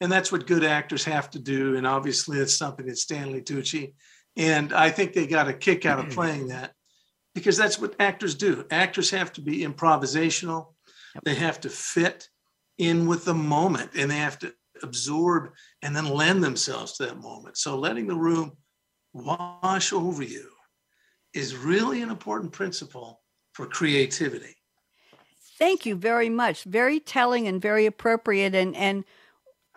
And 0.00 0.10
that's 0.10 0.32
what 0.32 0.46
good 0.46 0.64
actors 0.64 1.04
have 1.04 1.30
to 1.30 1.38
do. 1.38 1.76
And 1.76 1.86
obviously, 1.86 2.38
it's 2.38 2.56
something 2.56 2.86
that 2.86 2.98
Stanley 2.98 3.42
Tucci. 3.42 3.92
And 4.36 4.72
I 4.72 4.90
think 4.90 5.12
they 5.12 5.26
got 5.26 5.48
a 5.48 5.52
kick 5.52 5.84
out 5.84 5.98
of 5.98 6.06
mm-hmm. 6.06 6.14
playing 6.14 6.48
that 6.48 6.72
because 7.34 7.56
that's 7.56 7.78
what 7.78 7.96
actors 8.00 8.34
do. 8.34 8.64
Actors 8.70 9.10
have 9.10 9.32
to 9.34 9.40
be 9.40 9.60
improvisational, 9.60 10.74
they 11.24 11.34
have 11.34 11.60
to 11.60 11.68
fit 11.68 12.28
in 12.78 13.06
with 13.06 13.24
the 13.24 13.34
moment, 13.34 13.90
and 13.96 14.10
they 14.10 14.16
have 14.16 14.38
to 14.38 14.54
absorb 14.82 15.50
and 15.82 15.94
then 15.94 16.08
lend 16.08 16.42
themselves 16.42 16.94
to 16.94 17.06
that 17.06 17.18
moment. 17.18 17.58
So 17.58 17.76
letting 17.76 18.06
the 18.06 18.16
room 18.16 18.52
wash 19.12 19.92
over 19.92 20.22
you 20.22 20.48
is 21.34 21.56
really 21.56 22.02
an 22.02 22.10
important 22.10 22.52
principle 22.52 23.20
for 23.52 23.66
creativity. 23.66 24.56
Thank 25.58 25.84
you 25.84 25.94
very 25.94 26.30
much. 26.30 26.64
Very 26.64 27.00
telling 27.00 27.46
and 27.46 27.60
very 27.60 27.84
appropriate. 27.86 28.54
And 28.54 28.74
and 28.74 29.04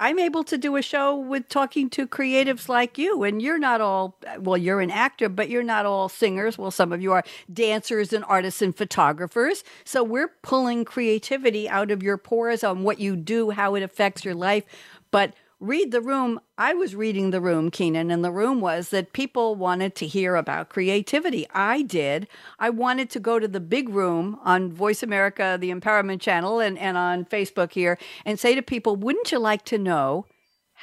I'm 0.04 0.20
able 0.20 0.44
to 0.44 0.58
do 0.58 0.76
a 0.76 0.82
show 0.82 1.16
with 1.16 1.48
talking 1.48 1.89
to 1.92 2.06
creatives 2.06 2.68
like 2.68 2.98
you. 2.98 3.24
And 3.24 3.42
you're 3.42 3.58
not 3.58 3.80
all, 3.80 4.18
well, 4.38 4.58
you're 4.58 4.82
an 4.82 4.92
actor, 4.92 5.30
but 5.30 5.48
you're 5.50 5.63
not 5.63 5.86
all 5.86 6.10
singers. 6.10 6.58
Well, 6.58 6.72
some 6.72 6.92
of 6.92 7.02
you 7.02 7.13
are 7.13 7.24
dancers 7.54 8.12
and 8.12 8.26
artists 8.26 8.62
and 8.62 8.76
photographers. 8.76 9.63
So 9.86 10.04
we're 10.04 10.34
pulling 10.42 10.84
creativity 10.84 11.70
out 11.70 11.89
of 11.89 12.04
your 12.04 12.18
pores 12.18 12.66
on 12.66 12.84
what 12.84 13.00
you 13.00 13.16
do, 13.16 13.52
how 13.52 13.76
it 13.76 13.82
affects 13.82 14.26
your 14.26 14.36
life. 14.36 14.66
But 15.10 15.36
read 15.63 15.91
the 15.91 16.02
room. 16.02 16.41
I 16.58 16.73
was 16.73 16.93
reading 16.93 17.32
the 17.32 17.39
room, 17.39 17.71
Keenan, 17.71 18.12
and 18.12 18.23
the 18.23 18.32
room 18.34 18.60
was 18.60 18.89
that 18.89 19.13
people 19.13 19.56
wanted 19.56 19.95
to 19.95 20.06
hear 20.06 20.36
about 20.36 20.67
creativity. 20.67 21.47
I 21.54 21.84
did. 21.84 22.28
I 22.60 22.69
wanted 22.69 23.10
to 23.12 23.19
go 23.21 23.39
to 23.39 23.47
the 23.47 23.62
big 23.62 23.88
room 23.88 24.38
on 24.43 24.73
Voice 24.73 25.02
America, 25.02 25.58
the 25.60 25.71
Empowerment 25.71 26.19
Channel, 26.19 26.60
and, 26.60 26.78
and 26.78 26.97
on 26.97 27.23
Facebook 27.23 27.71
here 27.71 27.97
and 28.26 28.38
say 28.38 28.56
to 28.56 28.62
people, 28.62 28.97
wouldn't 28.97 29.32
you 29.32 29.39
like 29.39 29.63
to 29.65 29.78
know 29.78 30.26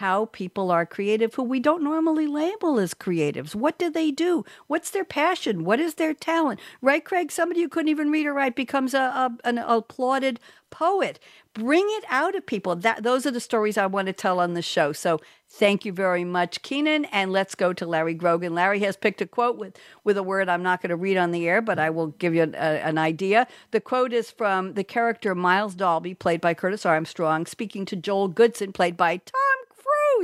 how 0.00 0.24
people 0.32 0.70
are 0.70 0.86
creative 0.86 1.34
who 1.34 1.42
we 1.42 1.60
don't 1.60 1.84
normally 1.84 2.26
label 2.26 2.78
as 2.78 2.94
creatives. 2.94 3.54
What 3.54 3.78
do 3.78 3.90
they 3.90 4.10
do? 4.10 4.46
What's 4.66 4.88
their 4.88 5.04
passion? 5.04 5.62
What 5.62 5.78
is 5.78 5.96
their 5.96 6.14
talent? 6.14 6.58
Right, 6.80 7.04
Craig? 7.04 7.30
Somebody 7.30 7.60
who 7.60 7.68
couldn't 7.68 7.90
even 7.90 8.10
read 8.10 8.24
or 8.24 8.32
write 8.32 8.56
becomes 8.56 8.94
a, 8.94 8.98
a 8.98 9.36
an 9.44 9.58
applauded 9.58 10.40
poet. 10.70 11.18
Bring 11.52 11.84
it 11.84 12.04
out 12.08 12.34
of 12.34 12.46
people. 12.46 12.76
That 12.76 13.02
those 13.02 13.26
are 13.26 13.30
the 13.30 13.40
stories 13.40 13.76
I 13.76 13.86
want 13.86 14.06
to 14.06 14.12
tell 14.12 14.40
on 14.40 14.54
the 14.54 14.62
show. 14.62 14.92
So 14.92 15.18
thank 15.48 15.84
you 15.84 15.92
very 15.92 16.24
much, 16.24 16.62
Keenan. 16.62 17.04
And 17.06 17.32
let's 17.32 17.54
go 17.54 17.72
to 17.72 17.84
Larry 17.84 18.14
Grogan. 18.14 18.54
Larry 18.54 18.78
has 18.80 18.96
picked 18.96 19.20
a 19.20 19.26
quote 19.26 19.58
with 19.58 19.76
with 20.04 20.16
a 20.16 20.22
word 20.22 20.48
I'm 20.48 20.62
not 20.62 20.80
going 20.80 20.90
to 20.90 20.96
read 20.96 21.16
on 21.18 21.32
the 21.32 21.46
air, 21.48 21.60
but 21.60 21.78
I 21.78 21.90
will 21.90 22.06
give 22.06 22.34
you 22.34 22.44
an, 22.44 22.54
a, 22.54 22.80
an 22.88 22.96
idea. 22.96 23.46
The 23.72 23.80
quote 23.80 24.12
is 24.12 24.30
from 24.30 24.74
the 24.74 24.84
character 24.84 25.34
Miles 25.34 25.74
Dalby, 25.74 26.14
played 26.14 26.40
by 26.40 26.54
Curtis 26.54 26.86
Armstrong, 26.86 27.44
speaking 27.46 27.84
to 27.86 27.96
Joel 27.96 28.28
Goodson, 28.28 28.72
played 28.72 28.96
by 28.96 29.16
Tom 29.18 29.49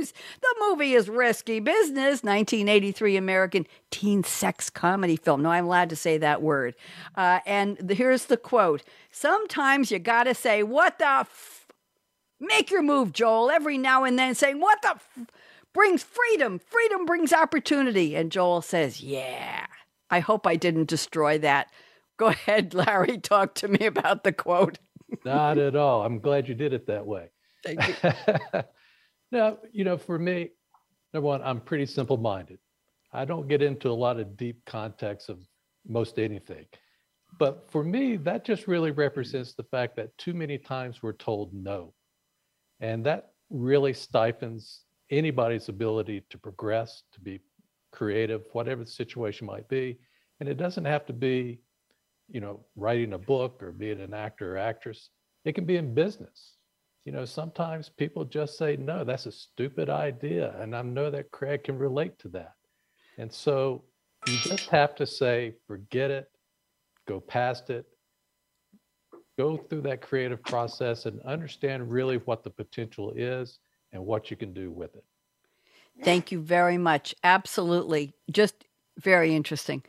The 0.05 0.55
movie 0.61 0.93
is 0.93 1.09
Risky 1.09 1.59
Business, 1.59 2.23
1983 2.23 3.17
American 3.17 3.67
teen 3.91 4.23
sex 4.23 4.69
comedy 4.69 5.15
film. 5.15 5.41
No, 5.41 5.49
I'm 5.51 5.65
allowed 5.65 5.89
to 5.89 5.95
say 5.95 6.17
that 6.17 6.41
word. 6.41 6.75
Uh, 7.15 7.39
and 7.45 7.77
the, 7.77 7.93
here's 7.93 8.25
the 8.25 8.37
quote 8.37 8.83
Sometimes 9.11 9.91
you 9.91 9.99
got 9.99 10.23
to 10.23 10.33
say, 10.33 10.63
What 10.63 10.99
the 10.99 11.07
f? 11.07 11.65
Make 12.39 12.69
your 12.69 12.83
move, 12.83 13.13
Joel, 13.13 13.49
every 13.49 13.77
now 13.77 14.03
and 14.03 14.17
then 14.17 14.35
saying, 14.35 14.59
What 14.59 14.81
the 14.81 14.89
f? 14.89 15.17
brings 15.73 16.03
freedom. 16.03 16.59
Freedom 16.59 17.05
brings 17.05 17.33
opportunity. 17.33 18.15
And 18.15 18.31
Joel 18.31 18.61
says, 18.61 19.01
Yeah. 19.01 19.65
I 20.09 20.19
hope 20.19 20.47
I 20.47 20.55
didn't 20.55 20.87
destroy 20.87 21.37
that. 21.39 21.71
Go 22.17 22.27
ahead, 22.27 22.73
Larry. 22.73 23.17
Talk 23.17 23.55
to 23.55 23.67
me 23.67 23.85
about 23.85 24.23
the 24.23 24.31
quote. 24.31 24.79
Not 25.23 25.57
at 25.57 25.75
all. 25.75 26.03
I'm 26.03 26.19
glad 26.19 26.47
you 26.47 26.55
did 26.55 26.73
it 26.73 26.87
that 26.87 27.05
way. 27.05 27.29
Thank 27.63 27.87
you. 27.87 28.11
Now, 29.31 29.57
you 29.71 29.83
know, 29.83 29.97
for 29.97 30.17
me, 30.17 30.51
number 31.13 31.27
one, 31.27 31.41
I'm 31.41 31.59
pretty 31.59 31.85
simple 31.85 32.17
minded. 32.17 32.59
I 33.11 33.25
don't 33.25 33.47
get 33.47 33.61
into 33.61 33.89
a 33.89 33.91
lot 33.91 34.19
of 34.19 34.37
deep 34.37 34.63
context 34.65 35.29
of 35.29 35.39
most 35.87 36.19
anything. 36.19 36.65
But 37.39 37.69
for 37.69 37.83
me, 37.83 38.17
that 38.17 38.45
just 38.45 38.67
really 38.67 38.91
represents 38.91 39.53
the 39.53 39.63
fact 39.63 39.95
that 39.97 40.17
too 40.17 40.33
many 40.33 40.57
times 40.57 41.03
we're 41.03 41.13
told 41.13 41.53
no. 41.53 41.93
And 42.79 43.05
that 43.05 43.31
really 43.49 43.93
stifles 43.93 44.83
anybody's 45.09 45.69
ability 45.69 46.23
to 46.29 46.37
progress, 46.37 47.03
to 47.13 47.19
be 47.19 47.39
creative, 47.91 48.43
whatever 48.53 48.83
the 48.83 48.89
situation 48.89 49.47
might 49.47 49.67
be. 49.67 49.97
And 50.39 50.49
it 50.49 50.57
doesn't 50.57 50.85
have 50.85 51.05
to 51.07 51.13
be, 51.13 51.59
you 52.29 52.41
know, 52.41 52.65
writing 52.75 53.13
a 53.13 53.17
book 53.17 53.61
or 53.63 53.71
being 53.71 54.01
an 54.01 54.13
actor 54.13 54.55
or 54.55 54.57
actress. 54.57 55.09
It 55.45 55.53
can 55.53 55.65
be 55.65 55.77
in 55.77 55.93
business. 55.93 56.56
You 57.07 57.13
know, 57.13 57.23
sometimes 57.23 57.87
people 57.87 58.25
just 58.25 58.57
say, 58.57 58.75
no, 58.75 59.05
that's 59.05 59.27
a 59.27 59.31
stupid 59.31 59.89
idea. 59.89 60.53
And 60.59 60.75
I 60.75 60.81
know 60.81 61.09
that 61.09 61.31
Craig 61.31 61.63
can 61.63 61.77
relate 61.77 62.19
to 62.19 62.27
that. 62.31 62.55
And 63.17 63.31
so 63.31 63.85
you 64.27 64.37
just 64.39 64.67
have 64.67 64.93
to 64.95 65.05
say, 65.05 65.53
forget 65.67 66.11
it, 66.11 66.29
go 67.07 67.21
past 67.21 67.69
it, 67.69 67.85
go 69.37 69.55
through 69.55 69.83
that 69.83 70.01
creative 70.01 70.43
process 70.43 71.05
and 71.05 71.21
understand 71.21 71.89
really 71.89 72.17
what 72.25 72.43
the 72.43 72.49
potential 72.49 73.13
is 73.15 73.59
and 73.93 74.05
what 74.05 74.29
you 74.29 74.35
can 74.35 74.51
do 74.51 74.69
with 74.69 74.93
it. 74.93 75.05
Thank 76.03 76.33
you 76.33 76.41
very 76.41 76.77
much. 76.77 77.15
Absolutely. 77.23 78.15
Just 78.29 78.65
very 78.99 79.33
interesting. 79.33 79.81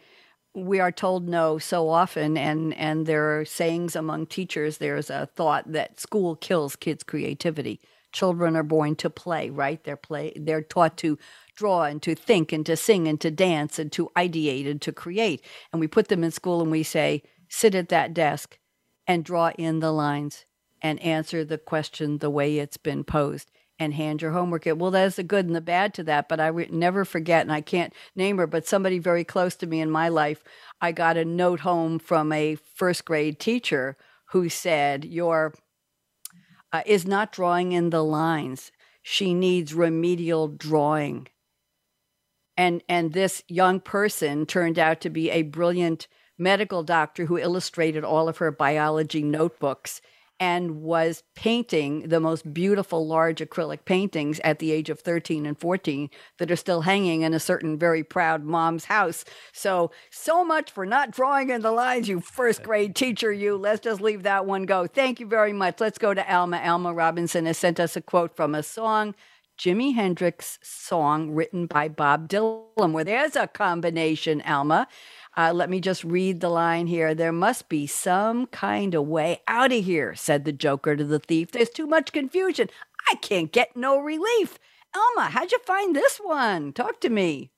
We 0.59 0.81
are 0.81 0.91
told 0.91 1.29
no 1.29 1.59
so 1.59 1.89
often, 1.89 2.37
and, 2.37 2.75
and 2.75 3.07
there 3.07 3.39
are 3.39 3.45
sayings 3.45 3.95
among 3.95 4.27
teachers. 4.27 4.79
There's 4.79 5.09
a 5.09 5.27
thought 5.27 5.71
that 5.73 6.01
school 6.01 6.35
kills 6.35 6.75
kids' 6.75 7.05
creativity. 7.05 7.81
Children 8.11 8.57
are 8.57 8.65
born 8.65 8.97
to 8.97 9.09
play, 9.09 9.51
right? 9.51 9.83
They're 9.85 9.97
play. 9.97 10.33
They're 10.35 10.63
taught 10.63 10.97
to 10.99 11.17
draw 11.55 11.85
and 11.85 12.03
to 12.03 12.15
think 12.15 12.53
and 12.53 12.67
to 12.67 12.77
sing 12.77 13.07
and 13.07 13.21
to 13.21 13.31
dance 13.31 13.79
and 13.79 13.93
to 13.93 14.11
ideate 14.17 14.69
and 14.69 14.83
to 14.83 14.93
create. 14.93 15.45
And 15.73 15.79
we 15.79 15.87
put 15.87 16.09
them 16.09 16.25
in 16.25 16.33
school 16.33 16.61
and 16.61 16.71
we 16.71 16.83
say, 16.83 17.23
sit 17.49 17.75
at 17.75 17.89
that 17.91 18.13
desk 18.13 18.59
and 19.07 19.25
draw 19.25 19.53
in 19.59 19.79
the 19.79 19.93
lines 19.93 20.45
and 20.83 21.01
answer 21.01 21.45
the 21.45 21.59
question 21.59 22.19
the 22.19 22.31
way 22.31 22.59
it's 22.59 22.77
been 22.77 23.05
posed 23.05 23.51
and 23.79 23.95
hand 23.95 24.21
your 24.21 24.33
homework 24.33 24.67
in. 24.67 24.79
Well, 24.79 24.91
there's 24.91 25.17
the 25.17 25.23
good 25.23 25.47
and 25.47 25.55
the 25.55 25.61
bad 25.61 25.95
to 25.95 26.03
that, 26.05 26.29
but 26.29 26.41
I 26.41 26.51
never 26.71 27.05
forget, 27.05 27.43
and 27.43 27.53
I 27.53 27.61
can't 27.61 27.93
name 28.17 28.39
her, 28.39 28.47
but 28.47 28.67
somebody 28.67 28.99
very 28.99 29.25
close 29.25 29.55
to 29.57 29.67
me 29.67 29.81
in 29.81 29.91
my 29.91 30.09
life, 30.09 30.43
I 30.81 30.93
got 30.93 31.17
a 31.17 31.25
note 31.25 31.61
home 31.61 31.99
from 31.99 32.33
a 32.33 32.57
first 32.75 33.05
grade 33.05 33.39
teacher 33.39 33.97
who 34.31 34.49
said, 34.49 35.05
Your 35.05 35.55
uh, 36.73 36.83
is 36.87 37.07
not 37.07 37.33
drawing 37.33 37.73
in 37.73 37.91
the 37.91 38.05
lines. 38.05 38.73
She 39.03 39.33
needs 39.33 39.75
remedial 39.75 40.49
drawing. 40.49 41.29
And, 42.57 42.83
and 42.89 43.13
this 43.13 43.43
young 43.49 43.81
person 43.81 44.45
turned 44.45 44.79
out 44.79 45.01
to 45.03 45.11
be 45.11 45.31
a 45.31 45.43
brilliant 45.43 46.09
medical 46.37 46.83
doctor 46.83 47.27
who 47.27 47.39
illustrated 47.39 48.05
all 48.05 48.29
of 48.29 48.39
her 48.39 48.51
biology 48.51 49.23
notebooks 49.23 50.01
and 50.41 50.83
was 50.83 51.23
painting 51.35 52.09
the 52.09 52.21
most 52.21 52.53
beautiful 52.53 53.07
large 53.07 53.41
acrylic 53.41 53.85
paintings 53.85 54.41
at 54.45 54.59
the 54.59 54.71
age 54.73 54.89
of 54.89 55.01
13 55.01 55.47
and 55.47 55.59
14 55.59 56.11
that 56.39 56.51
are 56.51 56.57
still 56.57 56.83
hanging 56.83 57.23
in 57.23 57.35
a 57.35 57.41
certain 57.41 57.79
very 57.79 58.05
proud 58.05 58.45
mom's 58.45 58.87
house. 58.87 59.25
So, 59.53 59.91
so 60.11 60.45
much 60.45 60.71
for 60.71 60.87
not 60.87 61.11
drawing 61.11 61.51
in 61.51 61.63
the 61.63 61.73
lines, 61.73 62.09
you 62.09 62.21
first 62.21 62.63
grade 62.63 62.95
teacher, 62.95 63.33
you. 63.33 63.57
Let's 63.57 63.81
just 63.81 64.01
leave 64.01 64.23
that 64.23 64.47
one 64.47 64.65
go. 64.65 64.87
Thank 64.87 65.21
you 65.21 65.27
very 65.27 65.53
much. 65.53 65.81
Let's 65.81 65.99
go 65.99 66.15
to 66.15 66.35
Alma. 66.35 66.59
Alma 66.59 66.95
Robinson 66.95 67.47
has 67.47 67.59
sent 67.59 67.81
us 67.81 67.97
a 67.97 68.01
quote 68.01 68.37
from 68.37 68.55
a 68.55 68.63
song. 68.63 69.15
Jimi 69.59 69.93
Hendrix 69.93 70.61
song 70.63 71.33
written 71.33 71.67
by 71.67 71.89
Bob 71.89 72.29
Dylan, 72.29 72.93
where 72.93 73.03
there's 73.03 73.35
a 73.35 73.49
combination, 73.49 74.41
Alma. 74.43 74.87
Uh, 75.37 75.53
let 75.53 75.69
me 75.69 75.81
just 75.81 76.05
read 76.05 76.41
the 76.41 76.49
line 76.49 76.87
here. 76.87 77.13
There 77.13 77.33
must 77.33 77.69
be 77.69 77.85
some 77.89 78.47
kind 78.47 78.95
of 78.95 79.09
way 79.09 79.43
out 79.49 79.73
of 79.73 79.85
here, 79.85 80.15
said 80.15 80.45
the 80.45 80.53
Joker 80.53 80.95
to 80.95 81.03
the 81.03 81.19
thief. 81.19 81.51
There's 81.51 81.71
too 81.71 81.89
much 81.89 82.13
confusion. 82.13 82.69
I 83.11 83.17
can't 83.17 83.51
get 83.51 83.77
no 83.77 83.99
relief. 84.01 84.61
Alma, 84.95 85.31
how'd 85.31 85.51
you 85.51 85.59
find 85.67 85.95
this 85.95 86.19
one? 86.19 86.73
Talk 86.73 87.01
to 87.01 87.11
me. 87.11 87.51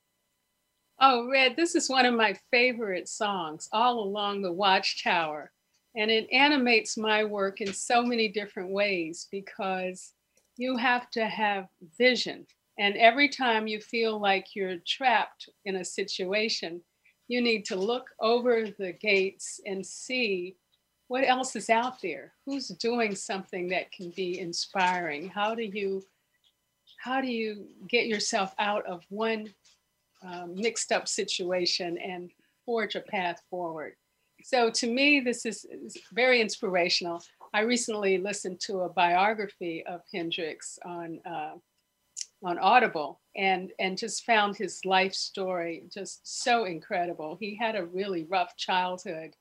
Oh, 0.99 1.29
Red, 1.31 1.55
this 1.55 1.75
is 1.75 1.87
one 1.87 2.07
of 2.07 2.15
my 2.15 2.35
favorite 2.49 3.09
songs, 3.09 3.69
All 3.71 3.99
Along 3.99 4.41
the 4.41 4.51
Watchtower. 4.51 5.51
And 5.95 6.09
it 6.09 6.27
animates 6.31 6.97
my 6.97 7.25
work 7.25 7.61
in 7.61 7.73
so 7.73 8.01
many 8.01 8.27
different 8.27 8.71
ways 8.71 9.27
because 9.31 10.13
you 10.61 10.77
have 10.77 11.09
to 11.09 11.25
have 11.25 11.67
vision. 11.97 12.45
And 12.77 12.95
every 12.95 13.27
time 13.27 13.65
you 13.65 13.81
feel 13.81 14.21
like 14.21 14.55
you're 14.55 14.77
trapped 14.85 15.49
in 15.65 15.77
a 15.77 15.83
situation, 15.83 16.81
you 17.27 17.41
need 17.41 17.65
to 17.65 17.75
look 17.75 18.11
over 18.19 18.67
the 18.77 18.93
gates 18.93 19.59
and 19.65 19.83
see 19.83 20.55
what 21.07 21.27
else 21.27 21.55
is 21.55 21.71
out 21.71 21.99
there. 22.03 22.33
Who's 22.45 22.67
doing 22.67 23.15
something 23.15 23.69
that 23.69 23.91
can 23.91 24.11
be 24.15 24.39
inspiring? 24.39 25.29
How 25.29 25.55
do 25.55 25.63
you 25.63 26.03
how 26.99 27.21
do 27.21 27.27
you 27.27 27.65
get 27.89 28.05
yourself 28.05 28.53
out 28.59 28.85
of 28.85 29.03
one 29.09 29.51
um, 30.23 30.53
mixed 30.53 30.91
up 30.91 31.07
situation 31.07 31.97
and 31.97 32.29
forge 32.67 32.93
a 32.93 33.01
path 33.01 33.41
forward? 33.49 33.93
So 34.43 34.69
to 34.69 34.87
me 34.87 35.21
this 35.21 35.43
is, 35.47 35.65
is 35.65 35.97
very 36.13 36.39
inspirational 36.39 37.23
i 37.53 37.61
recently 37.61 38.17
listened 38.17 38.59
to 38.59 38.81
a 38.81 38.89
biography 38.89 39.83
of 39.85 40.01
hendrix 40.11 40.79
on 40.85 41.19
uh, 41.25 41.53
on 42.43 42.57
Audible 42.57 43.21
and 43.35 43.71
and 43.79 43.97
just 43.97 44.25
found 44.25 44.55
his 44.55 44.83
life 44.85 45.13
story 45.13 45.83
just 45.93 46.21
so 46.43 46.65
incredible. 46.65 47.37
He 47.39 47.55
had 47.55 47.75
a 47.75 47.85
really 47.85 48.25
rough 48.25 48.55
childhood, 48.57 49.35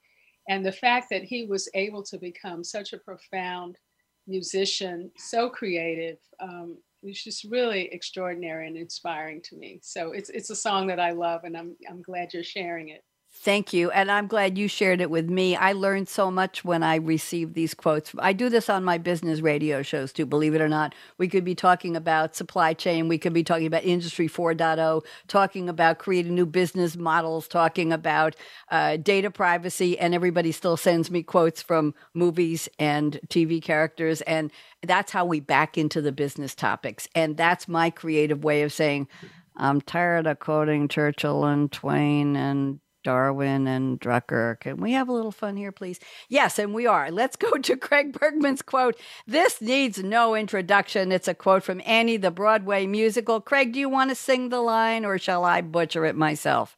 and 0.49 0.65
the 0.65 0.73
fact 0.73 1.09
that 1.11 1.25
he 1.25 1.47
was 1.47 1.69
able 1.75 2.03
to 2.05 2.19
become 2.19 2.63
such 2.63 2.93
a 2.93 2.99
profound 2.99 3.79
musician, 4.27 5.11
so 5.17 5.49
creative, 5.49 6.19
um, 6.41 6.77
was 7.03 7.23
just 7.23 7.45
really 7.45 7.93
extraordinary 7.93 8.67
and 8.67 8.77
inspiring 8.77 9.41
to 9.43 9.57
me. 9.57 9.81
So 9.83 10.13
it's 10.13 10.31
it's 10.31 10.51
a 10.51 10.57
song 10.57 10.87
that 10.89 11.01
I 11.01 11.13
love, 11.13 11.45
and 11.45 11.57
I'm 11.57 11.77
I'm 11.89 12.03
glad 12.03 12.35
you're 12.35 12.45
sharing 12.45 12.91
it. 12.91 13.03
Thank 13.43 13.73
you. 13.73 13.91
And 13.93 14.11
I'm 14.11 14.27
glad 14.27 14.59
you 14.59 14.69
shared 14.69 15.01
it 15.01 15.09
with 15.09 15.31
me. 15.31 15.57
I 15.57 15.73
learned 15.73 16.11
so 16.11 16.31
much 16.31 16.63
when 16.63 16.83
I 16.83 16.97
received 16.97 17.55
these 17.55 17.73
quotes. 17.73 18.15
I 18.19 18.35
do 18.35 18.51
this 18.51 18.69
on 18.69 18.85
my 18.85 18.99
business 18.99 19.41
radio 19.41 19.81
shows 19.81 20.13
too, 20.13 20.27
believe 20.27 20.55
it 20.55 20.61
or 20.61 20.69
not. 20.69 20.95
We 21.17 21.27
could 21.27 21.43
be 21.43 21.55
talking 21.55 21.97
about 21.97 22.37
supply 22.37 22.75
chain, 22.75 23.09
we 23.09 23.17
could 23.17 23.33
be 23.33 23.43
talking 23.43 23.67
about 23.67 23.85
Industry 23.85 24.29
4.0, 24.29 25.03
talking 25.27 25.71
about 25.71 25.99
creating 25.99 26.35
new 26.35 26.45
business 26.45 26.99
models, 26.99 27.49
talking 27.49 27.95
about 27.95 28.37
uh, 28.71 28.99
data 28.99 29.31
privacy, 29.31 29.99
and 29.99 30.15
everybody 30.15 30.53
still 30.53 30.77
sends 30.77 31.11
me 31.11 31.23
quotes 31.23 31.63
from 31.63 31.95
movies 32.13 32.69
and 32.79 33.21
TV 33.29 33.63
characters. 33.63 34.21
And 34.21 34.53
that's 34.83 35.13
how 35.13 35.25
we 35.25 35.41
back 35.41 35.79
into 35.79 36.03
the 36.03 36.13
business 36.13 36.55
topics. 36.55 37.09
And 37.15 37.39
that's 37.39 37.67
my 37.67 37.89
creative 37.89 38.45
way 38.45 38.61
of 38.65 38.73
saying, 38.75 39.09
I'm 39.57 39.81
tired 39.81 40.27
of 40.27 40.41
quoting 40.41 40.89
Churchill 40.89 41.47
and 41.47 41.73
Twain 41.73 42.37
and 42.37 42.81
Darwin 43.03 43.67
and 43.67 44.01
Drucker. 44.01 44.59
Can 44.61 44.77
we 44.79 44.93
have 44.93 45.09
a 45.09 45.13
little 45.13 45.33
fun 45.33 45.57
here, 45.57 45.73
please? 45.73 46.01
Yes, 46.29 46.59
and 46.59 46.75
we 46.75 46.87
are. 46.87 47.11
Let's 47.11 47.37
go 47.37 47.51
to 47.53 47.77
Craig 47.79 48.13
Berkman's 48.19 48.63
quote. 48.63 48.99
This 49.27 49.61
needs 49.61 50.03
no 50.03 50.35
introduction. 50.35 51.13
It's 51.13 51.29
a 51.29 51.35
quote 51.35 51.63
from 51.63 51.83
Annie, 51.85 52.17
the 52.17 52.31
Broadway 52.31 52.87
musical. 52.87 53.41
Craig, 53.41 53.73
do 53.73 53.81
you 53.81 53.89
want 53.89 54.11
to 54.11 54.15
sing 54.15 54.49
the 54.49 54.61
line 54.61 55.05
or 55.05 55.19
shall 55.19 55.45
I 55.45 55.61
butcher 55.61 56.05
it 56.05 56.17
myself? 56.17 56.77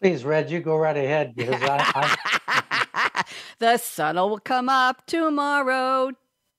Please, 0.00 0.24
Red, 0.24 0.50
you 0.50 0.60
go 0.60 0.76
right 0.76 0.96
ahead 0.96 1.34
because 1.36 1.62
I. 1.62 2.16
I... 2.48 3.24
the 3.60 3.76
sun 3.78 4.16
will 4.16 4.38
come 4.38 4.68
up 4.68 5.06
tomorrow. 5.06 6.10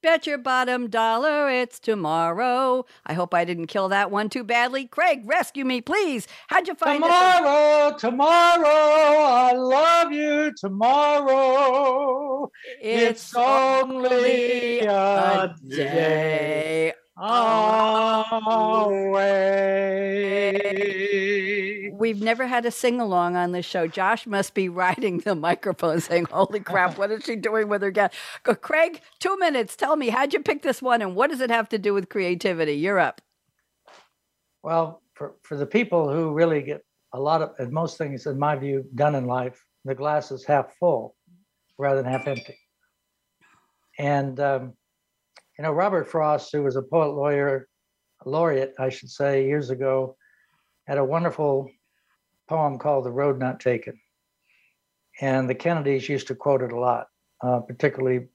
Bet 0.03 0.27
your 0.27 0.37
bottom 0.37 0.89
dollar 0.89 1.49
it's 1.49 1.79
tomorrow. 1.79 2.85
I 3.05 3.13
hope 3.13 3.33
I 3.33 3.45
didn't 3.45 3.67
kill 3.67 3.87
that 3.87 4.11
one 4.11 4.27
too 4.29 4.43
badly. 4.43 4.85
Craig, 4.85 5.21
rescue 5.23 5.63
me, 5.63 5.79
please. 5.79 6.27
How'd 6.49 6.67
you 6.67 6.75
find 6.75 7.01
it? 7.01 7.07
tomorrow? 7.07 7.95
Tomorrow, 7.97 8.67
I 8.67 9.53
love 9.53 10.11
you. 10.11 10.51
Tomorrow, 10.57 12.51
it's, 12.81 13.31
it's 13.31 13.35
only 13.37 14.81
a 14.81 15.55
day 15.69 16.91
away. 17.17 18.93
We've 21.93 22.21
never 22.21 22.47
had 22.47 22.65
a 22.65 22.71
sing 22.71 22.99
along 22.99 23.35
on 23.35 23.51
this 23.51 23.65
show. 23.65 23.87
Josh 23.87 24.25
must 24.25 24.53
be 24.53 24.67
riding 24.69 25.19
the 25.19 25.35
microphone 25.35 25.99
saying, 26.01 26.25
Holy 26.25 26.59
crap, 26.59 26.97
what 26.97 27.11
is 27.11 27.23
she 27.23 27.35
doing 27.35 27.69
with 27.69 27.81
her 27.81 27.91
cat? 27.91 28.13
Craig, 28.43 29.01
two 29.19 29.37
minutes. 29.37 29.75
Tell 29.75 29.95
me, 29.95 30.09
how'd 30.09 30.33
you 30.33 30.41
pick 30.41 30.63
this 30.63 30.81
one 30.81 31.01
and 31.01 31.15
what 31.15 31.29
does 31.29 31.41
it 31.41 31.49
have 31.49 31.69
to 31.69 31.77
do 31.77 31.93
with 31.93 32.09
creativity? 32.09 32.73
You're 32.73 32.99
up. 32.99 33.21
Well, 34.63 35.01
for, 35.13 35.35
for 35.43 35.55
the 35.55 35.65
people 35.65 36.11
who 36.11 36.33
really 36.33 36.61
get 36.61 36.83
a 37.13 37.19
lot 37.19 37.41
of, 37.41 37.51
and 37.59 37.71
most 37.71 37.97
things, 37.97 38.25
in 38.25 38.39
my 38.39 38.55
view, 38.55 38.85
done 38.95 39.15
in 39.15 39.25
life, 39.25 39.63
the 39.85 39.93
glass 39.93 40.31
is 40.31 40.45
half 40.45 40.75
full 40.79 41.15
rather 41.77 42.01
than 42.01 42.11
half 42.11 42.27
empty. 42.27 42.57
And 43.99 44.39
um, 44.39 44.73
you 45.57 45.63
know, 45.63 45.71
Robert 45.71 46.09
Frost, 46.09 46.51
who 46.51 46.63
was 46.63 46.75
a 46.75 46.81
poet 46.81 47.13
laureate, 47.15 47.63
laureate, 48.25 48.73
I 48.79 48.89
should 48.89 49.09
say, 49.09 49.45
years 49.45 49.69
ago, 49.69 50.15
had 50.87 50.97
a 50.97 51.05
wonderful 51.05 51.69
poem 52.47 52.79
called 52.79 53.05
The 53.05 53.11
Road 53.11 53.39
Not 53.39 53.59
Taken. 53.59 53.99
And 55.21 55.49
the 55.49 55.55
Kennedys 55.55 56.09
used 56.09 56.27
to 56.27 56.35
quote 56.35 56.63
it 56.63 56.71
a 56.71 56.79
lot, 56.79 57.07
uh, 57.41 57.59
particularly 57.59 58.27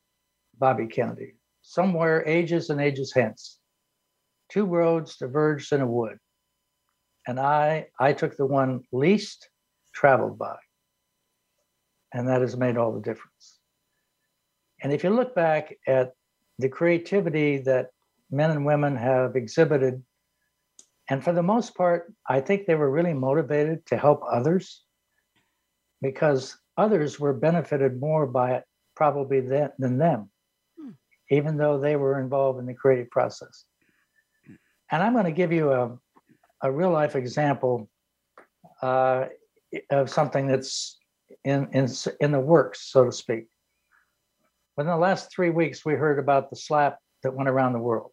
Bobby 0.59 0.87
Kennedy. 0.87 1.35
Somewhere 1.63 2.27
ages 2.27 2.71
and 2.71 2.81
ages 2.81 3.13
hence, 3.13 3.59
two 4.49 4.65
roads 4.65 5.17
diverged 5.17 5.73
in 5.73 5.81
a 5.81 5.87
wood, 5.87 6.19
and 7.27 7.39
I 7.39 7.89
I 8.01 8.13
took 8.13 8.37
the 8.37 8.47
one 8.47 8.85
least 8.93 9.51
traveled 9.93 10.39
by, 10.39 10.57
and 12.15 12.29
that 12.29 12.41
has 12.41 12.57
made 12.57 12.79
all 12.79 12.93
the 12.93 13.03
difference. 13.03 13.59
And 14.83 14.93
if 14.93 15.05
you 15.05 15.11
look 15.11 15.35
back 15.35 15.75
at 15.87 16.13
the 16.59 16.69
creativity 16.69 17.59
that 17.59 17.91
men 18.31 18.51
and 18.51 18.67
women 18.67 18.97
have 18.97 19.37
exhibited, 19.37 20.03
and 21.09 21.23
for 21.23 21.33
the 21.33 21.43
most 21.43 21.75
part, 21.75 22.13
I 22.29 22.41
think 22.41 22.67
they 22.67 22.75
were 22.75 22.91
really 22.91 23.15
motivated 23.15 23.87
to 23.87 23.97
help 23.97 24.23
others 24.31 24.85
because 26.03 26.57
others 26.77 27.19
were 27.19 27.33
benefited 27.33 28.01
more 28.01 28.27
by 28.27 28.53
it 28.53 28.65
probably 28.95 29.41
than, 29.41 29.71
than 29.79 29.99
them, 29.99 30.31
hmm. 30.79 30.91
even 31.31 31.57
though 31.57 31.79
they 31.79 31.97
were 31.97 32.21
involved 32.21 32.59
in 32.59 32.67
the 32.67 32.75
creative 32.75 33.11
process. 33.11 33.65
And 34.91 35.03
I'm 35.03 35.13
going 35.13 35.25
to 35.25 35.33
give 35.33 35.53
you 35.53 35.73
a, 35.73 35.99
a 36.63 36.71
real 36.71 36.91
life 36.91 37.15
example 37.15 37.89
uh, 38.83 39.27
of 39.91 40.09
something 40.11 40.47
that's 40.47 40.99
in, 41.45 41.69
in, 41.73 41.89
in 42.21 42.33
the 42.33 42.41
works, 42.41 42.91
so 42.91 43.05
to 43.05 43.13
speak. 43.13 43.47
Within 44.79 44.93
the 44.93 44.97
last 44.97 45.33
three 45.35 45.51
weeks, 45.51 45.85
we 45.85 45.95
heard 45.95 46.21
about 46.21 46.51
the 46.51 46.57
slap 46.57 47.01
that 47.25 47.35
went 47.35 47.49
around 47.49 47.73
the 47.73 47.81
world. 47.81 48.13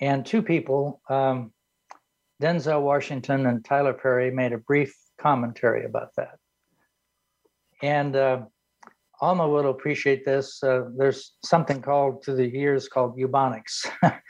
And 0.00 0.24
two 0.24 0.42
people, 0.42 1.00
um, 1.10 1.52
Denzel 2.40 2.82
Washington 2.82 3.46
and 3.46 3.64
Tyler 3.64 3.94
Perry, 3.94 4.30
made 4.30 4.52
a 4.52 4.58
brief 4.58 4.96
commentary 5.20 5.84
about 5.84 6.10
that. 6.16 6.38
And 7.82 8.14
uh, 8.14 8.42
Alma 9.20 9.48
will 9.48 9.70
appreciate 9.70 10.24
this. 10.24 10.62
Uh, 10.62 10.84
there's 10.96 11.32
something 11.44 11.82
called 11.82 12.22
to 12.22 12.34
the 12.34 12.56
ears 12.56 12.86
called 12.86 13.18
eubonics. 13.18 13.90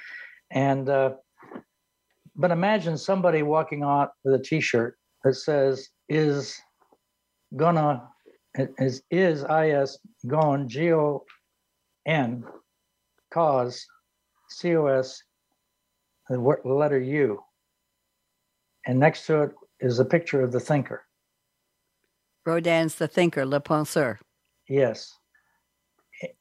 and 0.50 0.88
uh, 0.88 1.10
but 2.34 2.50
imagine 2.50 2.96
somebody 2.96 3.42
walking 3.42 3.82
on 3.82 4.08
with 4.24 4.40
a 4.40 4.42
t-shirt 4.42 4.96
that 5.22 5.34
says 5.34 5.90
is 6.08 6.58
gonna 7.54 8.08
is 8.78 9.02
is 9.10 9.44
is 9.48 9.98
gone 10.26 10.68
g 10.68 10.92
o 10.92 11.24
n 12.06 12.44
cause 13.32 13.86
c 14.48 14.76
o 14.76 14.86
s 14.86 15.22
the 16.28 16.38
letter 16.38 17.00
u. 17.00 17.42
And 18.86 18.98
next 18.98 19.26
to 19.26 19.42
it 19.42 19.50
is 19.80 19.98
a 19.98 20.04
picture 20.04 20.42
of 20.42 20.52
the 20.52 20.60
thinker. 20.60 21.04
Rodin's 22.44 22.96
the 22.96 23.08
thinker 23.08 23.44
le 23.44 23.60
penseur. 23.60 24.18
Yes. 24.68 25.12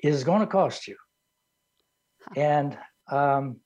Is 0.02 0.24
going 0.24 0.42
to 0.42 0.48
cost 0.48 0.88
you. 0.88 0.96
And 2.36 2.78
um, 3.12 3.58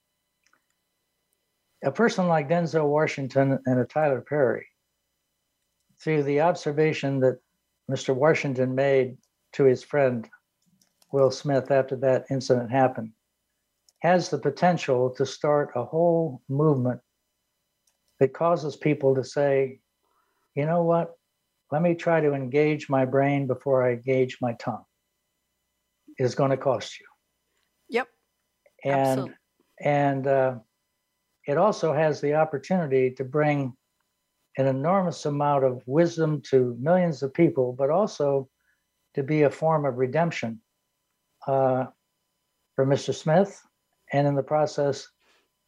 a 1.84 1.92
person 1.92 2.28
like 2.28 2.50
denzel 2.50 2.90
washington 2.90 3.60
and 3.66 3.80
a 3.80 3.86
tyler 3.86 4.22
perry 4.22 4.68
through 6.02 6.24
the 6.24 6.42
observation 6.42 7.20
that 7.20 7.40
Mr. 7.90 8.16
Washington 8.16 8.76
made 8.76 9.18
to 9.54 9.64
his 9.64 9.84
friend 9.84 10.30
Will 11.12 11.32
Smith 11.32 11.72
after 11.72 11.96
that 11.98 12.26
incident 12.30 12.72
happened 12.72 13.12
has 14.00 14.30
the 14.30 14.38
potential 14.38 15.10
to 15.12 15.26
start 15.26 15.72
a 15.76 15.84
whole 15.84 16.42
movement 16.48 17.00
that 18.20 18.34
causes 18.34 18.76
people 18.76 19.16
to 19.16 19.24
say, 19.24 19.80
you 20.56 20.66
know 20.66 20.84
what? 20.84 21.12
Let 21.72 21.82
me 21.82 21.96
try 21.96 22.22
to 22.22 22.34
engage 22.34 22.90
my 22.90 23.06
brain 23.06 23.46
before 23.46 23.86
I 23.86 23.94
engage 23.94 24.38
my 24.42 24.54
tongue. 24.54 24.84
Is 26.18 26.36
going 26.36 26.52
to 26.52 26.58
cost 26.58 27.00
you. 27.00 27.06
Yep. 27.90 28.08
And 28.84 28.96
Absolutely. 28.96 29.36
and 29.82 30.28
uh, 30.28 30.56
it 31.48 31.58
also 31.58 31.94
has 31.94 32.20
the 32.20 32.34
opportunity 32.34 33.12
to 33.12 33.24
bring 33.24 33.74
an 34.58 34.68
enormous 34.68 35.26
amount 35.26 35.64
of 35.64 35.82
wisdom 35.86 36.42
to 36.50 36.76
millions 36.80 37.24
of 37.24 37.34
people, 37.34 37.74
but 37.74 37.90
also 37.90 38.50
to 39.16 39.24
be 39.24 39.44
a 39.44 39.50
form 39.50 39.86
of 39.86 39.98
redemption 39.98 40.62
uh, 41.48 41.86
for 42.76 42.86
Mr. 42.86 43.14
Smith, 43.14 43.62
and 44.12 44.28
in 44.28 44.36
the 44.36 44.44
process, 44.44 45.08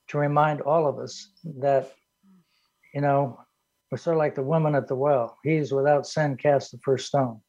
to 0.08 0.18
remind 0.18 0.62
all 0.62 0.88
of 0.88 1.00
us 1.00 1.32
that, 1.60 1.92
you 2.94 3.02
know, 3.02 3.40
we're 3.92 3.98
sort 3.98 4.16
of 4.16 4.20
like 4.20 4.36
the 4.36 4.44
woman 4.44 4.76
at 4.76 4.88
the 4.88 4.96
well. 4.96 5.38
He's 5.44 5.72
without 5.72 6.08
sin 6.08 6.38
cast 6.38 6.72
the 6.72 6.80
first 6.80 7.08
stone. 7.08 7.42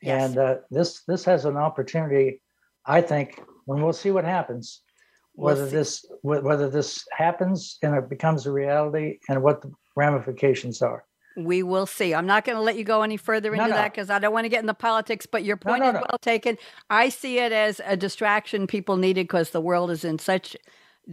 Yes. 0.00 0.28
And 0.28 0.38
uh, 0.38 0.56
this 0.70 1.02
this 1.08 1.24
has 1.24 1.44
an 1.44 1.56
opportunity, 1.56 2.40
I 2.86 3.00
think, 3.00 3.42
when 3.64 3.82
we'll 3.82 3.92
see 3.92 4.12
what 4.12 4.24
happens, 4.24 4.82
whether 5.38 5.62
we'll 5.62 5.70
this 5.70 6.04
whether 6.22 6.68
this 6.68 7.06
happens 7.16 7.78
and 7.82 7.94
it 7.94 8.08
becomes 8.08 8.46
a 8.46 8.52
reality, 8.52 9.18
and 9.28 9.42
what 9.42 9.62
the 9.62 9.70
ramifications 9.96 10.82
are. 10.82 11.04
We 11.36 11.62
will 11.62 11.86
see. 11.86 12.14
I'm 12.14 12.26
not 12.26 12.44
going 12.44 12.56
to 12.56 12.62
let 12.62 12.76
you 12.76 12.82
go 12.82 13.02
any 13.02 13.16
further 13.16 13.52
into 13.52 13.64
no, 13.64 13.70
no. 13.70 13.76
that 13.76 13.92
because 13.92 14.10
I 14.10 14.18
don't 14.18 14.32
want 14.32 14.46
to 14.46 14.48
get 14.48 14.60
into 14.60 14.74
politics, 14.74 15.24
but 15.24 15.44
your 15.44 15.56
point 15.56 15.84
no, 15.84 15.90
is 15.90 15.94
well 15.94 16.18
taken. 16.20 16.58
I 16.90 17.10
see 17.10 17.38
it 17.38 17.52
as 17.52 17.80
a 17.86 17.96
distraction 17.96 18.66
people 18.66 18.96
needed 18.96 19.28
because 19.28 19.50
the 19.50 19.60
world 19.60 19.92
is 19.92 20.04
in 20.04 20.18
such 20.18 20.56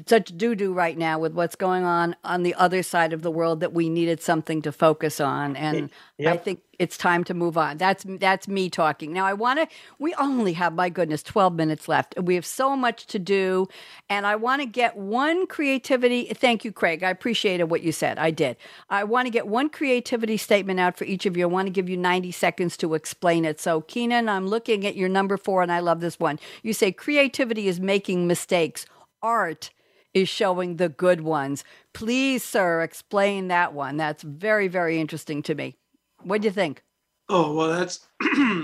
such 0.07 0.37
doo 0.37 0.55
doo 0.55 0.73
right 0.73 0.97
now 0.97 1.17
with 1.17 1.33
what's 1.33 1.55
going 1.55 1.85
on 1.85 2.15
on 2.23 2.43
the 2.43 2.53
other 2.55 2.83
side 2.83 3.13
of 3.13 3.21
the 3.21 3.31
world 3.31 3.61
that 3.61 3.73
we 3.73 3.87
needed 3.87 4.21
something 4.21 4.61
to 4.61 4.71
focus 4.71 5.21
on, 5.21 5.55
and 5.55 5.89
yep. 6.17 6.33
I 6.33 6.37
think 6.37 6.61
it's 6.77 6.97
time 6.97 7.23
to 7.23 7.33
move 7.33 7.57
on. 7.57 7.77
That's 7.77 8.03
that's 8.19 8.47
me 8.47 8.69
talking. 8.69 9.13
Now 9.13 9.25
I 9.25 9.33
want 9.33 9.59
to. 9.59 9.67
We 9.97 10.13
only 10.15 10.53
have 10.53 10.73
my 10.73 10.89
goodness 10.89 11.23
twelve 11.23 11.53
minutes 11.53 11.87
left. 11.87 12.13
We 12.21 12.35
have 12.35 12.45
so 12.45 12.75
much 12.75 13.05
to 13.07 13.19
do, 13.19 13.67
and 14.09 14.27
I 14.27 14.35
want 14.35 14.61
to 14.61 14.65
get 14.65 14.97
one 14.97 15.47
creativity. 15.47 16.25
Thank 16.33 16.65
you, 16.65 16.73
Craig. 16.73 17.01
I 17.01 17.09
appreciated 17.09 17.65
what 17.65 17.81
you 17.81 17.93
said. 17.93 18.19
I 18.19 18.31
did. 18.31 18.57
I 18.89 19.05
want 19.05 19.27
to 19.27 19.31
get 19.31 19.47
one 19.47 19.69
creativity 19.69 20.35
statement 20.35 20.79
out 20.79 20.97
for 20.97 21.05
each 21.05 21.25
of 21.25 21.37
you. 21.37 21.43
I 21.43 21.47
want 21.47 21.67
to 21.67 21.71
give 21.71 21.87
you 21.87 21.97
ninety 21.97 22.31
seconds 22.31 22.75
to 22.77 22.95
explain 22.95 23.45
it. 23.45 23.61
So 23.61 23.81
Keenan, 23.81 24.27
I'm 24.27 24.47
looking 24.47 24.85
at 24.85 24.97
your 24.97 25.09
number 25.09 25.37
four, 25.37 25.61
and 25.61 25.71
I 25.71 25.79
love 25.79 26.01
this 26.01 26.19
one. 26.19 26.37
You 26.63 26.73
say 26.73 26.91
creativity 26.91 27.69
is 27.69 27.79
making 27.79 28.27
mistakes. 28.27 28.85
Art 29.21 29.71
is 30.15 30.29
showing 30.29 30.77
the 30.77 30.89
good 30.89 31.21
ones. 31.21 31.63
Please, 31.93 32.41
sir, 32.41 32.81
explain 32.81 33.49
that 33.49 33.73
one. 33.73 33.97
That's 33.97 34.23
very, 34.23 34.67
very 34.67 34.99
interesting 34.99 35.43
to 35.43 35.53
me. 35.53 35.75
What 36.23 36.41
do 36.41 36.47
you 36.47 36.51
think? 36.51 36.81
Oh 37.27 37.53
well, 37.53 37.69
that's 37.69 38.07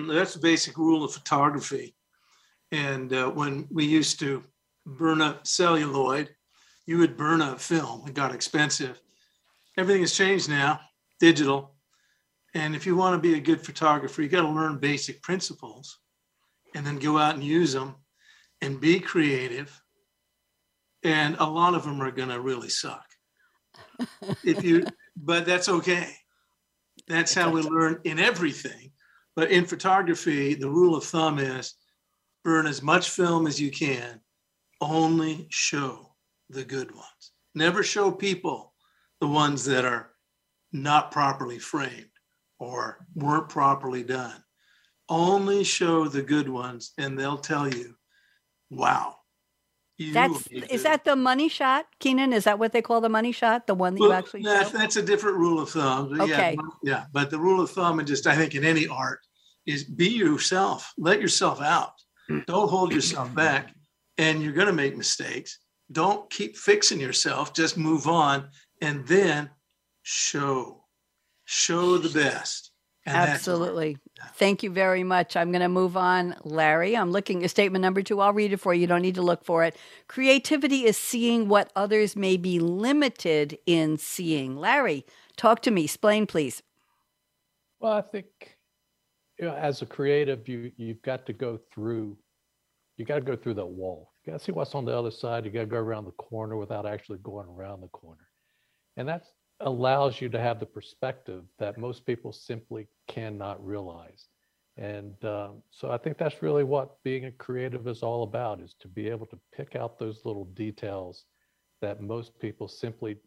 that's 0.07 0.33
the 0.33 0.39
basic 0.41 0.77
rule 0.77 1.03
of 1.03 1.13
photography. 1.13 1.93
And 2.71 3.11
uh, 3.13 3.29
when 3.29 3.67
we 3.69 3.85
used 3.85 4.19
to 4.21 4.43
burn 4.85 5.21
up 5.21 5.45
celluloid, 5.45 6.29
you 6.85 6.97
would 6.99 7.17
burn 7.17 7.41
up 7.41 7.59
film. 7.59 8.07
It 8.07 8.13
got 8.13 8.33
expensive. 8.33 9.01
Everything 9.77 10.01
has 10.01 10.13
changed 10.13 10.49
now, 10.49 10.79
digital. 11.19 11.75
And 12.53 12.75
if 12.75 12.85
you 12.85 12.95
want 12.95 13.15
to 13.15 13.29
be 13.29 13.37
a 13.37 13.41
good 13.41 13.61
photographer, 13.61 14.21
you 14.21 14.29
got 14.29 14.41
to 14.41 14.49
learn 14.49 14.77
basic 14.77 15.21
principles 15.21 15.99
and 16.75 16.85
then 16.85 16.97
go 16.97 17.17
out 17.17 17.35
and 17.35 17.43
use 17.43 17.73
them 17.73 17.95
and 18.61 18.79
be 18.79 18.99
creative 18.99 19.80
and 21.03 21.35
a 21.39 21.45
lot 21.45 21.73
of 21.73 21.83
them 21.83 22.01
are 22.01 22.11
going 22.11 22.29
to 22.29 22.39
really 22.39 22.69
suck. 22.69 23.05
if 24.43 24.63
you, 24.63 24.85
but 25.15 25.45
that's 25.45 25.69
okay. 25.69 26.13
That's 27.07 27.33
how 27.33 27.51
we 27.51 27.61
learn 27.61 27.99
in 28.03 28.19
everything. 28.19 28.91
But 29.35 29.51
in 29.51 29.65
photography, 29.65 30.55
the 30.55 30.69
rule 30.69 30.95
of 30.95 31.03
thumb 31.03 31.39
is 31.39 31.73
burn 32.43 32.67
as 32.67 32.81
much 32.81 33.09
film 33.09 33.47
as 33.47 33.59
you 33.59 33.71
can. 33.71 34.19
Only 34.79 35.47
show 35.49 36.15
the 36.49 36.63
good 36.63 36.93
ones. 36.93 37.31
Never 37.55 37.83
show 37.83 38.11
people 38.11 38.73
the 39.19 39.27
ones 39.27 39.65
that 39.65 39.85
are 39.85 40.11
not 40.73 41.11
properly 41.11 41.59
framed 41.59 42.09
or 42.59 43.05
weren't 43.15 43.49
properly 43.49 44.03
done. 44.03 44.43
Only 45.09 45.63
show 45.63 46.07
the 46.07 46.21
good 46.21 46.47
ones, 46.47 46.93
and 46.97 47.17
they'll 47.17 47.37
tell 47.37 47.67
you, 47.67 47.95
wow, 48.69 49.15
that's 50.11 50.47
is 50.47 50.83
that 50.83 51.05
the 51.05 51.15
money 51.15 51.49
shot, 51.49 51.85
Keenan? 51.99 52.33
Is 52.33 52.45
that 52.45 52.59
what 52.59 52.71
they 52.71 52.81
call 52.81 53.01
the 53.01 53.09
money 53.09 53.31
shot? 53.31 53.67
The 53.67 53.75
one 53.75 53.93
that 53.93 53.99
well, 53.99 54.09
you 54.09 54.15
actually 54.15 54.41
that's, 54.43 54.71
that's 54.71 54.95
a 54.95 55.01
different 55.01 55.37
rule 55.37 55.59
of 55.59 55.69
thumb. 55.69 56.19
Okay. 56.19 56.57
Yeah, 56.57 56.69
yeah, 56.83 57.05
but 57.11 57.29
the 57.29 57.39
rule 57.39 57.61
of 57.61 57.69
thumb, 57.69 57.99
and 57.99 58.07
just 58.07 58.27
I 58.27 58.35
think 58.35 58.55
in 58.55 58.63
any 58.63 58.87
art, 58.87 59.19
is 59.65 59.83
be 59.83 60.09
yourself. 60.09 60.93
Let 60.97 61.21
yourself 61.21 61.61
out. 61.61 61.93
Hmm. 62.27 62.39
Don't 62.47 62.69
hold 62.69 62.93
yourself 62.93 63.33
back, 63.35 63.73
and 64.17 64.41
you're 64.41 64.53
going 64.53 64.67
to 64.67 64.73
make 64.73 64.97
mistakes. 64.97 65.59
Don't 65.91 66.29
keep 66.29 66.57
fixing 66.57 66.99
yourself. 66.99 67.53
Just 67.53 67.77
move 67.77 68.07
on, 68.07 68.49
and 68.81 69.05
then 69.07 69.49
show, 70.03 70.85
show 71.45 71.97
the 71.97 72.09
best. 72.09 72.71
And 73.05 73.17
Absolutely. 73.17 73.97
Thank 74.35 74.63
you 74.63 74.71
very 74.71 75.03
much. 75.03 75.35
I'm 75.35 75.51
going 75.51 75.61
to 75.61 75.69
move 75.69 75.95
on. 75.95 76.35
Larry, 76.43 76.95
I'm 76.97 77.11
looking 77.11 77.43
at 77.43 77.49
statement 77.49 77.81
number 77.81 78.01
two. 78.01 78.19
I'll 78.19 78.33
read 78.33 78.53
it 78.53 78.57
for 78.57 78.73
you. 78.73 78.81
You 78.81 78.87
don't 78.87 79.01
need 79.01 79.15
to 79.15 79.21
look 79.21 79.43
for 79.43 79.63
it. 79.63 79.75
Creativity 80.07 80.85
is 80.85 80.97
seeing 80.97 81.47
what 81.47 81.71
others 81.75 82.15
may 82.15 82.37
be 82.37 82.59
limited 82.59 83.57
in 83.65 83.97
seeing. 83.97 84.57
Larry, 84.57 85.05
talk 85.37 85.61
to 85.63 85.71
me. 85.71 85.83
Explain, 85.83 86.25
please. 86.25 86.63
Well, 87.79 87.93
I 87.93 88.01
think 88.01 88.57
you 89.41 89.47
know, 89.47 89.55
as 89.55 89.81
a 89.81 89.85
creative, 89.87 90.47
you 90.47 90.71
you've 90.77 91.01
got 91.01 91.25
to 91.25 91.33
go 91.33 91.59
through, 91.73 92.15
you 92.97 93.05
got 93.05 93.15
to 93.15 93.21
go 93.21 93.35
through 93.35 93.55
that 93.55 93.65
wall. 93.65 94.11
You 94.23 94.31
got 94.31 94.39
to 94.39 94.45
see 94.45 94.51
what's 94.51 94.75
on 94.75 94.85
the 94.85 94.95
other 94.95 95.09
side. 95.09 95.45
You 95.45 95.51
got 95.51 95.61
to 95.61 95.65
go 95.65 95.77
around 95.77 96.05
the 96.05 96.11
corner 96.11 96.57
without 96.57 96.85
actually 96.85 97.17
going 97.19 97.47
around 97.47 97.81
the 97.81 97.87
corner, 97.87 98.27
and 98.97 99.07
that 99.07 99.23
allows 99.63 100.21
you 100.21 100.29
to 100.29 100.39
have 100.39 100.59
the 100.59 100.65
perspective 100.65 101.43
that 101.59 101.77
most 101.77 102.05
people 102.05 102.31
simply 102.31 102.87
cannot 103.07 103.63
realize. 103.65 104.27
And 104.77 105.13
um, 105.25 105.63
so 105.69 105.91
I 105.91 105.97
think 105.97 106.17
that's 106.17 106.41
really 106.41 106.63
what 106.63 107.03
being 107.03 107.25
a 107.25 107.31
creative 107.31 107.87
is 107.87 108.03
all 108.03 108.23
about: 108.23 108.61
is 108.61 108.75
to 108.79 108.87
be 108.87 109.09
able 109.09 109.25
to 109.27 109.39
pick 109.53 109.75
out 109.75 109.99
those 109.99 110.21
little 110.25 110.45
details 110.45 111.25
that 111.81 112.01
most 112.01 112.39
people 112.39 112.67
simply 112.67 113.17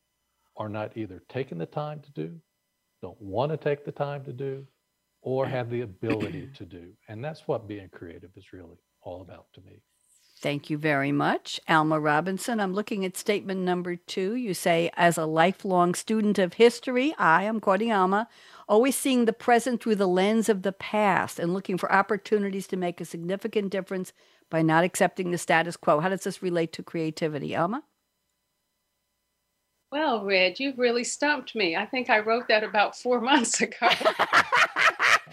are 0.57 0.69
not 0.69 0.97
either 0.97 1.23
taking 1.29 1.59
the 1.59 1.67
time 1.67 2.01
to 2.01 2.13
do, 2.13 2.41
don't 3.03 3.21
want 3.21 3.51
to 3.51 3.57
take 3.57 3.85
the 3.85 3.93
time 3.93 4.25
to 4.25 4.33
do, 4.33 4.67
or 5.23 5.47
have 5.47 5.69
the 5.71 5.83
ability 5.83 6.49
to 6.57 6.65
do. 6.65 6.93
And 7.09 7.23
that's 7.23 7.47
what 7.47 7.69
being 7.69 7.89
creative 7.91 8.31
is 8.37 8.53
really 8.53 8.79
all 9.03 9.21
about 9.21 9.47
to 9.55 9.61
me. 9.63 9.83
Thank 10.45 10.69
you 10.69 10.77
very 10.77 11.11
much. 11.11 11.59
Alma 11.71 11.99
Robinson, 11.99 12.61
I'm 12.61 12.75
looking 12.75 13.03
at 13.07 13.17
statement 13.17 13.63
number 13.63 13.97
two. 13.97 14.35
You 14.35 14.53
say, 14.53 14.91
as 14.93 15.17
a 15.17 15.25
lifelong 15.25 15.95
student 15.95 16.39
of 16.39 16.53
history, 16.53 17.15
I 17.19 17.45
am 17.45 17.61
quoting 17.61 17.91
Alma, 17.91 18.29
always 18.69 18.95
seeing 18.95 19.25
the 19.25 19.33
present 19.33 19.83
through 19.83 19.95
the 19.95 20.07
lens 20.07 20.51
of 20.51 20.61
the 20.61 20.73
past 20.73 21.39
and 21.39 21.55
looking 21.55 21.79
for 21.79 21.91
opportunities 21.91 22.67
to 22.67 22.77
make 22.77 23.01
a 23.01 23.07
significant 23.07 23.71
difference 23.71 24.13
by 24.51 24.61
not 24.61 24.85
accepting 24.85 25.31
the 25.31 25.39
status 25.39 25.79
quo. 25.79 26.01
How 26.01 26.11
does 26.11 26.25
this 26.25 26.43
relate 26.43 26.75
to 26.75 26.83
creativity, 26.83 27.57
Alma? 27.57 27.83
Well, 29.91 30.27
Red, 30.27 30.61
you've 30.61 30.79
really 30.79 31.05
stumped 31.05 31.55
me. 31.55 31.75
I 31.75 31.87
think 31.87 32.11
I 32.11 32.19
wrote 32.19 32.49
that 32.49 32.65
about 32.65 32.99
four 32.99 33.19
months 33.23 33.63
ago. 33.63 33.89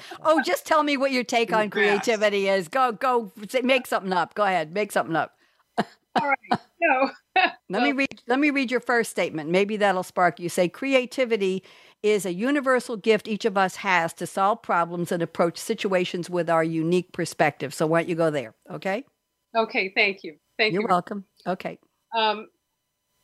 oh, 0.23 0.41
just 0.41 0.65
tell 0.65 0.83
me 0.83 0.97
what 0.97 1.11
your 1.11 1.23
take 1.23 1.53
on 1.53 1.69
creativity 1.69 2.47
is. 2.47 2.67
Go, 2.67 2.91
go, 2.91 3.31
make 3.63 3.87
something 3.87 4.13
up. 4.13 4.33
Go 4.33 4.43
ahead, 4.43 4.73
make 4.73 4.91
something 4.91 5.15
up. 5.15 5.35
All 6.19 6.27
right. 6.27 6.59
No. 6.81 7.11
let 7.69 7.83
me 7.83 7.91
read. 7.93 8.21
Let 8.27 8.39
me 8.39 8.49
read 8.49 8.71
your 8.71 8.79
first 8.79 9.11
statement. 9.11 9.49
Maybe 9.49 9.77
that'll 9.77 10.03
spark 10.03 10.39
you. 10.39 10.49
Say 10.49 10.67
creativity 10.67 11.63
is 12.03 12.25
a 12.25 12.33
universal 12.33 12.97
gift 12.97 13.27
each 13.27 13.45
of 13.45 13.57
us 13.57 13.75
has 13.77 14.11
to 14.13 14.25
solve 14.25 14.61
problems 14.61 15.11
and 15.11 15.21
approach 15.21 15.57
situations 15.57 16.29
with 16.29 16.49
our 16.49 16.63
unique 16.63 17.11
perspective. 17.13 17.73
So 17.73 17.85
why 17.85 18.01
don't 18.01 18.09
you 18.09 18.15
go 18.15 18.31
there? 18.31 18.55
Okay. 18.71 19.05
Okay. 19.55 19.93
Thank 19.95 20.23
you. 20.23 20.37
Thank 20.57 20.73
You're 20.73 20.81
you. 20.81 20.87
You're 20.87 20.95
welcome. 20.95 21.25
Okay. 21.45 21.79
Um, 22.17 22.47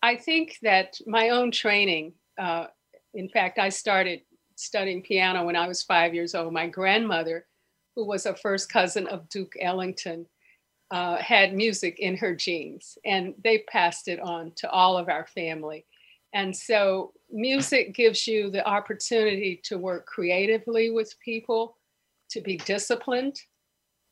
I 0.02 0.16
think 0.16 0.58
that 0.62 0.98
my 1.08 1.30
own 1.30 1.52
training, 1.52 2.14
uh, 2.40 2.68
in 3.14 3.30
fact, 3.30 3.58
I 3.58 3.70
started 3.70 4.22
studying 4.58 5.02
piano 5.02 5.46
when 5.46 5.56
I 5.56 5.68
was 5.68 5.84
five 5.84 6.14
years 6.14 6.36
old. 6.36 6.54
My 6.54 6.68
grandmother, 6.68 7.46
who 7.96 8.06
was 8.06 8.26
a 8.26 8.36
first 8.36 8.72
cousin 8.72 9.08
of 9.08 9.30
Duke 9.30 9.54
Ellington, 9.60 10.26
uh, 10.92 11.18
had 11.18 11.54
music 11.54 12.00
in 12.00 12.16
her 12.18 12.36
genes, 12.36 12.98
and 13.06 13.34
they 13.44 13.60
passed 13.70 14.08
it 14.08 14.20
on 14.20 14.52
to 14.58 14.70
all 14.70 14.98
of 14.98 15.10
our 15.10 15.28
family. 15.28 15.86
And 16.34 16.56
so, 16.56 17.14
music 17.32 17.96
gives 17.96 18.28
you 18.28 18.50
the 18.52 18.66
opportunity 18.66 19.60
to 19.64 19.78
work 19.78 20.06
creatively 20.06 20.92
with 20.92 21.14
people, 21.24 21.78
to 22.32 22.42
be 22.42 22.58
disciplined, 22.58 23.38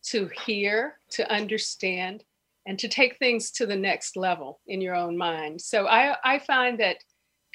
to 0.07 0.29
hear, 0.45 0.99
to 1.11 1.31
understand, 1.31 2.23
and 2.65 2.79
to 2.79 2.87
take 2.87 3.17
things 3.17 3.51
to 3.51 3.65
the 3.65 3.75
next 3.75 4.17
level 4.17 4.59
in 4.67 4.81
your 4.81 4.95
own 4.95 5.17
mind. 5.17 5.61
So 5.61 5.87
I, 5.87 6.15
I 6.23 6.39
find 6.39 6.79
that 6.79 6.97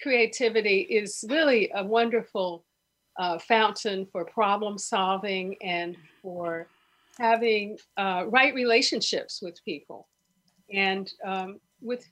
creativity 0.01 0.81
is 0.81 1.25
really 1.29 1.71
a 1.75 1.85
wonderful 1.85 2.65
uh, 3.21 3.39
fountain 3.39 4.07
for 4.11 4.25
problem 4.25 4.79
solving 4.79 5.55
and 5.63 5.95
for 6.23 6.67
having 7.19 7.77
uh, 7.99 8.25
right 8.29 8.55
relationships 8.55 9.41
with 9.43 9.63
people. 9.63 10.09
And 10.73 11.13
um, 11.25 11.61
with, 11.83 12.09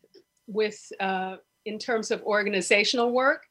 with 0.47 0.79
uh, 1.01 1.37
in 1.65 1.79
terms 1.79 2.11
of 2.11 2.23
organizational 2.25 3.11
work, 3.11 3.45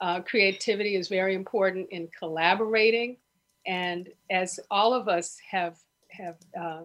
uh, 0.00 0.22
creativity 0.22 0.96
is 0.96 1.08
very 1.08 1.34
important 1.34 1.88
in 1.90 2.08
collaborating. 2.18 3.18
And 3.66 4.08
as 4.30 4.58
all 4.70 4.94
of 4.94 5.08
us 5.08 5.36
have 5.50 5.76
have 6.10 6.36
uh, 6.58 6.82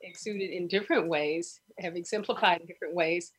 exuded 0.00 0.50
in 0.50 0.66
different 0.66 1.06
ways, 1.06 1.60
have 1.78 1.96
exemplified 1.96 2.60
in 2.62 2.66
different 2.66 2.94
ways, 2.94 3.32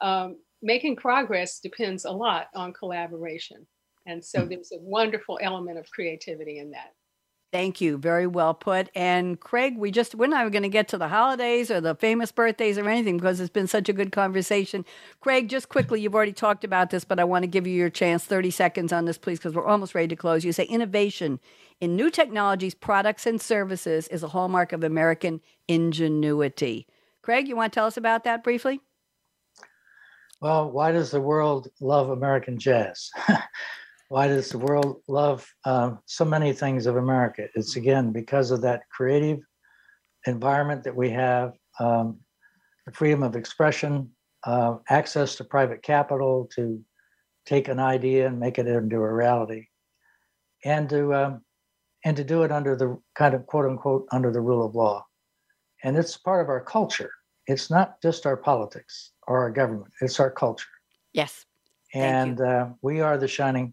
um, 0.00 0.36
making 0.62 0.96
progress 0.96 1.58
depends 1.58 2.04
a 2.04 2.10
lot 2.10 2.48
on 2.54 2.72
collaboration. 2.72 3.66
And 4.06 4.24
so 4.24 4.42
hmm. 4.42 4.48
there's 4.48 4.72
a 4.72 4.78
wonderful 4.80 5.38
element 5.42 5.78
of 5.78 5.90
creativity 5.90 6.58
in 6.58 6.70
that. 6.70 6.94
Thank 7.52 7.80
you. 7.80 7.96
Very 7.96 8.26
well 8.26 8.54
put. 8.54 8.90
And 8.94 9.38
Craig, 9.38 9.78
we 9.78 9.90
just, 9.90 10.14
we're 10.14 10.26
not 10.26 10.50
going 10.50 10.64
to 10.64 10.68
get 10.68 10.88
to 10.88 10.98
the 10.98 11.08
holidays 11.08 11.70
or 11.70 11.80
the 11.80 11.94
famous 11.94 12.32
birthdays 12.32 12.76
or 12.76 12.88
anything 12.88 13.16
because 13.16 13.40
it's 13.40 13.50
been 13.50 13.68
such 13.68 13.88
a 13.88 13.92
good 13.92 14.10
conversation. 14.10 14.84
Craig, 15.20 15.48
just 15.48 15.68
quickly, 15.68 16.00
you've 16.00 16.14
already 16.14 16.32
talked 16.32 16.64
about 16.64 16.90
this, 16.90 17.04
but 17.04 17.20
I 17.20 17.24
want 17.24 17.44
to 17.44 17.46
give 17.46 17.66
you 17.66 17.72
your 17.72 17.88
chance 17.88 18.24
30 18.24 18.50
seconds 18.50 18.92
on 18.92 19.04
this, 19.04 19.16
please, 19.16 19.38
because 19.38 19.54
we're 19.54 19.66
almost 19.66 19.94
ready 19.94 20.08
to 20.08 20.16
close. 20.16 20.44
You 20.44 20.52
say 20.52 20.64
innovation 20.64 21.38
in 21.80 21.94
new 21.94 22.10
technologies, 22.10 22.74
products, 22.74 23.26
and 23.26 23.40
services 23.40 24.08
is 24.08 24.22
a 24.22 24.28
hallmark 24.28 24.72
of 24.72 24.82
American 24.82 25.40
ingenuity. 25.68 26.86
Craig, 27.22 27.48
you 27.48 27.56
want 27.56 27.72
to 27.72 27.74
tell 27.74 27.86
us 27.86 27.96
about 27.96 28.24
that 28.24 28.42
briefly? 28.42 28.80
Well, 30.40 30.70
why 30.70 30.92
does 30.92 31.10
the 31.10 31.20
world 31.20 31.68
love 31.80 32.10
American 32.10 32.58
jazz? 32.58 33.10
why 34.08 34.28
does 34.28 34.50
the 34.50 34.58
world 34.58 35.02
love 35.08 35.46
uh, 35.64 35.92
so 36.06 36.24
many 36.24 36.52
things 36.52 36.86
of 36.86 36.96
America? 36.96 37.48
It's 37.54 37.76
again 37.76 38.12
because 38.12 38.50
of 38.50 38.62
that 38.62 38.82
creative 38.90 39.40
environment 40.26 40.84
that 40.84 40.94
we 40.94 41.10
have, 41.10 41.54
um, 41.80 42.18
the 42.86 42.92
freedom 42.92 43.22
of 43.22 43.34
expression, 43.34 44.10
uh, 44.44 44.76
access 44.88 45.34
to 45.36 45.44
private 45.44 45.82
capital 45.82 46.48
to 46.54 46.82
take 47.44 47.68
an 47.68 47.80
idea 47.80 48.28
and 48.28 48.38
make 48.38 48.58
it 48.58 48.66
into 48.66 48.96
a 48.96 49.12
reality, 49.12 49.66
and 50.64 50.88
to 50.90 51.14
um, 51.14 51.44
and 52.04 52.16
to 52.16 52.24
do 52.24 52.44
it 52.44 52.52
under 52.52 52.76
the 52.76 52.96
kind 53.16 53.34
of 53.34 53.46
quote 53.46 53.66
unquote 53.66 54.06
under 54.12 54.30
the 54.30 54.40
rule 54.40 54.64
of 54.64 54.74
law. 54.74 55.04
And 55.82 55.96
it's 55.96 56.16
part 56.16 56.42
of 56.42 56.48
our 56.48 56.60
culture. 56.60 57.10
It's 57.48 57.70
not 57.70 58.00
just 58.02 58.26
our 58.26 58.36
politics 58.36 59.12
or 59.26 59.38
our 59.38 59.50
government, 59.50 59.92
it's 60.00 60.20
our 60.20 60.30
culture. 60.30 60.66
Yes. 61.12 61.44
And 61.94 62.40
uh, 62.40 62.68
we 62.82 63.00
are 63.00 63.16
the 63.16 63.28
shining 63.28 63.72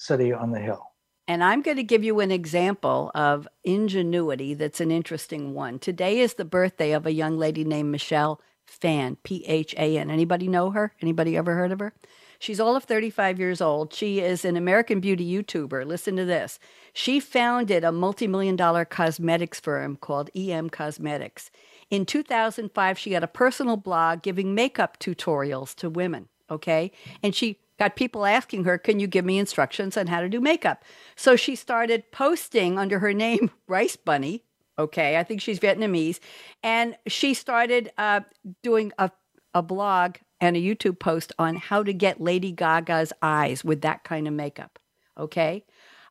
city 0.00 0.32
on 0.32 0.50
the 0.50 0.58
hill. 0.58 0.86
And 1.28 1.44
I'm 1.44 1.62
going 1.62 1.76
to 1.76 1.84
give 1.84 2.02
you 2.02 2.18
an 2.20 2.32
example 2.32 3.12
of 3.14 3.46
ingenuity 3.62 4.54
that's 4.54 4.80
an 4.80 4.90
interesting 4.90 5.54
one. 5.54 5.78
Today 5.78 6.18
is 6.18 6.34
the 6.34 6.44
birthday 6.44 6.92
of 6.92 7.06
a 7.06 7.12
young 7.12 7.38
lady 7.38 7.62
named 7.64 7.92
Michelle 7.92 8.40
Phan, 8.66 9.16
P 9.22 9.44
H 9.46 9.74
A 9.76 9.98
N. 9.98 10.10
Anybody 10.10 10.48
know 10.48 10.70
her? 10.70 10.92
Anybody 11.00 11.36
ever 11.36 11.54
heard 11.54 11.70
of 11.70 11.80
her? 11.80 11.92
She's 12.38 12.58
all 12.58 12.74
of 12.74 12.84
35 12.84 13.38
years 13.38 13.60
old. 13.60 13.92
She 13.92 14.20
is 14.20 14.44
an 14.44 14.56
American 14.56 14.98
beauty 14.98 15.30
YouTuber. 15.30 15.84
Listen 15.84 16.16
to 16.16 16.24
this. 16.24 16.58
She 16.94 17.20
founded 17.20 17.84
a 17.84 17.92
multi 17.92 18.26
million 18.26 18.56
dollar 18.56 18.84
cosmetics 18.84 19.60
firm 19.60 19.96
called 19.96 20.30
EM 20.34 20.70
Cosmetics. 20.70 21.50
In 21.90 22.06
2005, 22.06 22.98
she 22.98 23.12
had 23.12 23.22
a 23.22 23.28
personal 23.28 23.76
blog 23.76 24.22
giving 24.22 24.54
makeup 24.54 24.98
tutorials 24.98 25.74
to 25.76 25.90
women. 25.90 26.28
Okay. 26.50 26.90
And 27.22 27.34
she 27.34 27.58
got 27.80 27.96
people 27.96 28.26
asking 28.26 28.64
her, 28.64 28.78
Can 28.78 29.00
you 29.00 29.06
give 29.08 29.24
me 29.24 29.38
instructions 29.38 29.96
on 29.96 30.06
how 30.06 30.20
to 30.20 30.28
do 30.28 30.40
makeup? 30.40 30.84
So 31.16 31.34
she 31.34 31.56
started 31.56 32.12
posting 32.12 32.78
under 32.78 33.00
her 33.00 33.12
name, 33.12 33.50
Rice 33.66 33.96
Bunny. 33.96 34.44
Okay. 34.78 35.18
I 35.18 35.24
think 35.24 35.40
she's 35.40 35.58
Vietnamese. 35.58 36.20
And 36.62 36.96
she 37.08 37.34
started 37.34 37.90
uh, 37.98 38.20
doing 38.62 38.92
a, 38.98 39.10
a 39.54 39.62
blog 39.62 40.16
and 40.40 40.56
a 40.56 40.60
YouTube 40.60 40.98
post 40.98 41.32
on 41.38 41.56
how 41.56 41.82
to 41.82 41.92
get 41.92 42.20
Lady 42.20 42.52
Gaga's 42.52 43.12
eyes 43.20 43.64
with 43.64 43.80
that 43.80 44.04
kind 44.04 44.28
of 44.28 44.34
makeup. 44.34 44.78
Okay. 45.18 45.64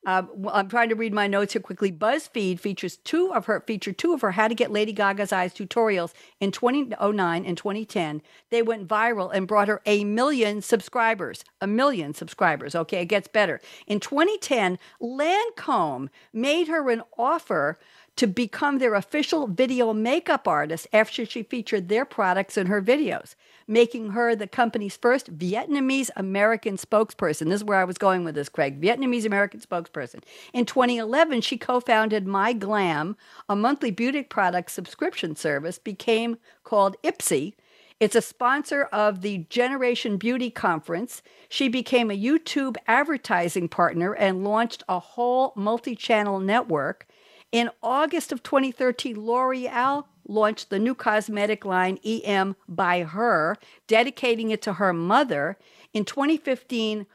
Um, 0.06 0.48
I'm 0.52 0.70
trying 0.70 0.90
to 0.90 0.96
read 0.96 1.14
my 1.14 1.28
notes 1.28 1.54
here 1.54 1.62
quickly. 1.62 1.92
BuzzFeed 1.92 2.60
features 2.60 2.98
two 2.98 3.34
of 3.34 3.46
her 3.48 3.62
featured 3.68 3.98
two 3.98 4.14
of 4.14 4.22
her 4.22 4.32
How 4.32 4.48
to 4.48 4.56
Get 4.56 4.72
Lady 4.72 4.94
Gaga's 4.94 5.34
Eyes 5.34 5.54
tutorials 5.54 6.14
in 6.40 6.52
2009 6.52 7.46
and 7.46 7.58
2010. 7.58 8.22
They 8.50 8.62
went 8.62 8.88
viral 8.88 9.30
and 9.34 9.48
brought 9.48 9.68
her 9.68 9.82
a 9.86 10.06
million 10.06 10.62
subscribers. 10.62 11.44
A 11.60 11.68
million 11.68 12.14
subscribers. 12.14 12.76
Okay, 12.76 13.02
it 13.02 13.08
gets 13.08 13.28
better. 13.28 13.60
In 13.88 14.00
2010, 14.00 14.80
Lancome 15.02 16.08
made 16.32 16.70
her 16.70 16.90
an 16.90 17.04
offer 17.18 17.78
to 18.20 18.28
become 18.28 18.80
their 18.80 18.96
official 18.96 19.48
video 19.48 19.94
makeup 19.94 20.46
artist 20.46 20.86
after 20.92 21.26
she 21.26 21.42
featured 21.42 21.88
their 21.88 22.04
products 22.04 22.58
in 22.58 22.68
her 22.68 22.82
videos, 22.82 23.36
making 23.66 24.10
her 24.10 24.36
the 24.36 24.46
company's 24.46 24.98
first 24.98 25.38
Vietnamese 25.38 26.10
American 26.18 26.76
spokesperson. 26.76 27.46
This 27.46 27.62
is 27.62 27.64
where 27.64 27.80
I 27.80 27.86
was 27.86 27.98
going 27.98 28.26
with 28.26 28.36
this, 28.36 28.50
Craig. 28.50 28.82
Vietnamese 28.82 29.24
American 29.24 29.62
spokesperson. 29.62 30.22
In 30.52 30.66
2011, 30.66 31.40
she 31.40 31.56
co 31.56 31.80
founded 31.80 32.28
My 32.28 32.52
Glam, 32.52 33.16
a 33.48 33.56
monthly 33.56 33.90
beauty 33.90 34.22
product 34.24 34.72
subscription 34.72 35.38
service, 35.38 35.80
became 35.80 36.40
called 36.66 36.98
Ipsy. 37.04 37.54
It's 38.02 38.18
a 38.18 38.22
sponsor 38.22 38.84
of 38.92 39.22
the 39.22 39.46
Generation 39.50 40.18
Beauty 40.18 40.50
Conference. 40.50 41.22
She 41.48 41.70
became 41.70 42.12
a 42.12 42.22
YouTube 42.22 42.76
advertising 42.86 43.70
partner 43.70 44.14
and 44.14 44.44
launched 44.44 44.84
a 44.90 45.00
whole 45.00 45.54
multi 45.56 45.96
channel 45.96 46.42
network 46.42 47.08
In 47.52 47.70
August 47.82 48.32
of 48.32 48.44
2013, 48.44 49.20
L'Oreal 49.20 50.06
launched 50.28 50.70
the 50.70 50.80
new 50.80 50.94
cosmetic 50.94 51.66
line 51.66 51.98
EM 52.06 52.56
by 52.68 53.04
her, 53.04 53.58
dedicating 53.88 54.52
it 54.52 54.62
to 54.62 54.74
her 54.74 54.94
mother. 54.94 55.58
In 55.94 56.06
2015, 56.06 57.08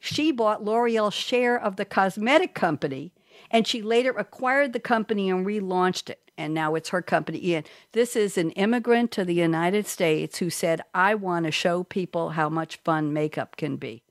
she 0.00 0.32
bought 0.32 0.64
L'Oreal's 0.64 1.14
share 1.14 1.60
of 1.60 1.76
the 1.76 1.84
cosmetic 1.84 2.54
company 2.54 3.12
and 3.50 3.66
she 3.66 3.82
later 3.82 4.10
acquired 4.10 4.72
the 4.72 4.80
company 4.80 5.30
and 5.30 5.46
relaunched 5.46 6.10
it. 6.10 6.30
And 6.36 6.54
now 6.54 6.74
it's 6.74 6.90
her 6.90 7.02
company. 7.02 7.54
And 7.54 7.68
this 7.92 8.14
is 8.14 8.38
an 8.38 8.50
immigrant 8.52 9.10
to 9.12 9.24
the 9.24 9.34
United 9.34 9.86
States 9.86 10.38
who 10.38 10.50
said, 10.50 10.82
I 10.94 11.14
want 11.14 11.46
to 11.46 11.50
show 11.50 11.82
people 11.82 12.30
how 12.30 12.48
much 12.48 12.76
fun 12.84 13.12
makeup 13.12 13.56
can 13.56 13.76
be. 13.76 14.02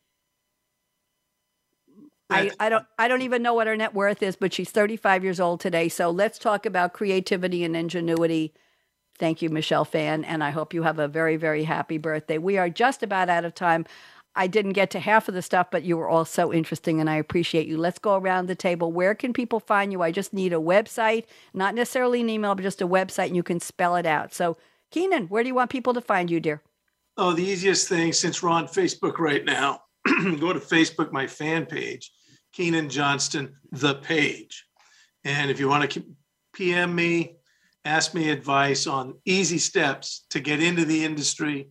I, 2.30 2.51
I 2.59 2.69
don't 2.69 2.86
I 2.99 3.07
don't 3.07 3.21
even 3.21 3.41
know 3.41 3.53
what 3.53 3.67
her 3.67 3.75
net 3.75 3.93
worth 3.93 4.21
is, 4.21 4.36
but 4.36 4.53
she's 4.53 4.69
35 4.69 5.23
years 5.23 5.39
old 5.39 5.59
today. 5.59 5.88
So 5.89 6.09
let's 6.09 6.38
talk 6.38 6.65
about 6.65 6.93
creativity 6.93 7.63
and 7.63 7.75
ingenuity. 7.75 8.53
Thank 9.17 9.41
you, 9.41 9.49
Michelle 9.49 9.86
Phan, 9.86 10.23
and 10.25 10.43
I 10.43 10.51
hope 10.51 10.73
you 10.73 10.84
have 10.84 10.99
a 10.99 11.07
very, 11.07 11.38
very 11.38 11.63
happy 11.63 11.97
birthday. 11.97 12.38
We 12.38 12.57
are 12.57 12.69
just 12.69 13.01
about 13.01 13.30
out 13.30 13.45
of 13.45 13.55
time. 13.55 13.86
I 14.36 14.45
didn't 14.45 14.73
get 14.73 14.91
to 14.91 14.99
half 14.99 15.28
of 15.28 15.34
the 15.34 15.41
stuff, 15.41 15.71
but 15.71 15.84
you 15.84 15.97
were 15.97 16.07
all 16.07 16.23
so 16.23 16.53
interesting 16.53 17.01
and 17.01 17.09
I 17.09 17.15
appreciate 17.15 17.65
you. 17.65 17.75
Let's 17.75 17.97
go 17.97 18.15
around 18.15 18.45
the 18.45 18.55
table. 18.55 18.91
Where 18.91 19.15
can 19.15 19.34
people 19.34 19.59
find 19.59 19.91
you? 19.91 20.03
I 20.03 20.11
just 20.11 20.32
need 20.32 20.53
a 20.53 20.57
website, 20.57 21.25
not 21.55 21.73
necessarily 21.73 22.21
an 22.21 22.30
email, 22.30 22.53
but 22.53 22.61
just 22.61 22.82
a 22.82 22.88
website 22.88 23.28
and 23.28 23.36
you 23.36 23.41
can 23.41 23.59
spell 23.59 23.95
it 23.95 24.05
out. 24.05 24.36
So, 24.36 24.55
Keenan, 24.91 25.28
where 25.28 25.41
do 25.41 25.49
you 25.49 25.55
want 25.55 25.71
people 25.71 25.95
to 25.95 26.01
find 26.01 26.30
you, 26.30 26.39
dear? 26.39 26.61
Oh, 27.17 27.34
the 27.34 27.43
easiest 27.43 27.89
thing 27.89 28.13
since 28.13 28.43
we're 28.43 28.51
on 28.51 28.67
Facebook 28.67 29.17
right 29.17 29.43
now, 29.43 29.82
go 30.05 30.53
to 30.53 30.59
Facebook, 30.59 31.11
my 31.11 31.25
fan 31.25 31.65
page, 31.65 32.11
Keenan 32.57 32.89
Johnston, 32.89 33.55
the 33.71 33.95
page. 33.95 34.65
And 35.23 35.49
if 35.49 35.59
you 35.59 35.69
want 35.69 35.89
to 35.91 36.03
PM 36.53 36.93
me, 36.93 37.37
ask 37.85 38.13
me 38.13 38.29
advice 38.29 38.87
on 38.87 39.15
easy 39.23 39.59
steps 39.59 40.25
to 40.31 40.41
get 40.41 40.61
into 40.61 40.83
the 40.83 41.05
industry, 41.05 41.69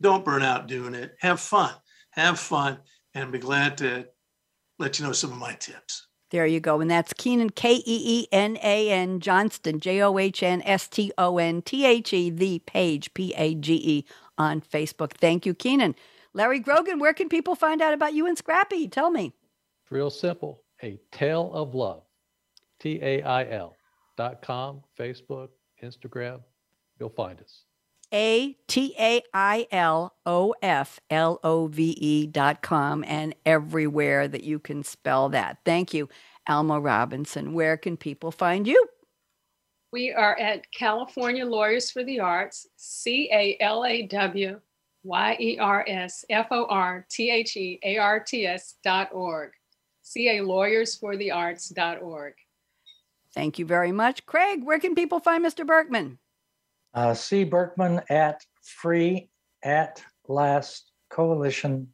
don't 0.00 0.24
burn 0.24 0.42
out 0.42 0.66
doing 0.66 0.94
it. 0.94 1.14
Have 1.20 1.38
fun 1.38 1.72
have 2.12 2.38
fun, 2.38 2.78
and 3.14 3.32
be 3.32 3.38
glad 3.38 3.76
to 3.78 4.06
let 4.78 4.98
you 4.98 5.06
know 5.06 5.12
some 5.12 5.32
of 5.32 5.38
my 5.38 5.54
tips. 5.54 6.06
There 6.30 6.46
you 6.46 6.60
go. 6.60 6.80
And 6.80 6.90
that's 6.90 7.12
Keenan, 7.12 7.50
K 7.50 7.74
E 7.74 7.82
E 7.86 8.28
N 8.32 8.56
A 8.62 8.90
N 8.90 9.20
Johnston, 9.20 9.80
J 9.80 10.00
O 10.02 10.16
H 10.18 10.42
N 10.42 10.62
S 10.62 10.88
T 10.88 11.12
O 11.18 11.36
N 11.36 11.60
T 11.60 11.84
H 11.84 12.12
E, 12.14 12.30
the 12.30 12.58
page, 12.60 13.12
P 13.12 13.34
A 13.36 13.54
G 13.54 13.74
E, 13.74 14.04
on 14.38 14.62
Facebook. 14.62 15.12
Thank 15.12 15.44
you, 15.44 15.52
Keenan. 15.52 15.94
Larry 16.32 16.58
Grogan, 16.58 16.98
where 16.98 17.12
can 17.12 17.28
people 17.28 17.54
find 17.54 17.82
out 17.82 17.92
about 17.92 18.14
you 18.14 18.26
and 18.26 18.38
Scrappy? 18.38 18.88
Tell 18.88 19.10
me. 19.10 19.34
Real 19.92 20.08
simple. 20.08 20.62
A 20.82 20.98
Tail 21.12 21.52
of 21.52 21.74
Love, 21.74 22.02
T 22.80 22.98
A 23.02 23.22
I 23.22 23.50
L 23.50 23.76
dot 24.16 24.40
com, 24.40 24.82
Facebook, 24.98 25.48
Instagram. 25.84 26.40
You'll 26.98 27.10
find 27.10 27.38
us. 27.40 27.64
A 28.12 28.56
T 28.68 28.94
A 28.98 29.22
I 29.34 29.66
L 29.70 30.14
O 30.24 30.54
F 30.62 30.98
L 31.10 31.38
O 31.44 31.66
V 31.66 31.90
E 32.00 32.26
dot 32.26 32.62
com 32.62 33.04
and 33.06 33.34
everywhere 33.44 34.28
that 34.28 34.44
you 34.44 34.58
can 34.58 34.82
spell 34.82 35.28
that. 35.28 35.58
Thank 35.66 35.92
you, 35.92 36.08
Alma 36.48 36.80
Robinson. 36.80 37.52
Where 37.52 37.76
can 37.76 37.98
people 37.98 38.30
find 38.30 38.66
you? 38.66 38.86
We 39.92 40.10
are 40.10 40.38
at 40.38 40.72
California 40.72 41.44
Lawyers 41.44 41.90
for 41.90 42.02
the 42.02 42.18
Arts, 42.18 42.66
C 42.76 43.28
A 43.30 43.58
L 43.60 43.84
A 43.84 44.06
W 44.06 44.58
Y 45.04 45.36
E 45.38 45.58
R 45.58 45.84
S 45.86 46.24
F 46.30 46.46
O 46.50 46.64
R 46.64 47.06
T 47.10 47.30
H 47.30 47.58
E 47.58 47.78
A 47.84 47.98
R 47.98 48.20
T 48.20 48.46
S 48.46 48.76
dot 48.82 49.10
org. 49.12 49.50
C 50.02 50.38
A 50.38 50.42
Lawyers 50.42 50.96
for 50.96 51.16
the 51.16 51.30
Arts. 51.30 51.72
Thank 53.34 53.58
you 53.58 53.64
very 53.64 53.92
much. 53.92 54.26
Craig, 54.26 54.62
where 54.62 54.78
can 54.78 54.94
people 54.94 55.20
find 55.20 55.44
Mr. 55.44 55.66
Berkman? 55.66 56.18
Uh, 56.92 57.14
C. 57.14 57.44
Berkman 57.44 58.02
at 58.10 58.44
free 58.62 59.30
at 59.62 60.02
last 60.28 60.90
coalition.com. 61.10 61.88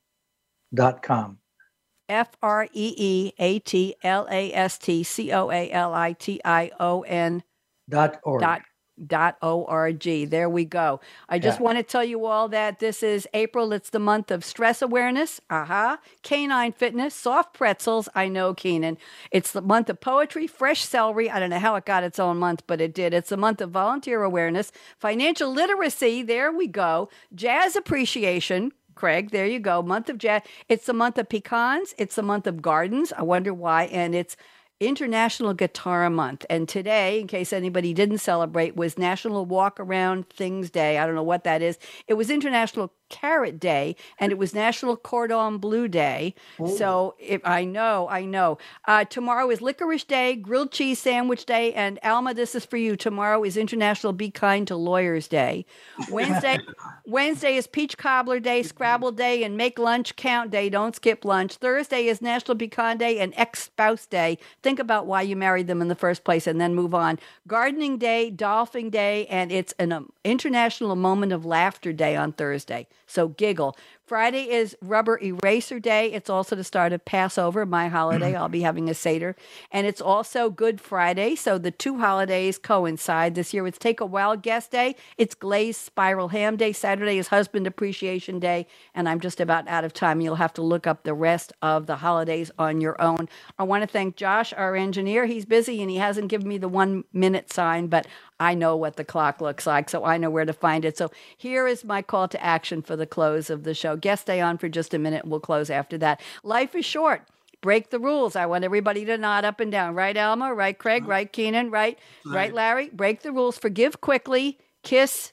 F 2.08 2.28
R 2.42 2.64
E 2.72 2.94
E 2.96 3.32
A 3.38 3.58
T 3.60 3.94
L 4.02 4.26
A 4.30 4.52
S 4.52 4.78
T 4.78 5.02
C 5.02 5.30
O 5.32 5.50
A 5.50 5.70
L 5.70 5.92
I 5.94 6.14
T 6.14 6.40
I 6.44 6.70
O 6.80 7.02
N 7.02 7.42
dot 7.88 8.18
org. 8.22 8.40
Dot 8.40 8.62
dot 9.06 9.36
org. 9.42 10.02
There 10.02 10.48
we 10.48 10.64
go. 10.64 11.00
I 11.28 11.38
just 11.38 11.58
yeah. 11.58 11.64
want 11.64 11.78
to 11.78 11.82
tell 11.82 12.04
you 12.04 12.26
all 12.26 12.48
that 12.48 12.78
this 12.78 13.02
is 13.02 13.28
April. 13.34 13.72
It's 13.72 13.90
the 13.90 13.98
month 13.98 14.30
of 14.30 14.44
stress 14.44 14.82
awareness. 14.82 15.40
Aha. 15.50 15.62
Uh-huh. 15.68 15.96
Canine 16.22 16.72
fitness, 16.72 17.14
soft 17.14 17.54
pretzels. 17.54 18.08
I 18.14 18.28
know, 18.28 18.54
Keenan. 18.54 18.98
It's 19.30 19.52
the 19.52 19.62
month 19.62 19.88
of 19.90 20.00
poetry, 20.00 20.46
fresh 20.46 20.84
celery. 20.84 21.30
I 21.30 21.38
don't 21.38 21.50
know 21.50 21.58
how 21.58 21.76
it 21.76 21.84
got 21.84 22.04
its 22.04 22.18
own 22.18 22.38
month, 22.38 22.64
but 22.66 22.80
it 22.80 22.94
did. 22.94 23.14
It's 23.14 23.28
the 23.30 23.36
month 23.36 23.60
of 23.60 23.70
volunteer 23.70 24.22
awareness, 24.22 24.72
financial 24.98 25.52
literacy. 25.52 26.22
There 26.22 26.52
we 26.52 26.66
go. 26.66 27.08
Jazz 27.34 27.76
appreciation. 27.76 28.72
Craig, 28.94 29.30
there 29.30 29.46
you 29.46 29.60
go. 29.60 29.80
Month 29.80 30.10
of 30.10 30.18
jazz. 30.18 30.42
It's 30.68 30.86
the 30.86 30.92
month 30.92 31.18
of 31.18 31.28
pecans. 31.28 31.94
It's 31.98 32.16
the 32.16 32.22
month 32.22 32.48
of 32.48 32.60
gardens. 32.60 33.12
I 33.12 33.22
wonder 33.22 33.54
why. 33.54 33.84
And 33.84 34.12
it's 34.12 34.36
International 34.80 35.54
Guitar 35.54 36.08
Month. 36.08 36.46
And 36.48 36.68
today, 36.68 37.20
in 37.20 37.26
case 37.26 37.52
anybody 37.52 37.92
didn't 37.92 38.18
celebrate, 38.18 38.76
was 38.76 38.96
National 38.96 39.44
Walk 39.44 39.80
Around 39.80 40.28
Things 40.30 40.70
Day. 40.70 40.98
I 40.98 41.06
don't 41.06 41.16
know 41.16 41.22
what 41.22 41.44
that 41.44 41.62
is. 41.62 41.78
It 42.06 42.14
was 42.14 42.30
International 42.30 42.92
Carrot 43.08 43.58
Day 43.58 43.96
and 44.18 44.32
it 44.32 44.38
was 44.38 44.54
National 44.54 44.96
Cordon 44.96 45.58
Bleu 45.58 45.88
Day. 45.88 46.34
Ooh. 46.60 46.76
So 46.76 47.14
if 47.18 47.40
I 47.44 47.64
know, 47.64 48.08
I 48.08 48.24
know. 48.24 48.58
Uh, 48.86 49.04
tomorrow 49.04 49.50
is 49.50 49.60
Licorice 49.60 50.04
Day, 50.04 50.36
Grilled 50.36 50.72
Cheese 50.72 50.98
Sandwich 50.98 51.44
Day, 51.44 51.72
and 51.74 51.98
Alma, 52.02 52.34
this 52.34 52.54
is 52.54 52.64
for 52.64 52.76
you. 52.76 52.96
Tomorrow 52.96 53.44
is 53.44 53.56
International 53.56 54.12
Be 54.12 54.30
Kind 54.30 54.66
to 54.68 54.76
Lawyers 54.76 55.28
Day. 55.28 55.64
Wednesday, 56.10 56.58
Wednesday 57.06 57.56
is 57.56 57.66
Peach 57.66 57.96
Cobbler 57.96 58.40
Day, 58.40 58.62
Scrabble 58.62 59.12
Day, 59.12 59.44
and 59.44 59.56
Make 59.56 59.78
Lunch 59.78 60.16
Count 60.16 60.50
Day. 60.50 60.68
Don't 60.68 60.96
skip 60.96 61.24
lunch. 61.24 61.56
Thursday 61.56 62.06
is 62.06 62.22
National 62.22 62.54
Be 62.54 62.68
Kind 62.68 62.98
Day 62.98 63.18
and 63.18 63.32
Ex 63.36 63.64
Spouse 63.64 64.06
Day. 64.06 64.38
Think 64.62 64.78
about 64.78 65.06
why 65.06 65.22
you 65.22 65.36
married 65.36 65.66
them 65.66 65.82
in 65.82 65.88
the 65.88 65.94
first 65.94 66.24
place 66.24 66.46
and 66.46 66.60
then 66.60 66.74
move 66.74 66.94
on. 66.94 67.18
Gardening 67.46 67.98
Day, 67.98 68.30
Dolphin 68.30 68.90
Day, 68.90 69.26
and 69.26 69.50
it's 69.52 69.74
an 69.78 69.92
um, 69.92 70.12
International 70.24 70.96
Moment 70.96 71.32
of 71.32 71.44
Laughter 71.44 71.92
Day 71.92 72.16
on 72.16 72.32
Thursday. 72.32 72.86
So 73.08 73.28
giggle. 73.28 73.76
Friday 74.08 74.48
is 74.48 74.74
Rubber 74.80 75.20
Eraser 75.22 75.78
Day. 75.78 76.10
It's 76.12 76.30
also 76.30 76.56
the 76.56 76.64
start 76.64 76.94
of 76.94 77.04
Passover, 77.04 77.66
my 77.66 77.88
holiday. 77.88 78.34
I'll 78.34 78.48
be 78.48 78.62
having 78.62 78.88
a 78.88 78.94
Seder. 78.94 79.36
And 79.70 79.86
it's 79.86 80.00
also 80.00 80.48
Good 80.48 80.80
Friday. 80.80 81.34
So 81.34 81.58
the 81.58 81.70
two 81.70 81.98
holidays 81.98 82.56
coincide 82.56 83.34
this 83.34 83.52
year. 83.52 83.66
It's 83.66 83.76
Take 83.76 84.00
a 84.00 84.06
Wild 84.06 84.40
Guess 84.40 84.68
Day. 84.68 84.96
It's 85.18 85.34
Glazed 85.34 85.82
Spiral 85.82 86.28
Ham 86.28 86.56
Day. 86.56 86.72
Saturday 86.72 87.18
is 87.18 87.28
Husband 87.28 87.66
Appreciation 87.66 88.38
Day. 88.40 88.66
And 88.94 89.10
I'm 89.10 89.20
just 89.20 89.40
about 89.40 89.68
out 89.68 89.84
of 89.84 89.92
time. 89.92 90.22
You'll 90.22 90.36
have 90.36 90.54
to 90.54 90.62
look 90.62 90.86
up 90.86 91.02
the 91.02 91.12
rest 91.12 91.52
of 91.60 91.86
the 91.86 91.96
holidays 91.96 92.50
on 92.58 92.80
your 92.80 92.98
own. 93.02 93.28
I 93.58 93.64
want 93.64 93.82
to 93.82 93.86
thank 93.86 94.16
Josh, 94.16 94.54
our 94.54 94.74
engineer. 94.74 95.26
He's 95.26 95.44
busy 95.44 95.82
and 95.82 95.90
he 95.90 95.98
hasn't 95.98 96.28
given 96.28 96.48
me 96.48 96.56
the 96.56 96.66
one 96.66 97.04
minute 97.12 97.52
sign, 97.52 97.88
but 97.88 98.06
I 98.40 98.54
know 98.54 98.76
what 98.76 98.96
the 98.96 99.04
clock 99.04 99.40
looks 99.40 99.66
like, 99.66 99.90
so 99.90 100.04
I 100.04 100.16
know 100.16 100.30
where 100.30 100.44
to 100.44 100.52
find 100.52 100.84
it. 100.84 100.96
So 100.96 101.10
here 101.36 101.66
is 101.66 101.84
my 101.84 102.02
call 102.02 102.28
to 102.28 102.42
action 102.42 102.82
for 102.82 102.94
the 102.96 103.06
close 103.06 103.50
of 103.50 103.64
the 103.64 103.74
show. 103.74 103.97
Guest 104.00 104.22
stay 104.22 104.40
on 104.40 104.58
for 104.58 104.68
just 104.68 104.94
a 104.94 104.98
minute. 104.98 105.26
We'll 105.26 105.40
close 105.40 105.70
after 105.70 105.98
that. 105.98 106.20
Life 106.42 106.74
is 106.74 106.84
short. 106.84 107.22
Break 107.60 107.90
the 107.90 107.98
rules. 107.98 108.36
I 108.36 108.46
want 108.46 108.64
everybody 108.64 109.04
to 109.04 109.18
nod 109.18 109.44
up 109.44 109.58
and 109.58 109.72
down. 109.72 109.94
Right, 109.94 110.16
Alma? 110.16 110.54
Right, 110.54 110.78
Craig? 110.78 111.06
Right, 111.08 111.30
Keenan? 111.32 111.70
Right, 111.70 111.98
right, 112.24 112.54
Larry? 112.54 112.88
Break 112.90 113.22
the 113.22 113.32
rules. 113.32 113.58
Forgive 113.58 114.00
quickly. 114.00 114.58
Kiss 114.84 115.32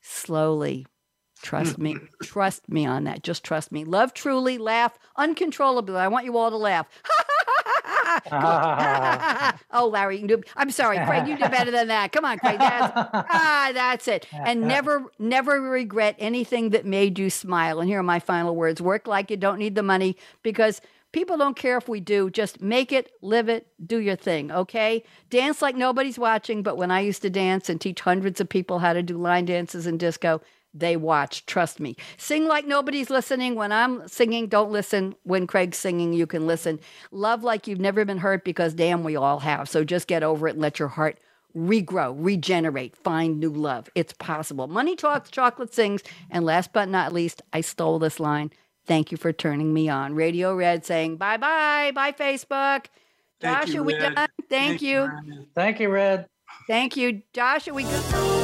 slowly. 0.00 0.86
Trust 1.42 1.78
me. 1.78 1.96
trust 2.22 2.68
me 2.68 2.86
on 2.86 3.04
that. 3.04 3.22
Just 3.22 3.44
trust 3.44 3.72
me. 3.72 3.84
Love 3.84 4.14
truly. 4.14 4.56
Laugh 4.56 4.98
uncontrollably. 5.16 5.96
I 5.96 6.08
want 6.08 6.24
you 6.24 6.38
all 6.38 6.50
to 6.50 6.56
laugh. 6.56 6.86
oh, 9.70 9.88
Larry, 9.92 10.26
I'm 10.56 10.70
sorry, 10.70 10.98
Craig. 11.04 11.28
You 11.28 11.36
do 11.36 11.48
better 11.48 11.70
than 11.70 11.88
that. 11.88 12.12
Come 12.12 12.24
on, 12.24 12.38
Craig. 12.38 12.58
That's, 12.58 12.92
ah, 13.14 13.70
that's 13.74 14.08
it. 14.08 14.26
And 14.32 14.62
never, 14.62 15.04
never 15.18 15.60
regret 15.60 16.16
anything 16.18 16.70
that 16.70 16.86
made 16.86 17.18
you 17.18 17.30
smile. 17.30 17.80
And 17.80 17.88
here 17.88 18.00
are 18.00 18.04
my 18.04 18.20
final 18.20 18.56
words: 18.56 18.80
Work 18.80 19.06
like 19.06 19.30
you 19.30 19.36
don't 19.36 19.58
need 19.58 19.74
the 19.74 19.82
money 19.82 20.16
because 20.42 20.80
people 21.14 21.36
don't 21.38 21.56
care 21.56 21.78
if 21.78 21.88
we 21.88 22.00
do. 22.00 22.28
Just 22.28 22.60
make 22.60 22.92
it, 22.92 23.12
live 23.22 23.48
it, 23.48 23.66
do 23.86 23.98
your 23.98 24.16
thing. 24.16 24.50
Okay. 24.50 25.04
Dance 25.30 25.62
like 25.62 25.76
nobody's 25.76 26.18
watching. 26.18 26.62
But 26.62 26.76
when 26.76 26.90
I 26.90 27.00
used 27.00 27.22
to 27.22 27.30
dance 27.30 27.70
and 27.70 27.80
teach 27.80 28.00
hundreds 28.00 28.40
of 28.40 28.48
people 28.48 28.80
how 28.80 28.92
to 28.92 29.02
do 29.02 29.16
line 29.16 29.46
dances 29.46 29.86
and 29.86 29.98
disco, 29.98 30.42
they 30.74 30.96
watch. 30.96 31.46
Trust 31.46 31.80
me. 31.80 31.96
Sing 32.16 32.46
like 32.46 32.66
nobody's 32.66 33.08
listening. 33.08 33.54
When 33.54 33.72
I'm 33.72 34.06
singing, 34.08 34.48
don't 34.48 34.72
listen. 34.72 35.14
When 35.22 35.46
Craig's 35.46 35.78
singing, 35.78 36.12
you 36.12 36.26
can 36.26 36.46
listen. 36.46 36.80
Love 37.12 37.44
like 37.44 37.66
you've 37.66 37.80
never 37.80 38.04
been 38.04 38.18
hurt 38.18 38.44
because 38.44 38.74
damn, 38.74 39.04
we 39.04 39.16
all 39.16 39.38
have. 39.38 39.68
So 39.68 39.84
just 39.84 40.08
get 40.08 40.22
over 40.22 40.48
it 40.48 40.52
and 40.52 40.60
let 40.60 40.78
your 40.78 40.88
heart 40.88 41.18
regrow, 41.56 42.14
regenerate, 42.18 42.96
find 42.96 43.38
new 43.38 43.52
love. 43.52 43.88
It's 43.94 44.12
possible. 44.14 44.66
Money 44.66 44.96
talks, 44.96 45.30
chocolate 45.30 45.72
sings. 45.72 46.02
And 46.30 46.44
last 46.44 46.72
but 46.72 46.88
not 46.88 47.12
least, 47.12 47.42
I 47.52 47.60
stole 47.60 47.98
this 48.00 48.18
line. 48.18 48.50
Thank 48.86 49.12
you 49.12 49.16
for 49.16 49.32
turning 49.32 49.72
me 49.72 49.88
on. 49.88 50.14
Radio 50.14 50.54
Red 50.54 50.84
saying 50.84 51.16
bye 51.16 51.36
bye. 51.36 51.92
Bye, 51.94 52.12
Facebook. 52.12 52.86
Josh, 53.40 53.74
are 53.74 53.82
we 53.82 53.94
done? 53.94 54.14
Thank, 54.48 54.82
you. 54.82 55.06
Brandon. 55.06 55.46
Thank 55.54 55.80
you, 55.80 55.90
Red. 55.90 56.26
Thank 56.66 56.96
you. 56.96 57.22
Josh, 57.32 57.68
are 57.68 57.74
we 57.74 57.84
good? 57.84 58.43